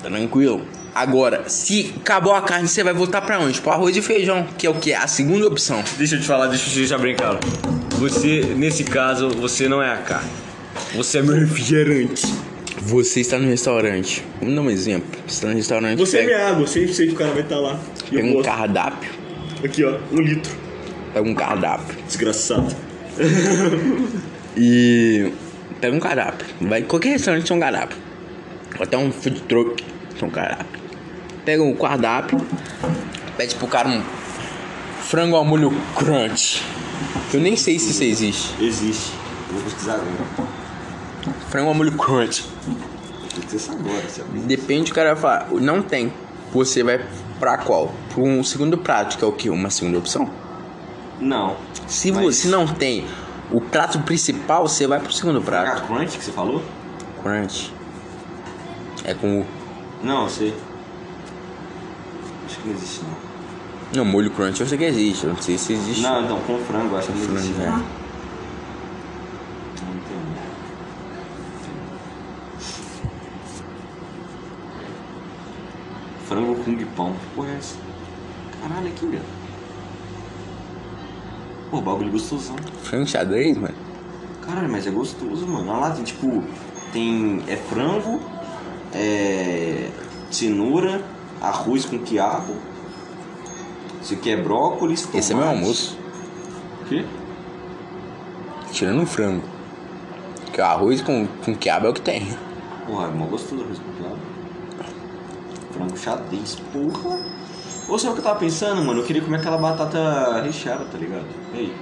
tranquilo. 0.01 0.65
Agora, 0.93 1.47
se 1.47 1.93
acabou 1.97 2.33
a 2.33 2.41
carne, 2.41 2.67
você 2.67 2.83
vai 2.83 2.93
voltar 2.93 3.21
pra 3.21 3.39
onde? 3.39 3.61
Pro 3.61 3.71
arroz 3.71 3.95
e 3.95 4.01
feijão, 4.01 4.47
que 4.57 4.65
é 4.65 4.69
o 4.69 4.73
que? 4.73 4.91
A 4.91 5.07
segunda 5.07 5.47
opção. 5.47 5.83
Deixa 5.97 6.15
eu 6.15 6.19
te 6.19 6.25
falar, 6.25 6.47
deixa 6.47 6.79
eu 6.79 6.87
te 6.87 7.01
bem 7.01 7.15
claro. 7.15 7.39
Você, 7.99 8.41
nesse 8.55 8.83
caso, 8.83 9.29
você 9.29 9.69
não 9.69 9.83
é 9.83 9.91
a 9.93 9.97
carne. 9.97 10.29
Você 10.95 11.19
é 11.19 11.21
meu 11.21 11.35
refrigerante. 11.35 12.25
Você 12.81 13.19
está 13.19 13.37
no 13.37 13.47
restaurante. 13.47 14.23
Vamos 14.39 14.55
dar 14.55 14.61
um 14.61 14.69
exemplo. 14.69 15.19
Você 15.27 15.35
está 15.35 15.47
no 15.49 15.55
restaurante. 15.55 15.99
Você 15.99 16.17
é 16.17 16.21
pega, 16.21 16.35
minha 16.37 16.49
água, 16.49 16.67
sempre 16.67 16.93
sei 16.93 17.07
que 17.07 17.13
o 17.13 17.15
cara 17.15 17.31
vai 17.31 17.41
estar 17.41 17.59
lá. 17.59 17.79
E 18.11 18.15
eu 18.15 18.21
pega 18.21 18.27
um 18.27 18.33
gosto. 18.33 18.45
cardápio. 18.45 19.18
Aqui, 19.63 19.83
ó, 19.83 19.97
um 20.11 20.21
litro. 20.21 20.55
Pega 21.13 21.27
um 21.27 21.35
cardápio. 21.35 21.97
Desgraçado. 22.05 22.75
E. 24.57 25.31
Pega 25.79 25.95
um 25.95 25.99
cardápio. 25.99 26.45
Vai 26.61 26.81
em 26.81 26.83
qualquer 26.83 27.09
restaurante 27.11 27.47
tem 27.47 27.55
um 27.55 27.59
cardápio. 27.59 27.97
Até 28.77 28.97
um 28.97 29.11
food 29.11 29.41
truck 29.43 29.83
tem 30.17 30.27
um 30.27 30.31
cardápio. 30.31 30.81
Pega 31.45 31.63
um 31.63 31.73
cardápio. 31.75 32.45
Pede 33.37 33.55
pro 33.55 33.67
cara 33.67 33.87
um 33.87 34.01
frango 35.01 35.35
ao 35.35 35.45
molho 35.45 35.71
crunch. 35.95 36.61
Eu 37.33 37.39
nem 37.39 37.55
sei 37.55 37.79
se 37.79 37.91
isso 37.91 38.03
existe. 38.03 38.63
Existe. 38.63 39.11
Vou 39.51 39.61
pesquisar 39.61 39.93
agora. 39.93 40.49
Frango 41.49 41.69
ao 41.69 41.73
molho 41.73 41.93
crunch. 41.93 42.45
Tem 43.33 43.59
que 43.59 43.71
agora, 43.71 44.09
sabe? 44.09 44.39
Depende, 44.39 44.91
o 44.91 44.95
cara 44.95 45.13
vai 45.13 45.21
falar. 45.21 45.61
Não 45.61 45.81
tem. 45.81 46.11
Você 46.51 46.83
vai 46.83 46.99
pra 47.39 47.57
qual? 47.57 47.91
Pra 48.13 48.21
um 48.21 48.43
segundo 48.43 48.77
prato, 48.77 49.17
que 49.17 49.23
é 49.23 49.27
o 49.27 49.31
quê? 49.31 49.49
Uma 49.49 49.69
segunda 49.69 49.97
opção? 49.97 50.29
Não. 51.19 51.55
Se 51.87 52.11
Mas- 52.11 52.23
você 52.37 52.47
não 52.47 52.67
tem 52.67 53.05
o 53.51 53.59
prato 53.59 53.99
principal, 53.99 54.67
você 54.67 54.85
vai 54.87 54.99
pro 54.99 55.11
segundo 55.11 55.39
A 55.39 55.41
prato. 55.41 55.83
crunch 55.87 56.17
que 56.17 56.23
você 56.23 56.31
falou? 56.31 56.61
Crunch. 57.21 57.73
É 59.03 59.13
com 59.13 59.41
o. 59.41 59.45
Não, 60.03 60.23
eu 60.23 60.29
sei. 60.29 60.53
Acho 62.45 62.59
que 62.59 62.67
não 62.69 62.75
existe 62.75 63.01
não. 63.03 63.19
Não, 64.03 64.05
molho 64.05 64.29
crunch 64.31 64.61
eu 64.61 64.67
sei 64.67 64.77
que 64.77 64.83
existe. 64.83 65.23
Eu 65.25 65.33
não 65.33 65.41
sei 65.41 65.57
se 65.57 65.73
existe. 65.73 66.01
Não, 66.03 66.23
então, 66.23 66.39
com 66.41 66.57
frango, 66.59 66.95
acho 66.95 67.07
que 67.07 67.13
não 67.13 67.21
Frango, 67.25 67.39
existe. 67.39 67.61
é. 67.61 67.65
Não 67.69 67.79
entendi. 69.95 70.39
Frango 76.29 76.55
com 76.63 76.75
pão. 76.95 77.13
Que 77.13 77.35
porra 77.35 77.49
é 77.49 77.57
essa? 77.57 77.75
Caralho, 78.61 78.87
aqui, 78.87 79.07
velho. 79.07 79.23
Pô, 81.71 81.81
bagulho 81.81 82.11
gostosão. 82.11 82.55
Frango 82.83 83.07
xadrez, 83.07 83.57
mano. 83.57 83.73
Caralho, 84.43 84.69
mas 84.69 84.85
é 84.85 84.91
gostoso, 84.91 85.47
mano. 85.47 85.71
Olha 85.71 85.79
lá, 85.79 85.91
tem 85.91 86.03
tipo. 86.03 86.43
Tem. 86.93 87.41
É 87.47 87.55
frango, 87.55 88.19
é. 88.93 89.89
cenoura, 90.29 91.03
arroz 91.41 91.85
com 91.85 91.97
quiabo. 91.97 92.55
Isso 93.99 94.13
aqui 94.13 94.29
é 94.29 94.37
brócolis. 94.37 95.09
Esse 95.11 95.33
é 95.33 95.35
meu 95.35 95.45
tomate. 95.45 95.61
almoço. 95.61 95.97
O 96.83 96.85
quê? 96.85 97.05
Tirando 98.71 99.01
o 99.01 99.05
frango. 99.07 99.43
Que 100.53 100.61
o 100.61 100.63
arroz 100.63 101.01
com, 101.01 101.25
com 101.43 101.55
quiabo 101.55 101.87
é 101.87 101.89
o 101.89 101.93
que 101.93 102.01
tem. 102.01 102.27
Porra, 102.85 103.07
é 103.07 103.11
mó 103.11 103.25
gostoso 103.25 103.63
arroz 103.63 103.79
com 103.79 103.91
quiabo. 103.93 103.98
Frango 105.79 105.97
xadrez, 105.97 106.57
porra. 106.73 107.19
Ou 107.87 107.97
sabe 107.97 108.11
o 108.11 108.13
que 108.15 108.19
eu 108.19 108.23
tava 108.25 108.39
pensando, 108.39 108.83
mano? 108.83 108.99
Eu 108.99 109.05
queria 109.05 109.21
comer 109.21 109.37
aquela 109.37 109.57
batata 109.57 110.41
recheada, 110.41 110.83
tá 110.85 110.97
ligado? 110.97 111.25
E 111.53 111.57
aí? 111.57 111.75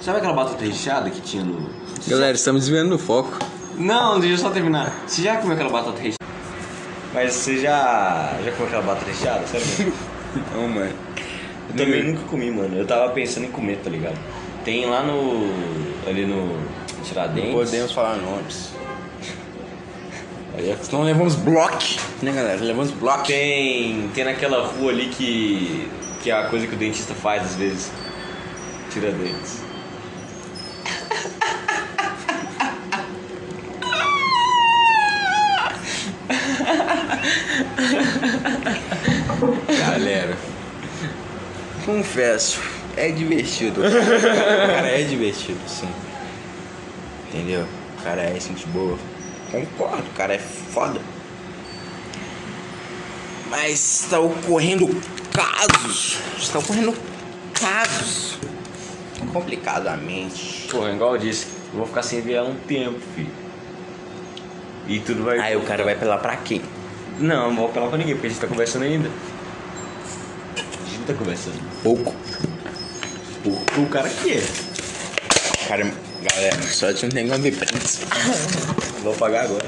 Sabe 0.00 0.18
aquela 0.18 0.32
batata 0.32 0.64
recheada 0.64 1.10
que 1.10 1.20
tinha 1.20 1.44
no. 1.44 1.68
Galera, 2.08 2.34
estamos 2.34 2.62
desviando 2.62 2.90
do 2.90 2.98
foco. 2.98 3.38
Não, 3.76 4.18
deixa 4.18 4.36
eu 4.36 4.38
só 4.38 4.50
terminar. 4.50 5.04
Você 5.06 5.22
já 5.22 5.36
comeu 5.36 5.52
aquela 5.54 5.70
batata 5.70 5.98
recheada? 5.98 6.16
Mas 7.12 7.34
você 7.34 7.58
já. 7.58 8.32
já 8.42 8.52
comeu 8.52 8.66
aquela 8.66 8.82
batata 8.82 9.10
recheada? 9.10 9.46
Sério 9.46 9.66
mesmo? 9.66 9.92
Não, 10.54 10.68
mano. 10.68 10.92
Eu 11.68 11.76
também 11.76 12.02
nunca 12.04 12.22
comi, 12.28 12.50
mano. 12.50 12.76
Eu 12.76 12.86
tava 12.86 13.12
pensando 13.12 13.44
em 13.44 13.50
comer, 13.50 13.78
tá 13.84 13.90
ligado? 13.90 14.18
Tem 14.64 14.86
lá 14.86 15.02
no. 15.02 15.50
ali 16.08 16.24
no. 16.24 16.56
Tiradentes. 17.04 17.52
Podemos 17.52 17.92
falar 17.92 18.16
nomes. 18.16 18.72
Aí 20.56 20.70
é 20.70 20.76
Senão 20.76 21.02
levamos 21.02 21.34
bloco. 21.34 21.76
Né, 22.22 22.32
galera? 22.32 22.62
Levamos 22.62 22.90
bloco. 22.92 23.26
Tem, 23.26 24.08
tem 24.14 24.24
naquela 24.24 24.66
rua 24.66 24.90
ali 24.90 25.08
que, 25.08 25.88
que 26.22 26.30
é 26.30 26.34
a 26.34 26.48
coisa 26.48 26.66
que 26.66 26.74
o 26.74 26.78
dentista 26.78 27.14
faz 27.14 27.42
às 27.42 27.56
vezes. 27.56 27.92
Tira 28.90 29.12
dentes. 29.12 29.66
Galera, 39.78 40.36
confesso, 41.84 42.62
é 42.96 43.10
divertido. 43.10 43.82
O 43.82 43.84
cara 44.72 44.88
é 44.88 45.02
divertido, 45.02 45.60
sim. 45.66 45.88
Entendeu? 47.28 47.66
O 47.98 48.02
cara 48.02 48.22
é 48.22 48.40
gente 48.40 48.66
boa. 48.68 48.98
Concordo, 49.56 50.04
cara 50.14 50.34
é 50.34 50.38
foda. 50.38 51.00
Mas 53.48 54.02
está 54.02 54.20
ocorrendo 54.20 54.86
casos. 55.32 56.18
Está 56.36 56.58
ocorrendo 56.58 56.94
casos. 57.54 58.36
Complicadamente. 59.32 60.68
Porra, 60.70 60.90
igual 60.90 61.14
eu 61.14 61.20
disse, 61.20 61.46
eu 61.72 61.78
vou 61.78 61.86
ficar 61.86 62.02
sem 62.02 62.20
ver 62.20 62.34
ela 62.34 62.50
um 62.50 62.54
tempo, 62.54 63.00
filho. 63.14 63.30
E 64.86 65.00
tudo 65.00 65.24
vai. 65.24 65.38
Aí 65.38 65.56
o 65.56 65.62
cara 65.62 65.84
vai 65.84 65.94
apelar 65.94 66.18
pra 66.18 66.36
quem? 66.36 66.60
Não, 67.18 67.48
não 67.48 67.56
vou 67.56 67.66
apelar 67.66 67.88
pra 67.88 67.96
ninguém, 67.96 68.14
porque 68.14 68.26
a 68.26 68.30
gente 68.30 68.40
tá 68.40 68.46
conversando 68.46 68.82
ainda. 68.82 69.10
A 70.54 70.90
gente 70.90 71.04
tá 71.06 71.14
conversando. 71.14 71.58
Pouco. 71.82 72.14
Por, 73.42 73.80
o 73.80 73.86
cara 73.86 74.10
que 74.10 74.32
é. 74.32 74.42
Cara, 75.66 75.90
galera, 76.32 76.62
só 76.62 76.92
te 76.92 77.04
não 77.04 77.10
tem 77.10 77.28
como 77.28 77.42
ver 77.42 77.56
prints. 77.56 78.00
Vou 79.02 79.14
pagar 79.14 79.44
agora. 79.44 79.66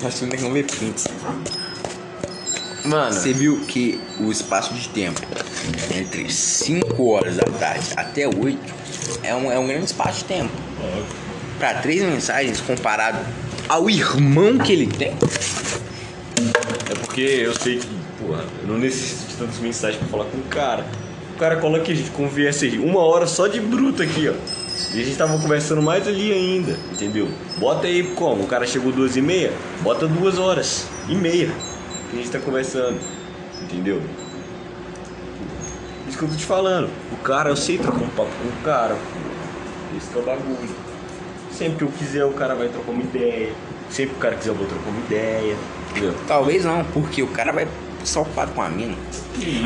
Só 0.00 0.10
te 0.10 0.22
não 0.22 0.30
tem 0.30 0.40
como 0.40 0.54
ver 0.54 0.64
prints. 0.64 1.06
Mano, 2.84 3.12
Você 3.12 3.32
viu 3.32 3.60
que 3.66 4.00
o 4.20 4.30
espaço 4.30 4.72
de 4.72 4.88
tempo 4.88 5.20
entre 5.94 6.30
5 6.30 7.04
horas 7.10 7.36
da 7.36 7.44
tarde 7.58 7.86
até 7.96 8.26
8 8.26 8.58
é 9.22 9.34
um, 9.34 9.52
é 9.52 9.58
um 9.58 9.66
grande 9.66 9.86
espaço 9.86 10.20
de 10.20 10.24
tempo. 10.24 10.52
Pra 11.58 11.74
três 11.74 12.02
mensagens 12.02 12.60
comparado 12.60 13.18
ao 13.68 13.90
irmão 13.90 14.56
que 14.58 14.72
ele 14.72 14.86
tem. 14.86 15.12
É 16.90 16.94
porque 16.94 17.20
eu 17.20 17.54
sei 17.54 17.78
que, 17.78 17.88
porra, 18.20 18.44
eu 18.62 18.68
não 18.68 18.78
necessito 18.78 19.26
de 19.28 19.36
tantas 19.36 19.58
mensagens 19.58 19.98
pra 19.98 20.08
falar 20.08 20.24
com 20.26 20.38
o 20.38 20.44
cara. 20.44 20.86
O 21.34 21.38
cara 21.38 21.56
coloca 21.56 21.84
que 21.84 21.92
a 21.92 21.94
gente 21.94 22.10
conversa 22.10 22.64
aí 22.64 22.78
uma 22.78 23.00
hora 23.00 23.26
só 23.26 23.48
de 23.48 23.60
bruto 23.60 24.02
aqui, 24.02 24.28
ó. 24.28 24.34
E 24.94 25.00
a 25.00 25.04
gente 25.04 25.16
tava 25.16 25.38
conversando 25.38 25.82
mais 25.82 26.06
ali 26.08 26.32
ainda, 26.32 26.76
entendeu? 26.92 27.28
Bota 27.58 27.86
aí 27.86 28.02
como? 28.14 28.44
O 28.44 28.46
cara 28.46 28.66
chegou 28.66 28.90
duas 28.92 29.16
e 29.16 29.20
meia? 29.22 29.52
Bota 29.82 30.06
duas 30.06 30.38
horas 30.38 30.86
e 31.08 31.14
meia 31.14 31.50
que 32.10 32.16
a 32.16 32.18
gente 32.22 32.30
tá 32.30 32.38
conversando, 32.38 32.98
entendeu? 33.62 34.00
Isso 36.08 36.16
que 36.18 36.24
eu 36.24 36.28
tô 36.28 36.34
te 36.36 36.44
falando. 36.44 36.88
O 37.12 37.16
cara, 37.16 37.50
eu 37.50 37.56
sei 37.56 37.78
trocar 37.78 37.98
um 38.02 38.08
papo 38.08 38.30
com 38.42 38.48
o 38.48 38.62
cara. 38.64 38.96
Esse 39.96 40.08
que 40.10 40.18
é 40.18 40.22
o 40.22 40.24
bagulho. 40.24 40.70
Sempre 41.52 41.78
que 41.78 41.84
eu 41.84 41.88
quiser, 41.88 42.24
o 42.24 42.32
cara 42.32 42.54
vai 42.54 42.68
trocar 42.68 42.92
uma 42.92 43.02
ideia. 43.02 43.52
Sempre 43.90 44.10
que 44.12 44.16
o 44.16 44.20
cara 44.22 44.36
quiser, 44.36 44.50
eu 44.50 44.54
vou 44.54 44.66
trocar 44.66 44.88
uma 44.88 45.00
ideia. 45.00 45.56
Entendeu? 45.90 46.14
Talvez 46.26 46.64
não, 46.64 46.84
porque 46.84 47.22
o 47.22 47.26
cara 47.26 47.52
vai 47.52 47.66
estar 48.02 48.20
ocupado 48.20 48.52
com 48.52 48.62
a 48.62 48.68
mina. 48.68 48.94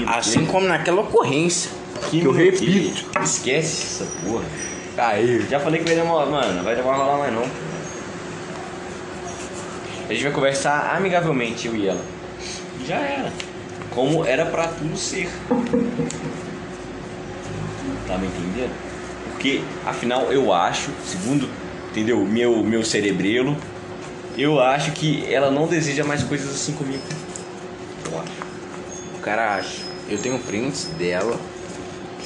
Assim 0.06 0.44
como 0.46 0.66
naquela 0.66 1.02
ocorrência. 1.02 1.70
Que, 2.10 2.20
eu 2.24 2.32
mina- 2.32 2.44
repito. 2.50 3.04
que- 3.04 3.18
Esquece 3.22 3.82
essa 4.02 4.06
porra. 4.24 4.44
Aí. 4.96 5.46
Já 5.48 5.58
falei 5.60 5.80
que 5.80 5.86
vai 5.86 5.96
demorar, 5.96 6.26
mano. 6.26 6.62
Vai 6.62 6.76
demorar 6.76 6.96
rolar 6.96 7.18
mais 7.18 7.32
não. 7.32 7.44
A 10.08 10.12
gente 10.12 10.22
vai 10.24 10.32
conversar 10.32 10.94
amigavelmente, 10.96 11.68
eu 11.68 11.76
e 11.76 11.88
ela. 11.88 12.04
Já 12.86 12.96
era. 12.96 13.32
Como 13.90 14.24
era 14.24 14.46
pra 14.46 14.68
tudo 14.68 14.96
ser. 14.96 15.30
Tá 18.06 18.18
me 18.18 18.26
entendendo? 18.26 18.74
Porque, 19.30 19.62
afinal, 19.86 20.30
eu 20.30 20.52
acho, 20.52 20.90
segundo, 21.04 21.48
entendeu? 21.90 22.18
Meu, 22.26 22.62
meu 22.62 22.84
cerebrelo, 22.84 23.56
eu 24.36 24.60
acho 24.60 24.92
que 24.92 25.24
ela 25.32 25.50
não 25.50 25.66
deseja 25.66 26.04
mais 26.04 26.22
coisas 26.22 26.54
assim 26.54 26.72
comigo. 26.72 27.02
Eu 28.04 28.20
acho. 28.20 28.32
O 29.16 29.20
cara 29.20 29.54
acha. 29.54 29.82
Eu 30.08 30.18
tenho 30.18 30.38
prints 30.40 30.86
dela 30.98 31.38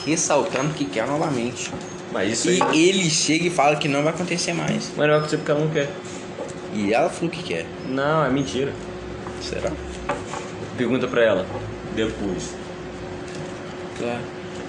ressaltando 0.04 0.74
que 0.74 0.84
quer 0.86 1.06
novamente. 1.06 1.70
Mas 2.12 2.32
isso 2.32 2.50
E 2.50 2.62
aí. 2.62 2.88
ele 2.88 3.10
chega 3.10 3.46
e 3.46 3.50
fala 3.50 3.76
que 3.76 3.88
não 3.88 4.02
vai 4.02 4.12
acontecer 4.12 4.52
mais. 4.52 4.90
Mas 4.96 4.98
não 4.98 5.06
vai 5.08 5.16
acontecer 5.16 5.36
porque 5.38 5.50
ela 5.50 5.60
não 5.60 5.70
quer. 5.70 5.88
E 6.74 6.92
ela 6.92 7.08
falou 7.10 7.30
que 7.30 7.42
quer. 7.42 7.66
Não, 7.88 8.24
é 8.24 8.30
mentira. 8.30 8.72
Será? 9.42 9.70
Pergunta 10.76 11.06
pra 11.08 11.22
ela. 11.22 11.46
Depois. 11.94 12.54
Claro. 13.98 14.20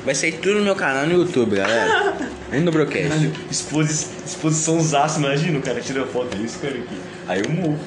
Vai 0.05 0.15
sair 0.15 0.33
tudo 0.33 0.55
no 0.59 0.61
meu 0.63 0.75
canal 0.75 1.05
no 1.05 1.13
YouTube, 1.13 1.57
galera. 1.57 2.15
Nem 2.49 2.61
no 2.61 2.71
Brocast. 2.71 3.31
Exposi 3.51 4.07
exposição 4.25 4.79
zaço, 4.79 5.19
imagina 5.19 5.59
o 5.59 5.61
cara 5.61 5.81
tira 5.81 6.05
foto 6.05 6.35
disso, 6.37 6.59
cara 6.59 6.75
aqui. 6.75 6.97
Aí 7.27 7.41
eu 7.43 7.49
morro. 7.49 7.77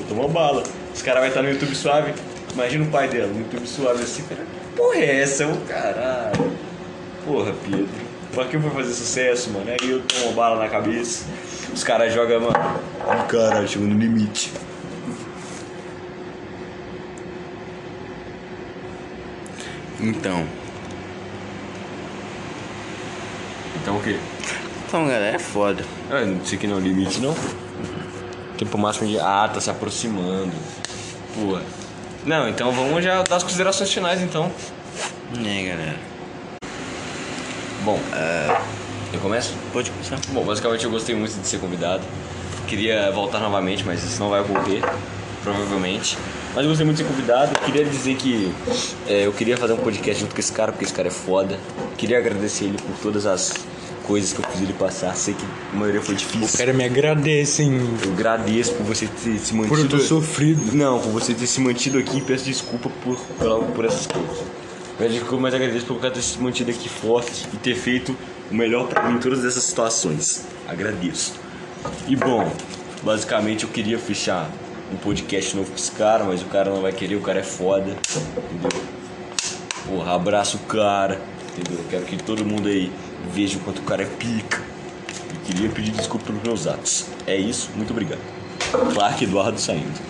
Eu 0.00 0.04
tomou 0.08 0.28
bala. 0.28 0.64
Os 0.92 1.02
caras 1.02 1.20
vão 1.20 1.28
estar 1.28 1.42
no 1.42 1.50
YouTube 1.50 1.74
suave. 1.76 2.12
Imagina 2.52 2.84
o 2.84 2.88
pai 2.88 3.08
dela, 3.08 3.28
no 3.28 3.38
YouTube 3.38 3.66
suave 3.66 4.02
assim, 4.02 4.22
cara. 4.24 4.44
Porra, 4.76 4.96
é 4.96 5.20
essa? 5.20 5.46
Ô 5.46 5.56
caralho. 5.68 6.52
Porra, 7.24 7.54
Pedro. 7.64 7.88
Pra 8.32 8.46
que 8.46 8.56
eu 8.56 8.60
vou 8.60 8.70
fazer 8.70 8.94
sucesso, 8.94 9.50
mano? 9.50 9.66
Aí 9.70 9.90
eu 9.90 10.00
tomo 10.02 10.32
bala 10.32 10.58
na 10.58 10.68
cabeça. 10.68 11.26
Os 11.72 11.84
caras 11.84 12.14
jogam, 12.14 12.40
mano. 12.40 12.54
Ai, 13.06 13.26
Caralho, 13.26 13.68
chegou 13.68 13.86
no 13.86 13.98
limite. 13.98 14.50
Então. 20.00 20.46
Então 23.76 23.96
o 23.98 24.02
quê? 24.02 24.18
Então, 24.88 25.06
galera, 25.06 25.36
é 25.36 25.38
foda. 25.38 25.84
Ah, 26.10 26.24
não 26.24 26.44
sei 26.44 26.58
que 26.58 26.66
não 26.66 26.76
é 26.76 26.78
o 26.78 26.82
limite, 26.82 27.20
não. 27.20 27.34
Tempo 28.56 28.78
máximo 28.78 29.08
de. 29.08 29.18
Ah, 29.18 29.50
tá 29.52 29.60
se 29.60 29.70
aproximando. 29.70 30.52
Porra. 31.34 31.62
Não, 32.24 32.48
então 32.48 32.72
vamos 32.72 33.04
já 33.04 33.22
dar 33.22 33.36
as 33.36 33.42
considerações 33.42 33.92
finais, 33.92 34.22
então. 34.22 34.50
Né, 35.38 35.68
galera? 35.68 36.11
Bom, 37.84 37.98
eu 39.12 39.18
começo? 39.18 39.54
Pode 39.72 39.90
começar. 39.90 40.16
Bom, 40.32 40.44
basicamente 40.44 40.84
eu 40.84 40.90
gostei 40.90 41.16
muito 41.16 41.38
de 41.40 41.46
ser 41.46 41.58
convidado. 41.58 42.04
Queria 42.68 43.10
voltar 43.10 43.40
novamente, 43.40 43.84
mas 43.84 44.04
isso 44.04 44.20
não 44.20 44.30
vai 44.30 44.40
ocorrer, 44.40 44.82
provavelmente. 45.42 46.16
Mas 46.54 46.62
eu 46.62 46.68
gostei 46.68 46.86
muito 46.86 46.98
de 46.98 47.02
ser 47.02 47.08
convidado. 47.08 47.58
Queria 47.60 47.84
dizer 47.84 48.14
que 48.14 48.52
é, 49.08 49.26
eu 49.26 49.32
queria 49.32 49.56
fazer 49.56 49.72
um 49.72 49.78
podcast 49.78 50.20
junto 50.20 50.32
com 50.32 50.40
esse 50.40 50.52
cara, 50.52 50.70
porque 50.70 50.84
esse 50.84 50.94
cara 50.94 51.08
é 51.08 51.10
foda. 51.10 51.58
Queria 51.98 52.18
agradecer 52.18 52.66
ele 52.66 52.78
por 52.78 52.96
todas 53.02 53.26
as 53.26 53.52
coisas 54.04 54.32
que 54.32 54.38
eu 54.38 54.48
fiz 54.50 54.62
ele 54.62 54.74
passar. 54.74 55.16
Sei 55.16 55.34
que 55.34 55.44
a 55.72 55.76
maioria 55.76 56.00
foi 56.00 56.14
difícil. 56.14 56.46
O 56.46 56.58
cara 56.58 56.72
me 56.72 56.84
agradece, 56.84 57.64
hein? 57.64 57.80
Eu 58.04 58.12
agradeço 58.12 58.74
por 58.74 58.86
você 58.86 59.06
ter 59.06 59.38
se 59.38 59.54
mantido. 59.54 59.74
Por 59.74 59.78
eu 59.80 59.88
ter 59.88 60.06
sofrido. 60.06 60.72
Não, 60.72 61.00
por 61.00 61.10
você 61.10 61.34
ter 61.34 61.48
se 61.48 61.60
mantido 61.60 61.98
aqui 61.98 62.18
e 62.18 62.20
peço 62.20 62.44
desculpa 62.44 62.88
por, 63.02 63.16
por, 63.16 63.64
por 63.64 63.84
essas 63.84 64.06
coisas. 64.06 64.61
Desculpa, 65.08 65.42
mas 65.42 65.54
agradeço 65.54 65.86
por 65.86 66.00
ter 66.00 66.22
se 66.22 66.38
mantido 66.38 66.70
aqui 66.70 66.88
forte 66.88 67.46
e 67.52 67.56
ter 67.56 67.74
feito 67.74 68.16
o 68.50 68.54
melhor 68.54 68.86
pra 68.86 69.08
mim 69.08 69.16
em 69.16 69.18
todas 69.18 69.44
essas 69.44 69.64
situações. 69.64 70.44
Agradeço. 70.68 71.34
E 72.06 72.14
bom, 72.14 72.50
basicamente 73.02 73.64
eu 73.64 73.70
queria 73.70 73.98
fechar 73.98 74.50
um 74.92 74.96
podcast 74.96 75.56
novo 75.56 75.70
com 75.70 75.76
esse 75.76 75.90
cara, 75.92 76.24
mas 76.24 76.42
o 76.42 76.46
cara 76.46 76.70
não 76.70 76.82
vai 76.82 76.92
querer, 76.92 77.16
o 77.16 77.20
cara 77.20 77.40
é 77.40 77.42
foda. 77.42 77.96
Entendeu? 78.50 78.82
Porra, 79.86 80.14
abraço 80.14 80.56
o 80.58 80.60
cara. 80.60 81.20
Entendeu? 81.56 81.82
Eu 81.82 81.90
quero 81.90 82.04
que 82.04 82.16
todo 82.16 82.44
mundo 82.44 82.68
aí 82.68 82.92
veja 83.32 83.58
o 83.58 83.60
quanto 83.60 83.78
o 83.80 83.84
cara 83.84 84.02
é 84.02 84.06
pica. 84.06 84.60
Eu 85.30 85.40
queria 85.46 85.68
pedir 85.70 85.92
desculpa 85.92 86.26
pelos 86.26 86.42
meus 86.42 86.66
atos. 86.66 87.06
É 87.26 87.36
isso, 87.36 87.70
muito 87.74 87.90
obrigado. 87.90 88.20
Clark 88.94 89.22
Eduardo 89.24 89.58
saindo. 89.58 90.00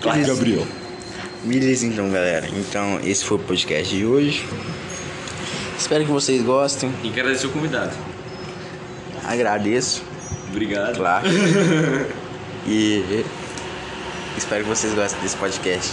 Clark. 0.00 0.24
Gabriel. 0.24 0.66
Beleza, 1.46 1.86
então, 1.86 2.10
galera. 2.10 2.48
Então, 2.48 2.98
esse 3.04 3.24
foi 3.24 3.36
o 3.36 3.40
podcast 3.40 3.94
de 3.94 4.04
hoje. 4.04 4.44
Espero 5.78 6.04
que 6.04 6.10
vocês 6.10 6.42
gostem. 6.42 6.90
E 7.04 7.08
quero 7.10 7.28
agradecer 7.28 7.46
o 7.46 7.50
convidado. 7.50 7.92
Agradeço, 9.24 10.02
Obrigado. 10.50 10.96
claro. 10.96 11.26
e 12.66 13.24
espero 14.36 14.64
que 14.64 14.68
vocês 14.70 14.92
gostem 14.94 15.20
desse 15.20 15.36
podcast. 15.36 15.92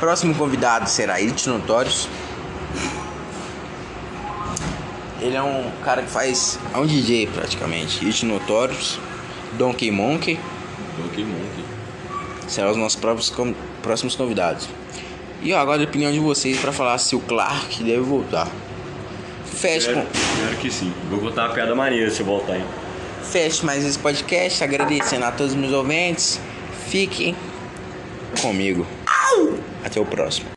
Próximo 0.00 0.34
convidado 0.34 0.88
será 0.88 1.14
It 1.14 1.48
Notorious. 1.48 2.08
Ele 5.20 5.34
é 5.36 5.42
um 5.42 5.70
cara 5.84 6.02
que 6.02 6.10
faz. 6.10 6.58
É 6.74 6.78
um 6.78 6.86
DJ 6.86 7.26
praticamente. 7.28 8.04
It 8.04 8.24
Notorious, 8.26 8.98
Donkey 9.56 9.90
Monkey. 9.90 10.38
Donkey 10.98 11.24
Monkey. 11.24 11.64
serão 12.46 12.70
os 12.70 12.76
nossos 12.76 12.98
próprios 12.98 13.28
com- 13.30 13.54
próximos 13.82 14.14
convidados. 14.14 14.68
E 15.42 15.52
ó, 15.52 15.58
agora 15.58 15.80
a 15.80 15.84
opinião 15.84 16.10
de 16.12 16.18
vocês 16.18 16.58
para 16.58 16.72
falar 16.72 16.98
se 16.98 17.14
o 17.14 17.20
Clark 17.20 17.82
deve 17.82 18.00
voltar. 18.00 18.48
Feche, 19.44 19.92
com, 19.92 20.00
espero 20.00 20.56
que 20.60 20.70
sim. 20.70 20.92
Vou 21.10 21.20
contar 21.20 21.46
uma 21.46 21.54
piada 21.54 21.74
maneira 21.74 22.10
se 22.10 22.20
eu 22.20 22.26
voltar, 22.26 22.56
hein? 22.56 22.64
feche 23.28 23.64
mais 23.64 23.84
esse 23.84 23.98
podcast, 23.98 24.64
agradecendo 24.64 25.24
a 25.24 25.32
todos 25.32 25.52
os 25.52 25.58
meus 25.58 25.72
ouvintes. 25.72 26.40
Fiquem 26.88 27.36
comigo. 28.40 28.86
Até 29.84 30.00
o 30.00 30.04
próximo. 30.06 30.46